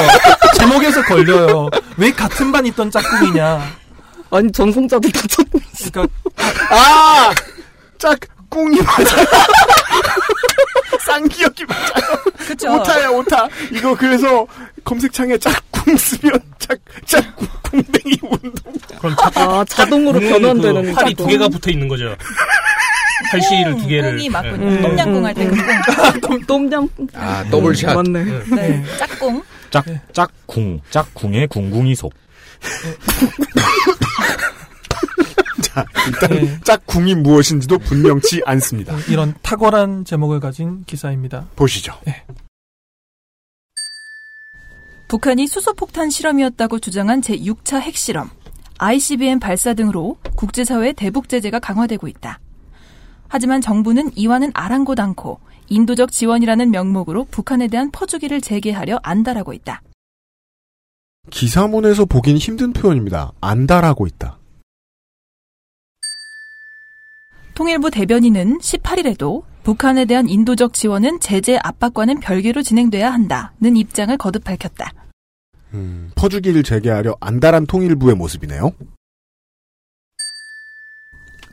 제목에서 0.56 1.02
걸려요. 1.04 1.68
왜 1.96 2.11
같은 2.11 2.50
반 2.50 2.66
있던 2.66 2.90
짝꿍이냐? 2.90 3.61
아니 4.32 4.50
전공자들 4.50 5.12
다 5.12 5.20
짝꿍. 5.28 5.61
그러니까 5.92 6.14
아! 6.70 7.30
짝 7.98 8.18
꿍이 8.51 8.76
맞아요. 8.82 9.26
쌍기역이 11.07 11.64
맞아요. 11.66 12.22
그쵸. 12.36 12.72
오타야, 12.74 13.09
오타. 13.11 13.48
이거 13.72 13.94
그래서 13.96 14.46
검색창에 14.84 15.38
짝꿍 15.38 15.96
쓰면 15.96 16.32
짝, 16.59 16.78
짝꿍, 17.07 17.48
꿍댕이 17.62 18.18
운동. 18.22 18.72
그럼 18.98 19.16
자, 19.16 19.30
아 19.34 19.64
자동으로 19.68 20.20
변환되는 20.20 20.82
그 20.84 20.92
팔이 20.92 21.14
두. 21.14 21.26
개가 21.26 21.48
붙어 21.48 21.70
있는 21.70 21.88
거죠. 21.88 22.14
팔씨를 23.30 23.76
두 23.76 23.86
개를. 23.86 24.11
꿍이 24.12 24.28
맞군요. 24.28 24.70
네. 24.70 24.80
똠양꿍 24.82 25.24
할때그 25.26 25.57
꿍. 26.20 26.40
똠얌. 26.70 26.88
아, 27.14 27.44
더블샷. 27.51 27.94
맞네. 27.94 28.24
네, 28.51 28.84
짝꿍. 28.98 29.42
짝, 29.70 29.84
짝궁. 30.12 30.80
짝궁의 30.90 31.46
궁궁이 31.48 31.94
속. 31.94 32.12
자, 35.74 35.86
일단 36.06 36.30
네. 36.30 36.60
짝꿍이 36.64 37.14
무엇인지도 37.16 37.78
분명치 37.78 38.42
않습니다. 38.44 38.96
이런 39.08 39.34
탁월한 39.42 40.04
제목을 40.04 40.40
가진 40.40 40.84
기사입니다. 40.84 41.46
보시죠. 41.56 41.94
북한이 45.08 45.46
수소폭탄 45.46 46.10
실험이었다고 46.10 46.78
주장한 46.78 47.20
제6차 47.20 47.80
핵실험, 47.80 48.30
ICBM 48.78 49.40
발사 49.40 49.74
등으로 49.74 50.18
국제사회의 50.36 50.94
대북 50.94 51.28
제재가 51.28 51.58
강화되고 51.58 52.06
있다. 52.08 52.40
하지만 53.28 53.60
정부는 53.60 54.10
이와는 54.16 54.50
아랑곳 54.54 54.98
않고 54.98 55.40
인도적 55.68 56.10
지원이라는 56.10 56.70
명목으로 56.70 57.26
북한에 57.30 57.68
대한 57.68 57.90
퍼주기를 57.92 58.40
재개하려 58.40 59.00
안달하고 59.02 59.52
있다. 59.52 59.82
기사문에서 61.30 62.06
보긴 62.06 62.36
힘든 62.36 62.72
표현입니다. 62.72 63.32
안달하고 63.40 64.06
있다. 64.06 64.39
통일부 67.61 67.90
대변인은 67.90 68.56
18일에도 68.56 69.42
북한에 69.64 70.06
대한 70.06 70.30
인도적 70.30 70.72
지원은 70.72 71.20
제재 71.20 71.58
압박과는 71.62 72.20
별개로 72.20 72.62
진행돼야 72.62 73.12
한다는 73.12 73.76
입장을 73.76 74.16
거듭 74.16 74.44
밝혔다. 74.44 74.94
음, 75.74 76.11
퍼주기를 76.14 76.62
재개하려 76.62 77.18
안달한 77.20 77.66
통일부의 77.66 78.16
모습이네요. 78.16 78.70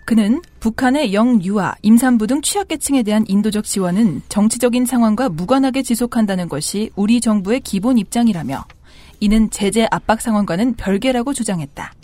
그는 0.06 0.42
북한의 0.62 1.14
영유아, 1.14 1.76
임산부 1.82 2.28
등 2.28 2.42
취약계층에 2.42 3.04
대한 3.04 3.26
인도적 3.28 3.66
지원은 3.66 4.22
정치적인 4.30 4.86
상황과 4.86 5.28
무관하게 5.28 5.84
지속한다는 5.84 6.48
것이 6.48 6.90
우리 6.96 7.20
정부의 7.20 7.60
기본 7.60 7.98
입장이라며 7.98 8.64
이는 9.20 9.50
제재 9.50 9.86
압박 9.92 10.22
상황과는 10.22 10.76
별개라고 10.76 11.34
주장했다. 11.34 11.97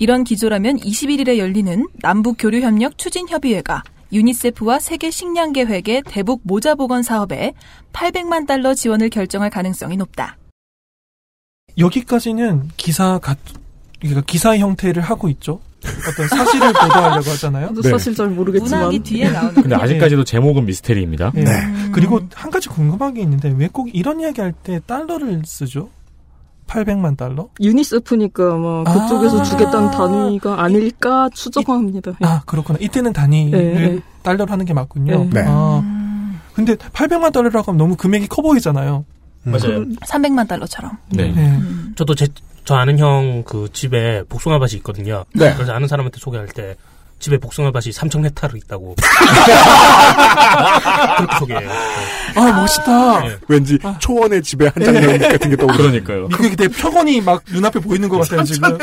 이런 0.00 0.24
기조라면 0.24 0.78
21일에 0.78 1.36
열리는 1.36 1.86
남북 2.00 2.36
교류 2.38 2.60
협력 2.62 2.96
추진 2.96 3.28
협의회가 3.28 3.82
유니세프와 4.12 4.78
세계 4.78 5.10
식량 5.10 5.52
계획의 5.52 6.04
대북 6.06 6.40
모자 6.42 6.74
보건 6.74 7.02
사업에 7.02 7.52
800만 7.92 8.46
달러 8.46 8.72
지원을 8.72 9.10
결정할 9.10 9.50
가능성이 9.50 9.98
높다. 9.98 10.38
여기까지는 11.76 12.70
기사 12.78 13.18
가, 13.18 13.36
그러니까 14.00 14.22
기사 14.22 14.56
형태를 14.56 15.02
하고 15.02 15.28
있죠. 15.28 15.60
어떤 16.08 16.28
사실을 16.28 16.72
보도하려고 16.72 17.30
하잖아요. 17.32 17.72
네. 17.82 17.90
사실 17.90 18.14
잘 18.14 18.28
모르겠지만. 18.28 18.80
문학이 18.80 18.98
뒤에 19.00 19.30
나오는 19.30 19.54
근데 19.54 19.76
아직까지도 19.76 20.24
제목은 20.24 20.64
미스테리입니다. 20.64 21.32
네. 21.34 21.44
네. 21.44 21.90
그리고 21.92 22.20
한 22.34 22.50
가지 22.50 22.68
궁금한 22.70 23.12
게 23.14 23.20
있는데 23.22 23.54
왜 23.56 23.68
꼭 23.68 23.94
이런 23.94 24.18
이야기 24.20 24.40
할 24.40 24.54
때 24.62 24.80
달러를 24.86 25.42
쓰죠? 25.44 25.90
800만 26.70 27.16
달러? 27.16 27.48
유니세프니까 27.60 28.54
아마 28.54 28.84
아. 28.86 28.92
그쪽에서 28.92 29.42
주겠다는 29.42 29.90
단위가 29.90 30.62
아닐까 30.62 31.28
추정합니다. 31.34 32.12
아, 32.22 32.42
그렇구나. 32.46 32.78
이때는 32.80 33.12
단위를 33.12 33.74
네, 33.74 33.88
네. 33.88 34.00
달러로 34.22 34.50
하는 34.52 34.64
게 34.64 34.72
맞군요. 34.72 35.28
네. 35.32 35.44
아, 35.46 35.82
근데 36.54 36.76
800만 36.76 37.32
달러라고 37.32 37.72
하면 37.72 37.76
너무 37.78 37.96
금액이 37.96 38.28
커 38.28 38.40
보이잖아요. 38.42 39.04
맞아요. 39.42 39.84
300만 40.06 40.46
달러처럼. 40.46 40.92
네. 41.10 41.32
네. 41.32 41.58
저도 41.96 42.14
제, 42.14 42.28
저 42.64 42.74
아는 42.76 42.98
형 42.98 43.42
그 43.46 43.68
집에 43.72 44.22
복숭아밭이 44.28 44.74
있거든요. 44.76 45.24
네. 45.34 45.52
그래서 45.54 45.72
아는 45.72 45.88
사람한테 45.88 46.18
소개할 46.20 46.46
때 46.46 46.76
집에 47.20 47.38
복숭아밭이 47.38 47.92
3천 47.92 48.24
헥타르 48.24 48.56
있다고. 48.56 48.96
그렇게 51.18 51.36
소개해요. 51.38 51.70
아 52.34 52.52
멋있다. 52.60 53.20
네. 53.20 53.36
왠지 53.46 53.78
초원의 53.98 54.42
집에 54.42 54.68
한 54.68 54.82
장면 54.82 55.18
같은 55.18 55.50
게 55.50 55.56
떠오르. 55.56 55.76
그러니까요. 55.76 56.28
미국의 56.28 56.56
대 56.56 56.68
표본이 56.68 57.20
막 57.20 57.42
눈앞에 57.50 57.78
보이는 57.80 58.08
것 58.08 58.18
같아요 58.20 58.42
지금. 58.44 58.78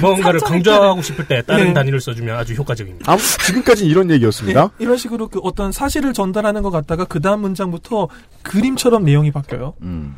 뭔가를 0.00 0.40
강조하고 0.40 1.02
싶을 1.02 1.26
때 1.26 1.42
다른 1.42 1.66
네. 1.68 1.74
단위를 1.74 2.00
써주면 2.00 2.36
아주 2.38 2.54
효과적입니다. 2.54 3.12
아, 3.12 3.16
지금까지 3.16 3.86
이런 3.86 4.10
얘기였습니다. 4.10 4.70
예, 4.80 4.84
이런 4.84 4.96
식으로 4.96 5.28
그 5.28 5.40
어떤 5.42 5.72
사실을 5.72 6.12
전달하는 6.12 6.62
것 6.62 6.70
같다가 6.70 7.04
그 7.04 7.20
다음 7.20 7.40
문장부터 7.40 8.08
그림처럼 8.42 9.04
내용이 9.04 9.32
바뀌어요. 9.32 9.74
음. 9.82 10.14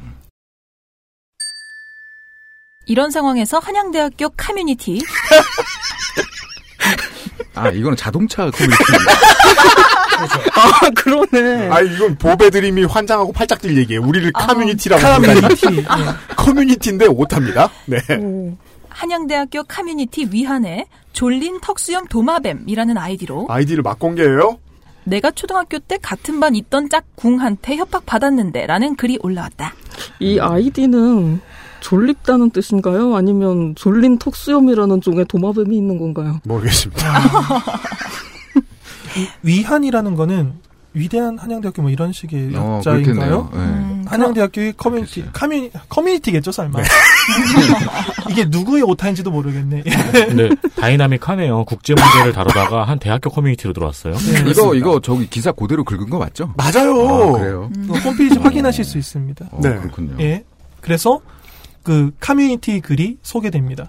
이런 2.89 3.11
상황에서 3.11 3.59
한양대학교 3.59 4.29
커뮤니티 4.37 5.01
아, 7.57 7.69
이거는 7.71 7.97
자동차 7.97 8.51
커뮤니티. 8.51 8.77
아, 10.55 10.91
그러네. 10.95 11.69
아, 11.71 11.81
이건 11.81 12.17
보배드림이 12.17 12.85
환장하고 12.85 13.33
팔짝 13.33 13.61
뛸 13.61 13.77
얘기예요. 13.77 14.03
우리를 14.03 14.31
아, 14.35 14.47
커뮤니티라고 14.47 15.03
커뮤니티. 15.03 15.67
부르다니. 15.67 15.85
커뮤니티인데 16.37 17.07
오답니다. 17.07 17.71
네. 17.87 17.99
한양대학교 18.89 19.65
커뮤니티 19.65 20.29
위한에 20.31 20.87
졸린 21.13 21.61
턱수염 21.61 22.07
도마뱀이라는 22.07 22.97
아이디로 22.97 23.47
아이디를 23.49 23.83
막 23.83 23.99
공개해요? 23.99 24.59
내가 25.05 25.31
초등학교 25.31 25.79
때 25.79 25.99
같은 26.01 26.41
반 26.41 26.55
있던 26.57 26.89
짝꿍한테 26.89 27.77
협박 27.77 28.07
받았는데 28.07 28.67
라는 28.67 28.97
글이 28.97 29.19
올라왔다. 29.23 29.73
이 30.19 30.41
아이디는 30.41 31.41
졸립다는 31.81 32.51
뜻인가요? 32.51 33.17
아니면 33.17 33.75
졸린 33.77 34.19
턱수염이라는 34.19 35.01
종의 35.01 35.25
도마뱀이 35.27 35.77
있는 35.77 35.99
건가요? 35.99 36.41
모르겠습니다. 36.45 37.03
위한이라는 39.43 40.15
거는 40.15 40.67
위대한 40.97 41.39
한양대학교 41.39 41.83
뭐 41.83 41.91
이런 41.91 42.13
식의 42.13 42.57
어, 42.57 42.77
역자인가요? 42.77 43.05
그렇겠네요. 43.05 43.51
네. 43.53 43.59
음, 43.59 44.05
한양대학교의 44.07 44.73
커뮤니티, 44.79 45.25
커뮤니, 45.31 45.71
커뮤니티겠죠, 45.91 46.53
설마. 46.53 46.81
이게 48.31 48.47
누구의 48.47 48.83
오타인지도 48.83 49.31
모르겠네. 49.31 49.83
근데 49.83 50.49
다이나믹하네요. 50.81 51.67
국제 51.67 51.95
문제를 51.95 52.33
다루다가 52.33 52.85
한 52.85 52.99
대학교 52.99 53.29
커뮤니티로 53.29 53.75
들어왔어요. 53.75 54.15
네, 54.15 54.51
이거, 54.51 54.75
이거 54.75 55.01
저기 55.01 55.29
기사 55.29 55.53
그대로 55.53 55.85
긁은 55.85 56.09
거 56.09 56.19
맞죠? 56.19 56.55
맞아요. 56.57 57.09
아, 57.09 57.33
그래요? 57.33 57.71
음. 57.77 57.91
홈페이지 58.03 58.39
확인하실 58.39 58.85
수 58.85 58.97
있습니다. 58.97 59.47
어, 59.51 59.61
네. 59.63 59.77
그렇군요. 59.77 60.17
예. 60.21 60.45
그래서 60.81 61.21
그 61.87 62.11
커뮤니티 62.19 62.81
글이 62.81 63.19
소개됩니다. 63.23 63.89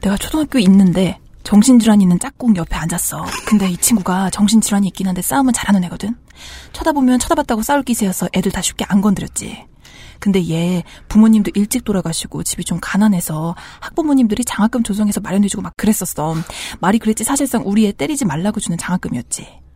내가 0.00 0.16
초등학교에 0.16 0.62
있는데 0.62 1.18
정신질환 1.42 2.00
있는 2.00 2.18
짝꿍 2.18 2.56
옆에 2.56 2.74
앉았어. 2.74 3.26
근데 3.46 3.68
이 3.68 3.76
친구가 3.76 4.30
정신질환이 4.30 4.86
있긴 4.88 5.06
한데 5.06 5.20
싸움은 5.20 5.52
잘하는 5.52 5.84
애거든. 5.84 6.16
쳐다보면 6.72 7.18
쳐다봤다고 7.18 7.60
싸울 7.60 7.82
기세여서 7.82 8.30
애들 8.32 8.50
다 8.50 8.62
쉽게 8.62 8.86
안 8.88 9.02
건드렸지. 9.02 9.66
근데 10.18 10.48
얘 10.48 10.82
부모님도 11.08 11.50
일찍 11.54 11.84
돌아가시고 11.84 12.42
집이 12.42 12.64
좀 12.64 12.78
가난해서 12.80 13.54
학부모님들이 13.80 14.46
장학금 14.46 14.82
조성해서 14.82 15.20
마련해주고 15.20 15.60
막 15.60 15.74
그랬었어. 15.76 16.34
말이 16.80 16.98
그랬지 16.98 17.22
사실상 17.22 17.64
우리 17.66 17.86
애 17.86 17.92
때리지 17.92 18.24
말라고 18.24 18.60
주는 18.60 18.78
장학금이었지. 18.78 19.67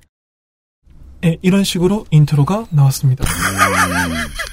예, 1.24 1.36
이런 1.40 1.62
식으로 1.62 2.04
인트로가 2.10 2.66
나왔습니다. 2.70 3.24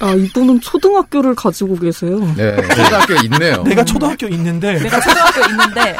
아, 0.00 0.12
이분은 0.12 0.60
초등학교를 0.60 1.34
가지고 1.34 1.76
계세요. 1.76 2.18
네, 2.36 2.56
초등학교에 2.56 3.18
있네요. 3.24 3.62
내가 3.66 3.84
초등학교 3.84 4.28
있는데 4.28 4.78
내가 4.78 5.00
초등학교 5.00 5.40
있는데 5.50 5.96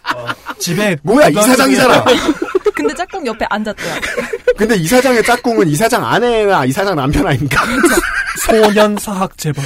집에 0.60 0.96
뭐야, 1.02 1.28
이사장이잖아. 1.28 2.04
근데 2.74 2.94
짝꿍 2.94 3.26
옆에 3.26 3.46
앉았대요. 3.48 3.94
근데 4.56 4.76
이사장의 4.76 5.22
짝꿍은 5.24 5.68
이사장 5.68 6.04
아내나 6.06 6.64
이사장 6.66 6.96
남편 6.96 7.26
아닙니까? 7.26 7.64
소년 8.46 8.96
사학 8.98 9.36
재벌. 9.38 9.64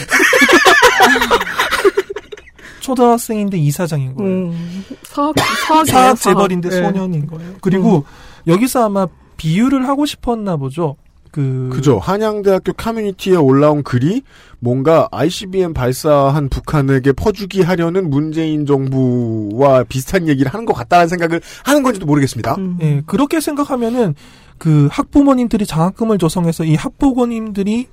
초등학생인데 2.80 3.56
이사장인 3.56 4.14
거예요. 4.14 4.30
음, 4.30 4.84
사학, 5.04 5.34
사학이에요, 5.38 5.84
사학 5.86 6.20
재벌인데 6.20 6.68
네. 6.68 6.76
소년인 6.76 7.26
거예요. 7.26 7.54
그리고 7.60 8.04
여기서 8.46 8.86
아마 8.86 9.06
비유를 9.36 9.88
하고 9.88 10.06
싶었나 10.06 10.56
보죠. 10.56 10.96
그 11.34 11.68
그죠. 11.72 11.98
한양대학교 11.98 12.74
커뮤니티에 12.74 13.34
올라온 13.34 13.82
글이 13.82 14.22
뭔가 14.60 15.08
ICBM 15.10 15.74
발사한 15.74 16.48
북한에게 16.48 17.12
퍼주기 17.12 17.62
하려는 17.62 18.08
문재인 18.08 18.66
정부와 18.66 19.82
비슷한 19.82 20.28
얘기를 20.28 20.52
하는 20.54 20.64
것 20.64 20.74
같다는 20.74 21.08
생각을 21.08 21.40
하는 21.64 21.82
건지도 21.82 22.06
모르겠습니다. 22.06 22.54
음. 22.54 22.78
예, 22.82 23.02
그렇게 23.06 23.40
생각하면은 23.40 24.14
그 24.58 24.88
학부모님들이 24.92 25.66
장학금을 25.66 26.18
조성해서 26.18 26.64
이 26.64 26.76
학부모님들이 26.76 27.88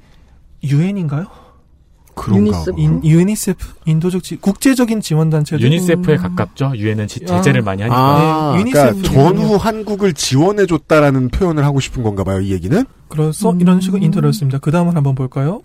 유엔인가요? 0.64 1.26
유니세프? 2.30 2.72
봐. 2.72 2.78
인, 2.78 3.04
유니세프 3.04 3.68
인도적 3.86 4.24
지, 4.24 4.36
국제적인 4.38 5.02
지원 5.02 5.30
단체죠. 5.30 5.66
유니세프에 5.66 6.16
음. 6.16 6.22
가깝죠. 6.22 6.74
유엔은 6.76 7.08
지- 7.08 7.22
아. 7.30 7.38
제재를 7.38 7.62
많이 7.62 7.82
하니까. 7.82 7.98
아, 7.98 8.56
네, 8.58 8.64
그러니까. 8.72 9.02
전후 9.10 9.56
한국을 9.56 10.14
지원해줬다라는 10.14 11.30
표현을 11.30 11.64
하고 11.66 11.80
싶은 11.80 12.04
건가 12.04 12.24
봐요, 12.24 12.40
이 12.42 12.52
얘기는? 12.52 12.84
그래서 13.08 13.52
음. 13.52 13.62
이런 13.62 13.82
식으로 13.82 14.04
인터뷰였습니다. 14.04 14.60
그 14.60 14.72
다음을 14.72 14.96
한번 14.96 15.16
볼까요? 15.16 15.62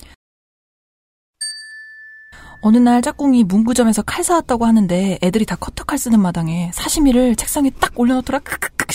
어느 2.62 2.78
날 2.78 3.02
짝꿍이 3.02 3.44
문구점에서 3.44 4.02
칼 4.02 4.24
사왔다고 4.24 4.64
하는데 4.66 5.18
애들이 5.22 5.44
다 5.44 5.56
커터칼 5.56 5.98
쓰는 5.98 6.18
마당에 6.20 6.70
사시미를 6.74 7.36
책상에 7.36 7.70
딱 7.78 7.92
올려놓더라. 7.94 8.40
크크크. 8.40 8.86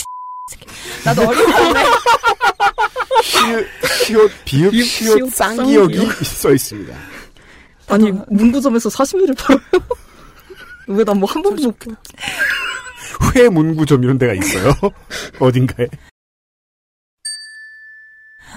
나도 1.04 1.22
시읒, 3.22 3.66
시옷, 4.04 4.30
비읍, 4.44 4.74
시옷, 4.84 5.32
쌍기역이 5.32 5.96
쌍기역. 5.96 6.24
써 6.24 6.52
있습니다. 6.52 6.94
아니, 7.92 8.10
문구점에서 8.30 8.90
사시미를 8.90 9.34
팔아요? 9.34 9.60
왜 10.88 11.04
난 11.04 11.18
뭐 11.18 11.26
한 11.26 11.42
번도 11.42 11.62
못 11.62 11.78
봐. 11.78 11.92
회문구점 13.36 14.02
이런 14.02 14.18
데가 14.18 14.32
있어요. 14.34 14.72
어딘가에. 15.38 15.86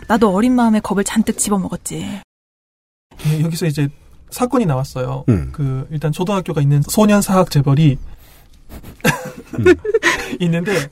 나도 0.08 0.34
어린 0.34 0.54
마음에 0.56 0.80
겁을 0.80 1.04
잔뜩 1.04 1.38
집어먹었지. 1.38 2.22
예, 3.28 3.42
여기서 3.42 3.66
이제 3.68 3.88
사건이 4.30 4.66
나왔어요. 4.66 5.24
음. 5.30 5.50
그 5.54 5.88
일단 5.92 6.12
초등학교가 6.12 6.62
있는 6.62 6.82
소년 6.82 7.22
사학 7.22 7.50
재벌이 7.50 7.98
음. 9.60 9.66
있는데 10.40 10.90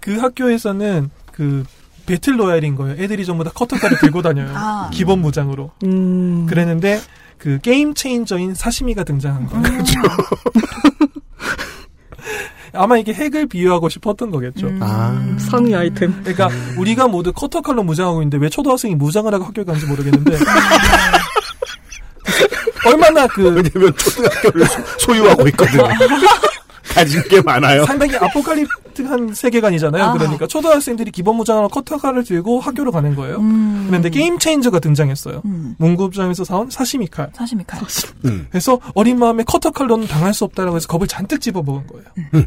그 0.00 0.16
학교에서는 0.16 1.10
그 1.32 1.64
battle 2.06 2.38
royale인 2.38 2.76
거예요. 2.76 3.02
애들이 3.02 3.26
전부 3.26 3.44
다 3.44 3.50
커터칼을 3.52 3.98
들고 3.98 4.22
다녀요. 4.22 4.52
아. 4.54 4.90
기본 4.92 5.20
무장으로. 5.20 5.72
음. 5.84 6.46
그랬는데 6.46 7.00
그 7.38 7.58
game 7.62 7.94
changer인 7.94 8.54
사시미가 8.54 9.04
등장한 9.04 9.46
거예요. 9.46 9.64
음. 9.64 9.84
아마 12.72 12.98
이게 12.98 13.12
핵을 13.14 13.46
비유하고 13.46 13.88
싶었던 13.88 14.30
거겠죠. 14.30 14.66
음. 14.68 14.80
아. 14.82 15.36
상위 15.38 15.74
아이템. 15.74 16.12
그러니까 16.22 16.48
우리가 16.76 17.08
모두 17.08 17.32
커터칼로 17.32 17.82
무장하고 17.82 18.20
있는데 18.22 18.36
왜 18.38 18.48
초등학생이 18.50 18.94
무장을 18.96 19.32
하고 19.32 19.44
학교에 19.44 19.64
가는지 19.64 19.86
모르겠는데 19.86 20.36
얼마나 22.86 23.26
그 23.26 23.42
왜냐면 23.48 23.94
초등학교를 23.96 24.66
소- 24.66 24.82
소유하고 24.98 25.48
있거든요. 25.48 25.84
가진 26.96 27.22
게 27.24 27.42
많아요. 27.42 27.84
상당히 27.84 28.16
아포칼립틱한 28.16 29.34
세계관이잖아요. 29.34 30.02
아. 30.02 30.12
그러니까 30.14 30.46
초등학생들이 30.46 31.10
기본 31.10 31.36
무장으로 31.36 31.68
커터칼을 31.68 32.24
들고 32.24 32.60
학교로 32.60 32.90
가는 32.90 33.14
거예요. 33.14 33.36
음. 33.36 33.84
그런데 33.88 34.08
게임 34.08 34.38
체인저가 34.38 34.78
등장했어요. 34.78 35.42
음. 35.44 35.74
문구점에서 35.78 36.44
사온 36.44 36.70
사시미 36.70 37.08
칼. 37.08 37.30
사시미 37.34 37.64
칼. 37.66 37.80
음. 38.24 38.46
그래서 38.50 38.80
어린 38.94 39.18
마음에 39.18 39.44
커터칼로는 39.44 40.06
당할 40.08 40.32
수 40.32 40.44
없다라고 40.44 40.76
해서 40.76 40.88
겁을 40.88 41.06
잔뜩 41.06 41.42
집어먹은 41.42 41.86
거예요. 41.86 42.06
음. 42.34 42.46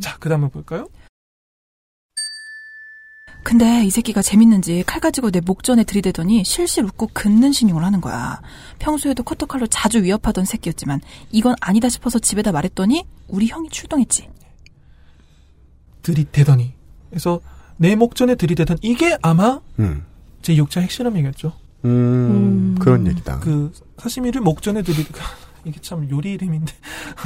자, 0.00 0.16
그 0.20 0.28
다음에 0.28 0.48
볼까요? 0.48 0.86
근데 3.48 3.82
이 3.82 3.88
새끼가 3.88 4.20
재밌는지 4.20 4.84
칼 4.86 5.00
가지고 5.00 5.30
내 5.30 5.40
목전에 5.40 5.82
들이대더니 5.82 6.44
실실 6.44 6.84
웃고 6.84 7.08
긋는 7.14 7.52
신용을 7.52 7.82
하는 7.82 8.02
거야. 8.02 8.42
평소에도 8.78 9.22
커터칼로 9.22 9.66
자주 9.68 10.02
위협하던 10.02 10.44
새끼였지만 10.44 11.00
이건 11.32 11.54
아니다 11.62 11.88
싶어서 11.88 12.18
집에다 12.18 12.52
말했더니 12.52 13.06
우리 13.26 13.46
형이 13.46 13.70
출동했지. 13.70 14.28
들이대더니. 16.02 16.74
그래서 17.08 17.40
내 17.78 17.96
목전에 17.96 18.34
들이대던 18.34 18.80
이게 18.82 19.16
아마 19.22 19.62
음. 19.78 20.04
제 20.42 20.54
6차 20.54 20.82
핵실험이겠죠. 20.82 21.54
음, 21.86 21.90
음. 21.90 22.76
그런 22.78 23.06
얘기다. 23.06 23.38
그 23.38 23.72
사시미를 23.96 24.42
목전에 24.42 24.82
들이 24.82 25.06
이게 25.64 25.80
참 25.80 26.06
요리 26.10 26.34
이름인데 26.34 26.74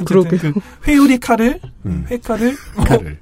그러게요. 0.06 0.52
그 0.52 0.60
회요리 0.86 1.18
칼을 1.18 1.60
음. 1.84 2.06
회칼을 2.08 2.54
칼을. 2.86 3.18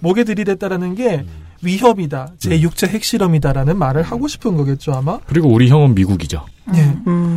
목에 0.00 0.22
들이댔다라는 0.22 0.94
게 0.94 1.26
위협이다 1.64 2.34
제 2.38 2.58
6차 2.60 2.88
핵실험이다라는 2.88 3.76
말을 3.76 4.02
하고 4.02 4.28
싶은 4.28 4.56
거겠죠 4.56 4.92
아마 4.92 5.18
그리고 5.26 5.48
우리 5.48 5.68
형은 5.68 5.94
미국이죠. 5.94 6.44
예. 6.74 6.96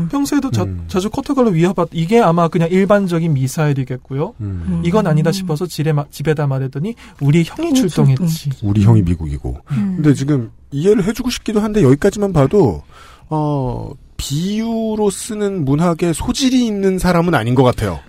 평소에도 0.09 0.51
자, 0.51 0.65
자주 0.87 1.09
커터걸로 1.09 1.49
위협받 1.49 1.89
이게 1.91 2.21
아마 2.21 2.47
그냥 2.47 2.69
일반적인 2.71 3.33
미사일이겠고요. 3.33 4.35
음. 4.39 4.81
이건 4.85 5.05
아니다 5.05 5.33
싶어서 5.33 5.65
집에, 5.67 5.91
마- 5.91 6.05
집에다 6.09 6.47
말했더니 6.47 6.95
우리 7.19 7.43
형이 7.45 7.73
출동했지. 7.73 8.51
우리 8.63 8.83
형이 8.83 9.01
미국이고. 9.01 9.57
음. 9.71 9.93
근데 9.97 10.13
지금 10.13 10.51
이해를 10.71 11.03
해주고 11.03 11.29
싶기도 11.29 11.59
한데 11.59 11.83
여기까지만 11.83 12.31
봐도 12.31 12.83
어 13.29 13.91
비유로 14.15 15.09
쓰는 15.09 15.65
문학에 15.65 16.13
소질이 16.13 16.65
있는 16.65 16.97
사람은 16.97 17.35
아닌 17.35 17.53
것 17.53 17.63
같아요. 17.63 17.99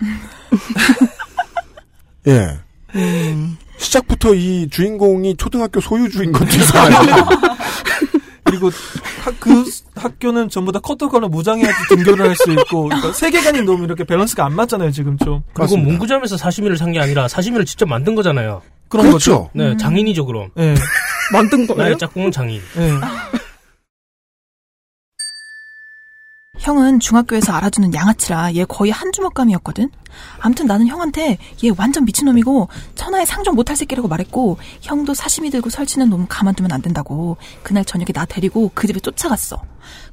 예. 2.27 2.57
시작부터 3.79 4.33
이 4.35 4.67
주인공이 4.69 5.37
초등학교 5.37 5.79
소유주인 5.81 6.31
것도 6.31 6.45
이상하죠. 6.45 7.25
그리고 8.43 8.71
학, 9.21 9.39
그 9.39 9.63
학교는 9.95 10.49
전부 10.49 10.71
다 10.71 10.79
커터걸로 10.79 11.29
무장해야지 11.29 11.75
등교를 11.89 12.27
할 12.29 12.35
수 12.35 12.51
있고 12.51 12.83
그러니까 12.85 13.13
세계관이 13.13 13.61
너무 13.61 13.83
이렇게 13.85 14.03
밸런스가 14.03 14.45
안 14.45 14.53
맞잖아요 14.55 14.91
지금 14.91 15.17
좀. 15.17 15.43
그리고 15.53 15.77
문구점에서 15.77 16.35
사시미를 16.37 16.77
산 16.77 16.91
게 16.91 16.99
아니라 16.99 17.27
사시미를 17.27 17.65
직접 17.65 17.87
만든 17.87 18.15
거잖아요. 18.15 18.61
그런 18.89 19.05
그렇죠. 19.07 19.43
거죠. 19.43 19.49
네, 19.53 19.71
음. 19.71 19.77
장인이죠 19.77 20.25
그럼. 20.25 20.49
네. 20.55 20.73
만든 21.31 21.67
거예요? 21.67 21.95
짝꿍은 21.97 22.31
장인. 22.31 22.59
네. 22.75 22.91
형은 26.57 26.99
중학교에서 26.99 27.53
알아주는 27.53 27.93
양아치라 27.93 28.55
얘 28.55 28.65
거의 28.65 28.91
한 28.91 29.11
주먹감이었거든. 29.11 29.89
아무튼 30.39 30.65
나는 30.65 30.87
형한테 30.87 31.37
얘 31.63 31.71
완전 31.77 32.05
미친놈이고 32.05 32.69
천하에 32.95 33.25
상종 33.25 33.55
못할 33.55 33.75
새끼라고 33.75 34.07
말했고 34.07 34.57
형도 34.81 35.13
사시미 35.13 35.49
들고 35.49 35.69
설치는 35.69 36.09
놈 36.09 36.25
가만두면 36.27 36.71
안 36.71 36.81
된다고 36.81 37.37
그날 37.63 37.85
저녁에 37.85 38.11
나 38.13 38.25
데리고 38.25 38.71
그 38.73 38.87
집에 38.87 38.99
쫓아갔어. 38.99 39.61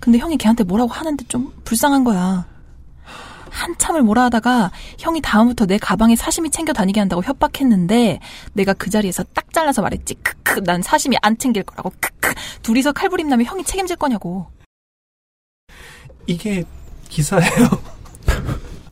근데 0.00 0.18
형이 0.18 0.36
걔한테 0.36 0.64
뭐라고 0.64 0.92
하는데 0.92 1.24
좀 1.28 1.52
불쌍한 1.64 2.04
거야. 2.04 2.46
한참을 3.50 4.02
뭐라 4.02 4.24
하다가 4.24 4.70
형이 4.98 5.22
다음부터 5.22 5.66
내 5.66 5.78
가방에 5.78 6.14
사시미 6.14 6.50
챙겨 6.50 6.72
다니게 6.72 7.00
한다고 7.00 7.22
협박했는데 7.22 8.20
내가 8.52 8.74
그 8.74 8.90
자리에서 8.90 9.24
딱 9.34 9.52
잘라서 9.52 9.82
말했지. 9.82 10.14
크크 10.16 10.64
난 10.64 10.82
사시미 10.82 11.16
안 11.22 11.38
챙길 11.38 11.62
거라고 11.62 11.90
크크 11.98 12.34
둘이서 12.62 12.92
칼부림 12.92 13.28
나면 13.28 13.46
형이 13.46 13.64
책임질 13.64 13.96
거냐고. 13.96 14.46
이게 16.26 16.64
기사예요. 17.08 17.95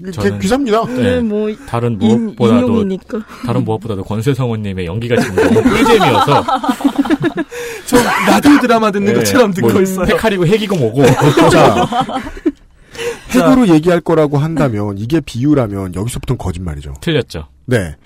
저는- 0.03 0.41
기사입니다. 0.41 0.85
네, 0.87 1.21
뭐 1.21 1.55
다른 1.67 2.01
인- 2.03 2.25
무엇보다도 2.37 2.67
인용이니까. 2.67 3.25
다른 3.47 3.65
무엇보다도 3.65 4.05
권세성우님의 4.05 4.87
연기가 4.87 5.21
지금 5.21 5.37
너무 5.37 5.63
꿀잼이어서 5.63 6.45
저 7.87 7.97
라디오 8.27 8.59
드라마 8.61 8.91
듣는 8.91 9.13
네, 9.13 9.19
것처럼 9.19 9.53
듣고 9.53 9.69
뭐 9.71 9.81
있어요. 9.83 10.07
헤카리고 10.07 10.47
헤기고 10.47 10.77
뭐고 10.77 11.05
자, 11.51 11.87
핵으로 13.31 13.69
얘기할 13.69 14.01
거라고 14.01 14.39
한다면 14.39 14.97
이게 14.99 15.21
비유라면 15.21 15.95
여기서부터는 15.95 16.39
거짓말이죠. 16.39 16.95
틀렸죠. 17.01 17.47
네. 17.67 17.97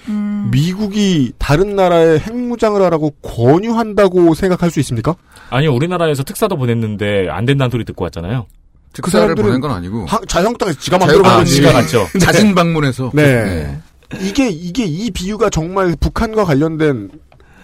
미국이 0.51 1.32
다른 1.39 1.74
나라에 1.76 2.18
핵무장을 2.18 2.80
하라고 2.80 3.11
권유한다고 3.22 4.34
생각할 4.34 4.70
수 4.70 4.78
있습니까? 4.80 5.16
아니 5.51 5.66
우리나라에서 5.66 6.22
특사도 6.22 6.57
보냈는데 6.57 7.28
안 7.30 7.45
된다는 7.45 7.70
소리 7.70 7.84
듣고 7.84 8.05
왔잖아요. 8.05 8.47
특사를 8.93 9.34
보낸 9.34 9.61
건 9.61 9.70
아니고 9.70 10.07
하- 10.07 10.20
자유한국당에서 10.26 10.78
지가 10.80 10.99
자유- 10.99 11.09
만들어 11.18 11.28
아, 11.30 11.36
간 11.36 11.45
지가 11.45 11.72
갔죠. 11.72 12.07
자진 12.20 12.55
방문해서. 12.55 13.11
네. 13.14 13.22
네. 13.45 13.80
이게 14.22 14.49
이게 14.49 14.84
이 14.84 15.11
비유가 15.11 15.51
정말 15.51 15.95
북한과 16.01 16.45
관련된 16.45 17.11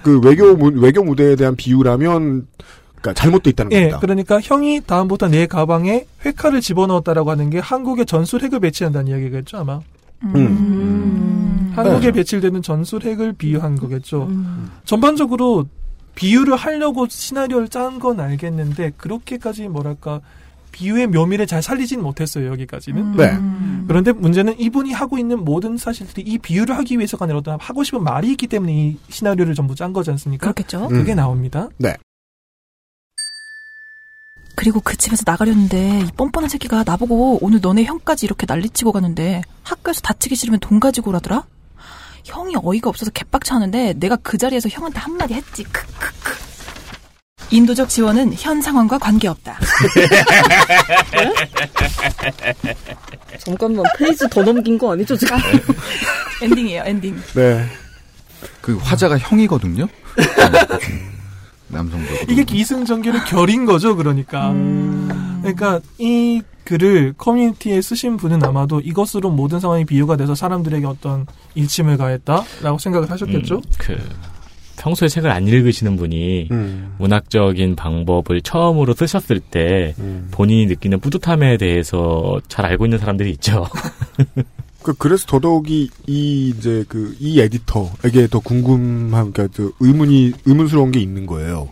그 0.02 0.20
외교 0.20 0.54
무, 0.56 0.70
외교 0.80 1.02
무대에 1.02 1.34
대한 1.36 1.56
비유라면 1.56 2.46
그러니까 3.00 3.12
잘못돼 3.14 3.50
있다는 3.50 3.72
예, 3.72 3.78
겁니다. 3.80 3.98
그러니까 4.00 4.40
형이 4.42 4.82
다음부터 4.86 5.28
내 5.28 5.46
가방에 5.46 6.06
회칼을 6.24 6.60
집어넣었다라고 6.60 7.30
하는 7.30 7.48
게 7.50 7.58
한국에 7.58 8.04
전술 8.04 8.42
핵을 8.42 8.60
배치한다는 8.60 9.08
이야기겠죠 9.08 9.58
아마. 9.58 9.80
음. 10.22 11.72
한국에 11.74 12.06
네. 12.06 12.12
배치되는 12.12 12.62
전술 12.62 13.02
핵을 13.02 13.32
비유한 13.34 13.76
거겠죠. 13.76 14.30
전반적으로 14.84 15.66
비유를 16.14 16.54
하려고 16.56 17.06
시나리오를 17.08 17.68
짠 17.68 17.98
건 17.98 18.20
알겠는데 18.20 18.92
그렇게까지 18.96 19.68
뭐랄까 19.68 20.20
비유의 20.74 21.06
묘미를 21.06 21.46
잘 21.46 21.62
살리진 21.62 22.02
못했어요 22.02 22.48
여기까지는. 22.50 23.16
네. 23.16 23.38
그런데 23.86 24.10
문제는 24.10 24.58
이분이 24.58 24.92
하고 24.92 25.18
있는 25.18 25.44
모든 25.44 25.76
사실들이 25.76 26.22
이 26.26 26.38
비유를 26.38 26.76
하기 26.78 26.98
위해서가 26.98 27.26
아니라 27.26 27.38
어떤 27.38 27.60
하고 27.60 27.84
싶은 27.84 28.02
말이 28.02 28.32
있기 28.32 28.48
때문에 28.48 28.72
이 28.72 28.96
시나리오를 29.08 29.54
전부 29.54 29.76
짠 29.76 29.92
거지 29.92 30.10
않습니까? 30.10 30.52
그렇겠죠. 30.52 30.88
그게 30.88 31.14
음. 31.14 31.16
나옵니다. 31.16 31.68
네. 31.78 31.94
그리고 34.56 34.80
그 34.80 34.96
집에서 34.96 35.22
나가려는데 35.24 36.00
이 36.00 36.10
뻔뻔한 36.16 36.48
새끼가 36.48 36.82
나보고 36.84 37.38
오늘 37.40 37.60
너네 37.60 37.84
형까지 37.84 38.26
이렇게 38.26 38.44
난리치고 38.48 38.90
가는데 38.90 39.42
학교에서 39.62 40.00
다치기 40.00 40.34
싫으면 40.34 40.58
돈 40.58 40.80
가지고 40.80 41.10
오라더라? 41.10 41.46
형이 42.24 42.54
어이가 42.56 42.88
없어서 42.88 43.12
개빡쳐 43.12 43.54
하는데 43.54 43.92
내가 43.94 44.16
그 44.16 44.38
자리에서 44.38 44.68
형한테 44.68 44.98
한마디 44.98 45.34
했지. 45.34 45.62
크크크. 45.64 46.53
인도적 47.54 47.88
지원은 47.88 48.34
현 48.34 48.60
상황과 48.60 48.98
관계없다. 48.98 49.56
잠깐만 53.38 53.84
페이지 53.96 54.28
더 54.28 54.42
넘긴 54.42 54.76
거 54.76 54.92
아니죠 54.92 55.16
지금? 55.16 55.36
엔딩이에요, 56.42 56.82
엔딩. 56.84 57.16
네. 57.34 57.64
그 58.60 58.76
화자가 58.76 59.18
형이거든요. 59.18 59.86
남성적으로. 61.68 62.24
이게 62.28 62.42
기승전결의 62.42 63.24
결인 63.26 63.66
거죠, 63.66 63.94
그러니까. 63.96 64.52
그러니까 65.42 65.80
이 65.98 66.42
글을 66.64 67.14
커뮤니티에 67.18 67.82
쓰신 67.82 68.16
분은 68.16 68.42
아마도 68.42 68.80
이것으로 68.80 69.30
모든 69.30 69.60
상황이 69.60 69.84
비유가 69.84 70.16
돼서 70.16 70.34
사람들에게 70.34 70.86
어떤 70.86 71.26
일침을 71.54 71.98
가했다라고 71.98 72.78
생각을 72.78 73.10
하셨겠죠. 73.10 73.56
음, 73.56 73.62
그 73.78 73.98
평소에 74.84 75.08
책을 75.08 75.30
안 75.30 75.48
읽으시는 75.48 75.96
분이 75.96 76.48
음. 76.50 76.94
문학적인 76.98 77.74
방법을 77.74 78.42
처음으로 78.42 78.92
쓰셨을 78.92 79.40
때 79.40 79.94
음. 79.98 80.28
본인이 80.30 80.66
느끼는 80.66 81.00
뿌듯함에 81.00 81.56
대해서 81.56 82.38
잘 82.48 82.66
알고 82.66 82.84
있는 82.84 82.98
사람들이 82.98 83.30
있죠. 83.30 83.66
그 84.84 84.92
그래서 84.94 85.24
더더욱이 85.26 85.88
이 86.06 86.54
이제 86.56 86.84
그 86.88 87.14
이 87.18 87.40
에디터에게 87.40 88.28
더 88.30 88.38
궁금한 88.40 89.32
그러니까 89.32 89.48
그 89.56 89.72
의문이 89.80 90.32
의문스러운 90.44 90.90
게 90.92 91.00
있는 91.00 91.24
거예요. 91.26 91.68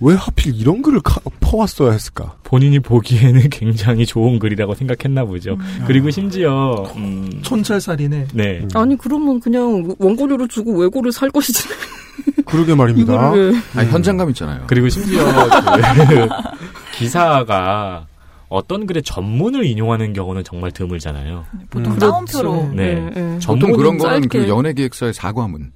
왜 0.00 0.14
하필 0.14 0.54
이런 0.58 0.80
글을 0.82 1.00
카- 1.02 1.20
퍼왔어야 1.40 1.92
했을까? 1.92 2.34
본인이 2.44 2.78
보기에는 2.80 3.48
굉장히 3.50 4.04
좋은 4.06 4.38
글이라고 4.38 4.74
생각했나 4.74 5.24
보죠. 5.24 5.56
그리고 5.86 6.10
심지어 6.10 6.90
음, 6.96 7.40
촌철살이네. 7.42 8.28
네. 8.34 8.66
아니 8.74 8.96
그러면 8.96 9.40
그냥 9.40 9.94
원고료를 9.98 10.48
주고 10.48 10.78
외고를 10.78 11.12
살 11.12 11.30
것이지. 11.30 11.68
그러게 12.44 12.74
말입니다. 12.74 13.14
이거를 13.14 13.54
아, 13.76 13.82
현장감 13.84 14.28
있잖아요. 14.30 14.64
그리고 14.66 14.88
심지어 14.88 15.22
그 15.24 16.28
기사가 16.96 18.06
어떤 18.50 18.84
글의 18.86 19.04
전문을 19.04 19.64
인용하는 19.64 20.12
경우는 20.12 20.42
정말 20.44 20.72
드물잖아요. 20.72 21.46
보통 21.70 21.94
음. 21.94 21.98
따옴표로. 21.98 22.72
네. 22.74 22.94
네, 22.96 23.10
네. 23.10 23.38
보통 23.46 23.72
그런 23.72 23.96
거는 23.96 24.22
짧게. 24.22 24.38
그 24.40 24.48
연예기획서의 24.48 25.14
사과문. 25.14 25.70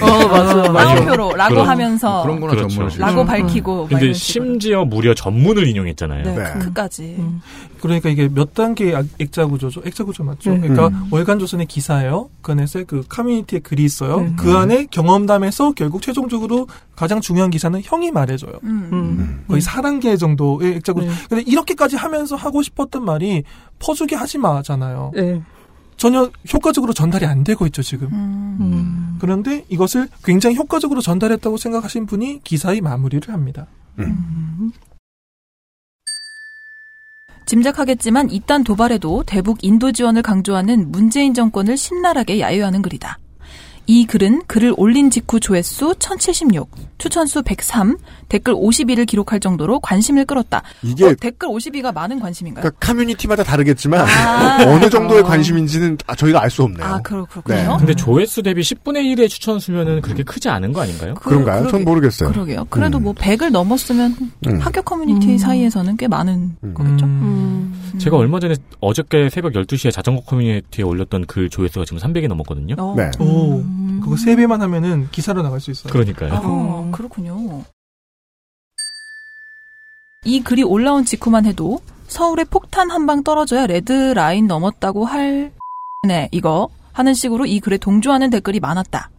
어 0.00 0.28
맞아. 0.28 0.62
따옴표로 0.72 1.34
라고 1.34 1.54
그런- 1.54 1.68
하면서 1.68 2.22
그런 2.22 2.38
거나 2.40 2.52
그렇죠. 2.54 2.68
전문을 2.68 2.98
라고 3.00 3.20
음. 3.22 3.26
밝히고 3.26 3.82
막 3.82 3.88
근데. 3.88 4.12
심지어 4.12 4.84
무려 4.84 5.14
전문을 5.14 5.66
인용했잖아요. 5.66 6.22
네, 6.24 6.34
네. 6.34 6.58
크까지. 6.60 7.16
음. 7.18 7.40
그러니까 7.80 8.08
이게 8.08 8.28
몇 8.28 8.54
단계의 8.54 8.94
악- 8.94 9.06
액자 9.18 9.46
구조죠. 9.46 9.82
액자 9.84 10.04
구조 10.04 10.22
맞죠? 10.22 10.52
음. 10.52 10.60
그러니까 10.60 10.88
음. 10.88 11.08
월간 11.10 11.38
조선의 11.40 11.66
기사예요. 11.66 12.28
그 12.40 12.52
안에서 12.52 12.84
그 12.86 13.02
커뮤니티에 13.08 13.58
글이 13.60 13.82
있어요. 13.84 14.18
음. 14.18 14.36
그 14.36 14.56
안에 14.56 14.86
경험담에서 14.90 15.72
결국 15.72 16.02
최종적으로 16.02 16.68
가장 16.94 17.20
중요한 17.20 17.50
기사는 17.50 17.80
형이 17.82 18.10
말해줘요. 18.12 18.52
음. 18.62 18.88
음. 18.92 19.44
거의 19.48 19.60
4단계 19.60 20.18
정도의 20.18 20.76
액자 20.76 20.92
구조. 20.92 21.06
네. 21.08 21.12
근데 21.28 21.42
이렇게까지 21.50 21.96
하면서 21.96 22.36
하고 22.36 22.62
싶었던 22.62 23.04
말이 23.04 23.42
퍼주게 23.80 24.14
하지 24.16 24.38
마잖아요. 24.38 25.12
네. 25.98 26.00
전혀 26.00 26.30
효과적으로 26.52 26.92
전달이 26.92 27.26
안 27.26 27.44
되고 27.44 27.66
있죠, 27.66 27.82
지금. 27.82 28.08
음. 28.12 28.56
음. 28.60 29.18
그런데 29.20 29.64
이것을 29.68 30.08
굉장히 30.24 30.56
효과적으로 30.56 31.00
전달했다고 31.00 31.56
생각하신 31.56 32.06
분이 32.06 32.40
기사의 32.44 32.80
마무리를 32.80 33.32
합니다. 33.32 33.66
짐작하겠지만 37.46 38.30
이딴 38.30 38.62
도발에도 38.62 39.24
대북 39.26 39.64
인도 39.64 39.90
지원을 39.90 40.22
강조하는 40.22 40.92
문재인 40.92 41.34
정권을 41.34 41.76
신랄하게 41.76 42.40
야유하는 42.40 42.82
글이다. 42.82 43.18
이 43.90 44.04
글은 44.04 44.42
글을 44.46 44.74
올린 44.76 45.08
직후 45.08 45.40
조회수 45.40 45.94
1076, 45.98 46.70
추천수 46.98 47.40
103, 47.42 47.96
댓글 48.28 48.52
52를 48.54 49.06
기록할 49.06 49.40
정도로 49.40 49.80
관심을 49.80 50.26
끌었다. 50.26 50.62
이게 50.82 51.06
어, 51.06 51.14
댓글 51.18 51.48
52가 51.48 51.94
많은 51.94 52.20
관심인가요? 52.20 52.64
그러니까 52.64 52.86
커뮤니티마다 52.86 53.42
다르겠지만 53.44 54.02
아. 54.06 54.58
어느 54.68 54.90
정도의 54.90 55.22
어. 55.22 55.24
관심인지는 55.24 55.96
아, 56.06 56.14
저희가 56.14 56.42
알 56.42 56.50
수 56.50 56.64
없네요. 56.64 56.84
아, 56.86 56.98
그렇, 57.00 57.24
그렇군요. 57.24 57.78
근데 57.78 57.94
조회수 57.94 58.42
대비 58.42 58.60
10분의 58.60 59.04
1의 59.16 59.30
추천 59.30 59.58
수면은 59.58 60.02
그렇게 60.02 60.22
크지 60.22 60.50
않은 60.50 60.74
거 60.74 60.82
아닌가요? 60.82 61.14
그- 61.14 61.30
그런가요? 61.30 61.62
그러게- 61.62 61.70
전 61.70 61.84
모르겠어요. 61.84 62.30
그러게요. 62.30 62.66
그래도 62.68 62.98
음. 62.98 63.04
뭐 63.04 63.14
100을 63.14 63.50
넘었으면 63.50 64.16
음. 64.48 64.60
학교 64.60 64.82
커뮤니티 64.82 65.28
음. 65.32 65.38
사이에서는 65.38 65.96
꽤 65.96 66.08
많은 66.08 66.56
음. 66.62 66.74
거겠죠. 66.74 67.06
음. 67.98 68.00
음. 68.00 68.00
제가 68.00 68.16
얼마 68.16 68.40
전에 68.40 68.54
어저께 68.80 69.28
새벽 69.30 69.52
12시에 69.52 69.90
자전거 69.92 70.22
커뮤니티에 70.22 70.84
올렸던 70.84 71.26
글 71.26 71.50
조회수가 71.50 71.84
지금 71.84 71.98
300이 71.98 72.28
넘었거든요. 72.28 72.76
어. 72.78 72.94
네. 72.96 73.10
오, 73.18 73.62
그거 74.02 74.16
세 74.16 74.36
배만 74.36 74.62
하면은 74.62 75.08
기사로 75.10 75.42
나갈 75.42 75.60
수 75.60 75.70
있어요. 75.70 75.92
그러니까요. 75.92 76.32
아, 76.34 76.90
그렇군요. 76.96 77.64
이 80.24 80.40
글이 80.42 80.62
올라온 80.62 81.04
직후만 81.04 81.46
해도 81.46 81.80
서울에 82.08 82.44
폭탄 82.44 82.90
한 82.90 83.06
방 83.06 83.22
떨어져야 83.22 83.66
red 83.66 83.92
line 83.92 84.46
넘었다고 84.46 85.04
할, 85.04 85.52
네, 86.06 86.28
이거 86.32 86.68
하는 86.92 87.14
식으로 87.14 87.46
이 87.46 87.60
글에 87.60 87.78
동조하는 87.78 88.30
댓글이 88.30 88.60
많았다. 88.60 89.10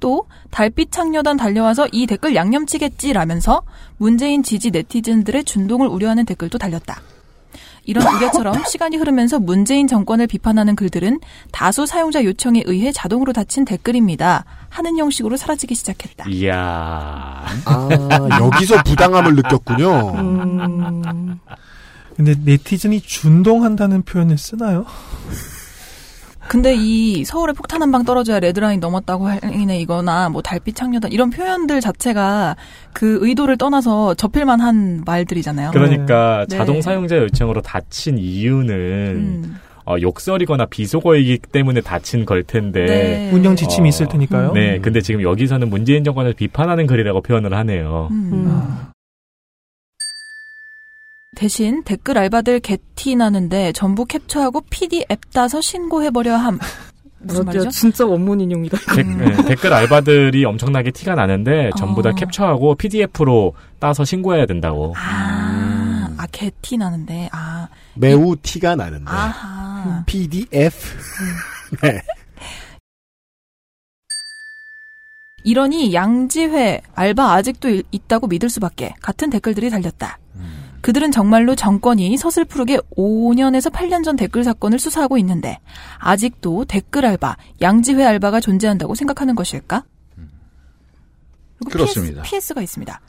또 0.00 0.26
달빛 0.50 0.92
창녀단 0.92 1.36
달려와서 1.38 1.88
이 1.92 2.06
댓글 2.06 2.34
양념치겠지라면서 2.34 3.62
문재인 3.96 4.42
지지 4.42 4.70
네티즌들의 4.70 5.44
준동을 5.44 5.86
우려하는 5.88 6.26
댓글도 6.26 6.58
달렸다. 6.58 7.00
이런 7.86 8.06
우려처럼 8.16 8.64
시간이 8.66 8.96
흐르면서 8.96 9.38
문재인 9.38 9.86
정권을 9.86 10.26
비판하는 10.26 10.76
글들은 10.76 11.20
다수 11.52 11.86
사용자 11.86 12.24
요청에 12.24 12.62
의해 12.66 12.92
자동으로 12.92 13.32
닫힌 13.32 13.64
댓글입니다. 13.64 14.44
하는 14.68 14.98
형식으로 14.98 15.36
사라지기 15.36 15.74
시작했다. 15.74 16.28
이야. 16.28 17.46
아, 17.64 17.88
여기서 18.40 18.82
부당함을 18.82 19.36
느꼈군요. 19.36 20.12
음, 20.16 21.40
근데 22.16 22.34
네티즌이 22.44 23.00
준동한다는 23.02 24.02
표현을 24.02 24.36
쓰나요? 24.38 24.84
근데 26.48 26.74
이 26.76 27.24
서울에 27.24 27.52
폭탄 27.52 27.82
한 27.82 27.90
방 27.90 28.04
떨어져야 28.04 28.40
레드라인 28.40 28.80
넘었다고 28.80 29.28
할이네 29.28 29.78
이거나 29.80 30.28
뭐 30.28 30.42
달빛 30.42 30.74
창녀단 30.76 31.12
이런 31.12 31.30
표현들 31.30 31.80
자체가 31.80 32.56
그 32.92 33.18
의도를 33.22 33.56
떠나서 33.56 34.14
접힐만 34.14 34.60
한 34.60 35.02
말들이잖아요. 35.06 35.70
그러니까 35.72 36.44
네. 36.48 36.56
자동 36.56 36.80
사용자 36.82 37.16
요청으로 37.18 37.62
닫힌 37.62 38.18
이유는 38.18 38.74
음. 38.74 39.56
어, 39.88 39.94
욕설이거나 40.00 40.66
비속어이기 40.66 41.38
때문에 41.52 41.80
닫힌 41.80 42.24
걸 42.24 42.42
텐데. 42.42 42.84
네. 42.86 43.30
운영 43.32 43.54
지침이 43.54 43.88
있을 43.88 44.08
테니까요. 44.08 44.52
네, 44.52 44.80
근데 44.80 45.00
지금 45.00 45.22
여기서는 45.22 45.70
문재인 45.70 46.02
정권을 46.02 46.32
비판하는 46.32 46.88
글이라고 46.88 47.20
표현을 47.20 47.54
하네요. 47.54 48.08
음. 48.10 48.60
대신 51.40 51.84
댓글 51.84 52.16
알바들 52.16 52.60
개티 52.60 53.14
나는데 53.14 53.72
전부 53.72 54.06
캡처하고 54.06 54.62
PDF 54.70 55.16
따서 55.34 55.60
신고해버려 55.60 56.34
함. 56.34 56.58
무슨 57.18 57.44
맞아, 57.44 57.58
말이죠? 57.58 57.70
진짜 57.70 58.06
원문 58.06 58.40
인용이다. 58.40 58.78
데- 58.94 59.02
네, 59.02 59.36
댓글 59.44 59.72
알바들이 59.72 60.44
엄청나게 60.46 60.92
티가 60.92 61.14
나는데 61.14 61.70
전부 61.76 62.00
다 62.02 62.10
어. 62.10 62.14
캡처하고 62.14 62.74
PDF로 62.76 63.54
따서 63.78 64.02
신고해야 64.04 64.46
된다고. 64.46 64.94
아, 64.96 66.08
아 66.16 66.26
개티 66.32 66.78
나는데 66.78 67.28
아 67.32 67.68
매우 67.94 68.34
티가 68.42 68.74
나는데. 68.76 69.10
아하. 69.10 70.04
PDF. 70.06 70.74
네. 71.82 72.00
이러니 75.44 75.92
양지회 75.92 76.80
알바 76.94 77.34
아직도 77.34 77.68
일- 77.68 77.82
있다고 77.90 78.26
믿을 78.26 78.48
수밖에 78.48 78.94
같은 79.02 79.28
댓글들이 79.30 79.68
달렸다. 79.70 80.18
그들은 80.86 81.10
정말로 81.10 81.56
정권이 81.56 82.16
서슬프르게 82.16 82.78
5년에서 82.96 83.72
8년 83.72 84.04
전 84.04 84.14
댓글 84.14 84.44
사건을 84.44 84.78
수사하고 84.78 85.18
있는데 85.18 85.58
아직도 85.98 86.64
댓글 86.66 87.04
알바, 87.04 87.36
양지회 87.60 88.04
알바가 88.04 88.38
존재한다고 88.38 88.94
생각하는 88.94 89.34
것일까? 89.34 89.82
그리고 91.58 91.70
그렇습니다. 91.70 92.22
PS, 92.22 92.54
가 92.54 92.62
있습니다. 92.62 93.00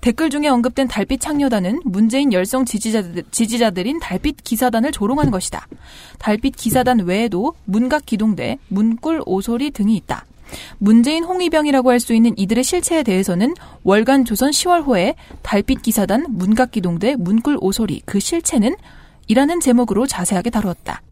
댓글 0.00 0.30
중에 0.30 0.48
언급된 0.48 0.88
달빛 0.88 1.20
창녀단은 1.20 1.82
문재인 1.84 2.32
열성 2.32 2.64
지지자들, 2.64 3.24
지지자들인 3.30 4.00
달빛 4.00 4.42
기사단을 4.42 4.92
조롱한 4.92 5.30
것이다. 5.30 5.66
달빛 6.18 6.56
기사단 6.56 7.00
외에도 7.00 7.52
문각 7.66 8.06
기동대, 8.06 8.56
문꿀 8.68 9.20
오소리 9.26 9.72
등이 9.72 9.94
있다. 9.98 10.24
문재인 10.78 11.24
홍위병이라고 11.24 11.90
할 11.90 11.96
수 12.00 12.14
있는 12.14 12.36
이들의 12.36 12.62
실체에 12.62 13.02
대해서는 13.02 13.54
월간 13.82 14.26
조선 14.26 14.50
10월호에 14.50 15.14
달빛 15.42 15.82
기사단, 15.82 16.26
문각 16.28 16.70
기동대, 16.70 17.16
문꿀 17.16 17.58
오소리 17.60 18.02
그 18.04 18.20
실체는 18.20 18.76
이라는 19.28 19.60
제목으로 19.60 20.06
자세하게 20.06 20.50
다루었다. 20.50 21.02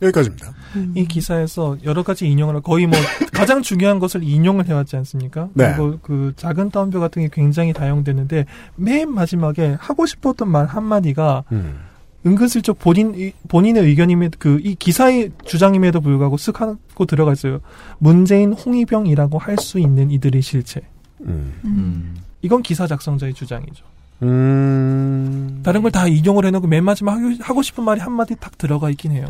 여기까지입니다. 0.00 0.52
이 0.94 1.06
기사에서 1.06 1.76
여러 1.84 2.02
가지 2.02 2.26
인용을 2.28 2.60
거의 2.60 2.86
뭐 2.86 2.98
가장 3.32 3.62
중요한 3.62 3.98
것을 3.98 4.22
인용을 4.22 4.66
해왔지 4.66 4.96
않습니까? 4.96 5.48
네. 5.54 5.74
그리고 5.76 5.98
그 6.02 6.32
작은 6.36 6.70
따옴표 6.70 6.98
같은 6.98 7.22
게 7.22 7.28
굉장히 7.32 7.72
다용되는데 7.72 8.46
맨 8.76 9.12
마지막에 9.12 9.76
하고 9.78 10.06
싶었던 10.06 10.48
말 10.48 10.66
한마디가 10.66 11.44
음. 11.52 11.91
은근슬쩍 12.24 12.78
본인 12.78 13.14
이- 13.16 13.32
본인의 13.48 13.82
의견임에도 13.84 14.38
그이 14.38 14.76
기사의 14.76 15.30
주장임에도 15.44 16.00
불구하고 16.00 16.36
쓱 16.36 16.56
하고 16.58 17.04
들어가 17.06 17.32
있어요. 17.32 17.60
문재인 17.98 18.52
홍위병이라고 18.52 19.38
할 19.38 19.56
수 19.58 19.78
있는 19.78 20.10
이들의 20.10 20.40
실체. 20.42 20.80
음. 21.20 22.14
이건 22.42 22.62
기사 22.62 22.86
작성자의 22.86 23.34
주장이죠. 23.34 23.84
음. 24.22 25.60
다른 25.62 25.82
걸 25.82 25.90
다 25.90 26.06
인용을 26.06 26.44
해놓고 26.46 26.66
맨 26.68 26.84
마지막 26.84 27.12
하고, 27.16 27.34
하고 27.40 27.62
싶은 27.62 27.84
말이 27.84 28.00
한마디 28.00 28.34
딱 28.36 28.56
들어가 28.56 28.88
있긴 28.90 29.12
해요. 29.12 29.26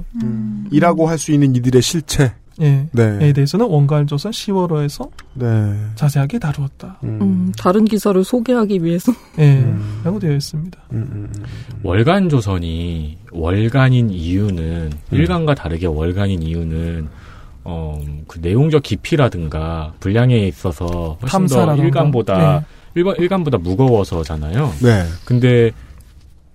이라고 0.71 1.09
할 1.09 1.19
수 1.19 1.33
있는 1.33 1.55
이들의 1.57 1.81
실체. 1.83 2.35
예. 2.61 2.87
네. 2.93 3.19
에 3.21 3.33
대해서는 3.33 3.67
원갈조선 3.67 4.33
10월호에서 4.33 5.09
네. 5.35 5.75
자세하게 5.95 6.39
다루었다. 6.39 6.99
음, 7.05 7.53
다른 7.59 7.85
기사를 7.85 8.23
소개하기 8.23 8.85
위해서. 8.85 9.13
예. 9.39 9.67
라고 10.05 10.19
되어 10.19 10.33
있습니다. 10.33 10.79
음, 10.93 11.33
월간 11.83 12.29
조선이 12.29 13.19
월간인 13.33 14.11
이유는 14.11 14.93
일간과 15.11 15.55
다르게 15.55 15.87
월간인 15.87 16.43
이유는 16.43 17.09
어, 17.65 18.01
그 18.27 18.39
내용적 18.43 18.83
깊이라든가 18.83 19.95
분량에 20.01 20.37
있어서 20.49 21.19
훨씬 21.23 21.47
더. 21.47 21.77
일간보다 21.77 22.61
네. 22.61 22.67
일간 22.95 23.15
일간보다 23.19 23.59
무거워서잖아요. 23.59 24.73
네. 24.83 25.05
근데 25.25 25.71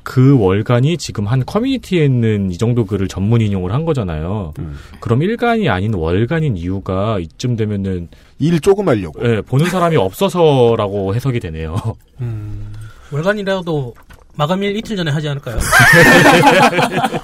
그 0.10 0.40
월간이 0.40 0.96
지금 0.98 1.28
한 1.28 1.44
커뮤니티에 1.46 2.06
있는 2.06 2.50
이 2.50 2.58
정도 2.58 2.86
글을 2.86 3.10
전문 3.10 3.42
인용을 3.42 3.74
한 3.74 3.84
거잖아요. 3.84 4.54
그럼 5.02 5.22
일간이 5.22 5.68
아닌 5.68 5.94
월간인 5.94 6.56
이유가 6.56 7.20
이쯤 7.20 7.58
되면은 7.58 8.08
일 8.40 8.60
조금 8.62 8.88
하려고. 8.88 9.20
예, 9.28 9.42
보는 9.42 9.66
사람이 9.66 9.98
없어서라고 9.98 11.14
해석이 11.14 11.42
되네요. 11.42 11.76
월간이라도 13.12 13.94
마감일 14.36 14.78
이틀 14.78 14.96
전에 14.96 15.12
하지 15.12 15.28
않을까요? 15.28 15.58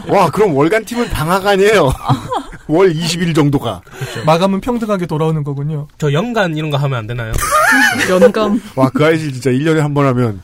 와, 0.09 0.29
그럼 0.29 0.53
월간 0.53 0.83
팀은 0.83 1.07
방학 1.09 1.47
아니에요. 1.47 1.89
월 2.67 2.91
20일 2.93 3.33
정도가. 3.33 3.81
마감은 4.25 4.59
평등하게 4.59 5.05
돌아오는 5.05 5.41
거군요. 5.45 5.87
저 5.97 6.11
연간 6.11 6.57
이런 6.57 6.69
거 6.69 6.75
하면 6.75 6.99
안 6.99 7.07
되나요? 7.07 7.31
연감. 8.09 8.61
와, 8.75 8.89
그 8.89 9.05
아이실 9.05 9.31
진짜 9.31 9.51
1년에 9.51 9.77
한 9.77 9.93
번 9.93 10.05
하면, 10.07 10.41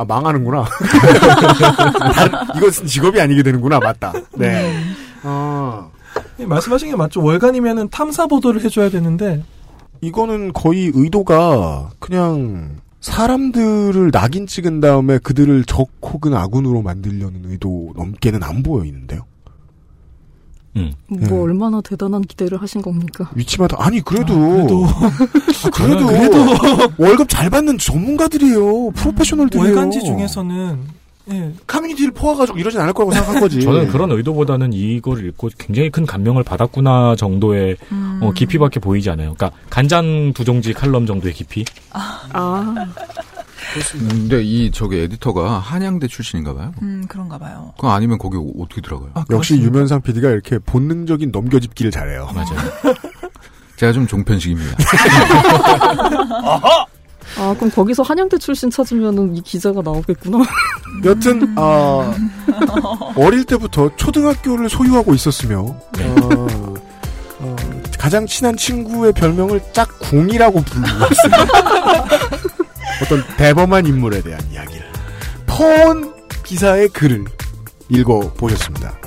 아, 0.00 0.04
망하는구나. 0.06 0.64
다른, 2.14 2.56
이것은 2.56 2.86
직업이 2.86 3.20
아니게 3.20 3.42
되는구나. 3.42 3.78
맞다. 3.80 4.14
네. 4.34 4.72
아. 5.22 5.90
예, 6.38 6.46
말씀하신 6.46 6.90
게 6.90 6.96
맞죠. 6.96 7.22
월간이면은 7.22 7.90
탐사 7.90 8.26
보도를 8.26 8.64
해줘야 8.64 8.88
되는데. 8.88 9.44
이거는 10.00 10.54
거의 10.54 10.90
의도가 10.94 11.90
그냥 11.98 12.78
사람들을 13.02 14.10
낙인 14.10 14.46
찍은 14.46 14.80
다음에 14.80 15.18
그들을 15.18 15.64
적 15.64 15.88
혹은 16.00 16.32
아군으로 16.32 16.80
만들려는 16.80 17.42
의도 17.44 17.92
넘게는 17.94 18.42
안 18.42 18.62
보이는데요. 18.62 19.20
뭐 21.08 21.42
얼마나 21.42 21.80
대단한 21.80 22.22
기대를 22.22 22.60
하신 22.62 22.82
겁니까? 22.82 23.30
위치마다 23.34 23.76
아니 23.80 24.00
그래도 24.00 24.38
그래도 24.38 24.86
아, 24.86 25.70
그래도, 25.72 26.06
그래도 26.06 26.92
월급 26.98 27.28
잘 27.28 27.50
받는 27.50 27.78
전문가들이에요. 27.78 28.90
프로페셔널들이에요. 28.92 29.66
월간지 29.66 30.00
중에서는 30.00 31.00
예. 31.32 31.52
커뮤니티를 31.66 32.12
포화가지고 32.12 32.58
이러진 32.58 32.80
않을 32.80 32.92
거라고 32.92 33.12
생각한 33.12 33.40
거지. 33.40 33.60
저는 33.62 33.88
그런 33.88 34.10
의도보다는 34.10 34.72
이걸 34.72 35.26
읽고 35.26 35.50
굉장히 35.58 35.90
큰 35.90 36.06
감명을 36.06 36.42
받았구나 36.42 37.16
정도의 37.16 37.76
어, 38.20 38.32
깊이밖에 38.34 38.80
보이지 38.80 39.10
않아요. 39.10 39.34
그러니까 39.34 39.58
간장 39.68 40.32
두 40.34 40.44
종지 40.44 40.72
칼럼 40.72 41.06
정도의 41.06 41.34
깊이. 41.34 41.64
아. 41.92 42.74
근데 43.98 44.42
이 44.42 44.70
저기 44.70 44.98
에디터가 45.00 45.58
한양대 45.58 46.08
출신인가 46.08 46.54
봐요. 46.54 46.72
음, 46.82 47.04
그런가 47.08 47.38
봐요. 47.38 47.72
그거 47.76 47.90
아니면 47.92 48.18
거기 48.18 48.36
어떻게 48.58 48.80
들어가요? 48.80 49.10
역시 49.30 49.56
유면상 49.58 50.02
PD가 50.02 50.28
이렇게 50.30 50.58
본능적인 50.58 51.30
넘겨짚기를 51.30 51.90
잘해요. 51.90 52.28
맞아요. 52.34 52.58
제가 53.76 53.92
좀 53.92 54.06
종편식입니다. 54.06 54.76
아, 57.38 57.54
그럼 57.54 57.70
거기서 57.70 58.02
한양대 58.02 58.38
출신 58.38 58.70
찾으면은 58.70 59.36
이 59.36 59.40
기자가 59.40 59.80
나오겠구나. 59.82 60.38
여튼 61.04 61.54
아, 61.56 62.12
어릴 63.16 63.44
때부터 63.44 63.94
초등학교를 63.96 64.68
소유하고 64.68 65.14
있었으며 65.14 65.60
어, 65.60 65.76
어, 67.38 67.56
가장 67.98 68.26
친한 68.26 68.56
친구의 68.56 69.12
별명을 69.12 69.60
짝궁이라고 69.72 70.60
불렀습니다. 70.62 71.46
어떤 73.02 73.24
대범한 73.36 73.86
인물에 73.86 74.22
대한 74.22 74.40
이야기를 74.52 74.86
퍼온 75.46 76.14
기사의 76.44 76.88
글을 76.88 77.24
읽어보셨습니다. 77.88 78.98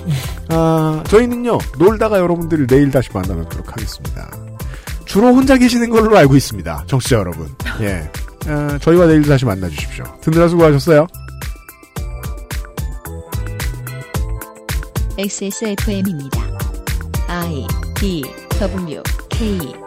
아, 0.50 1.04
저희는요, 1.08 1.58
놀다가 1.78 2.20
여러분들을 2.20 2.68
내일 2.68 2.92
다시 2.92 3.10
만나뵙도록 3.14 3.72
하겠습니다. 3.72 4.30
주로 5.06 5.28
혼자 5.28 5.58
계시는 5.58 5.90
걸로 5.90 6.18
알고 6.18 6.36
있습니다. 6.36 6.86
정치자 6.88 7.18
여러분. 7.18 7.54
예. 7.82 8.10
아, 8.48 8.78
저희와 8.82 9.06
내일 9.08 9.22
다시 9.24 9.46
만나주십시오. 9.46 10.06
듣느라 10.22 10.48
수고하셨어요. 10.48 11.08
XSFM입니다. 15.18 16.42
I 17.28 17.68
D 17.96 18.24
W 18.60 19.04
K 19.30 19.83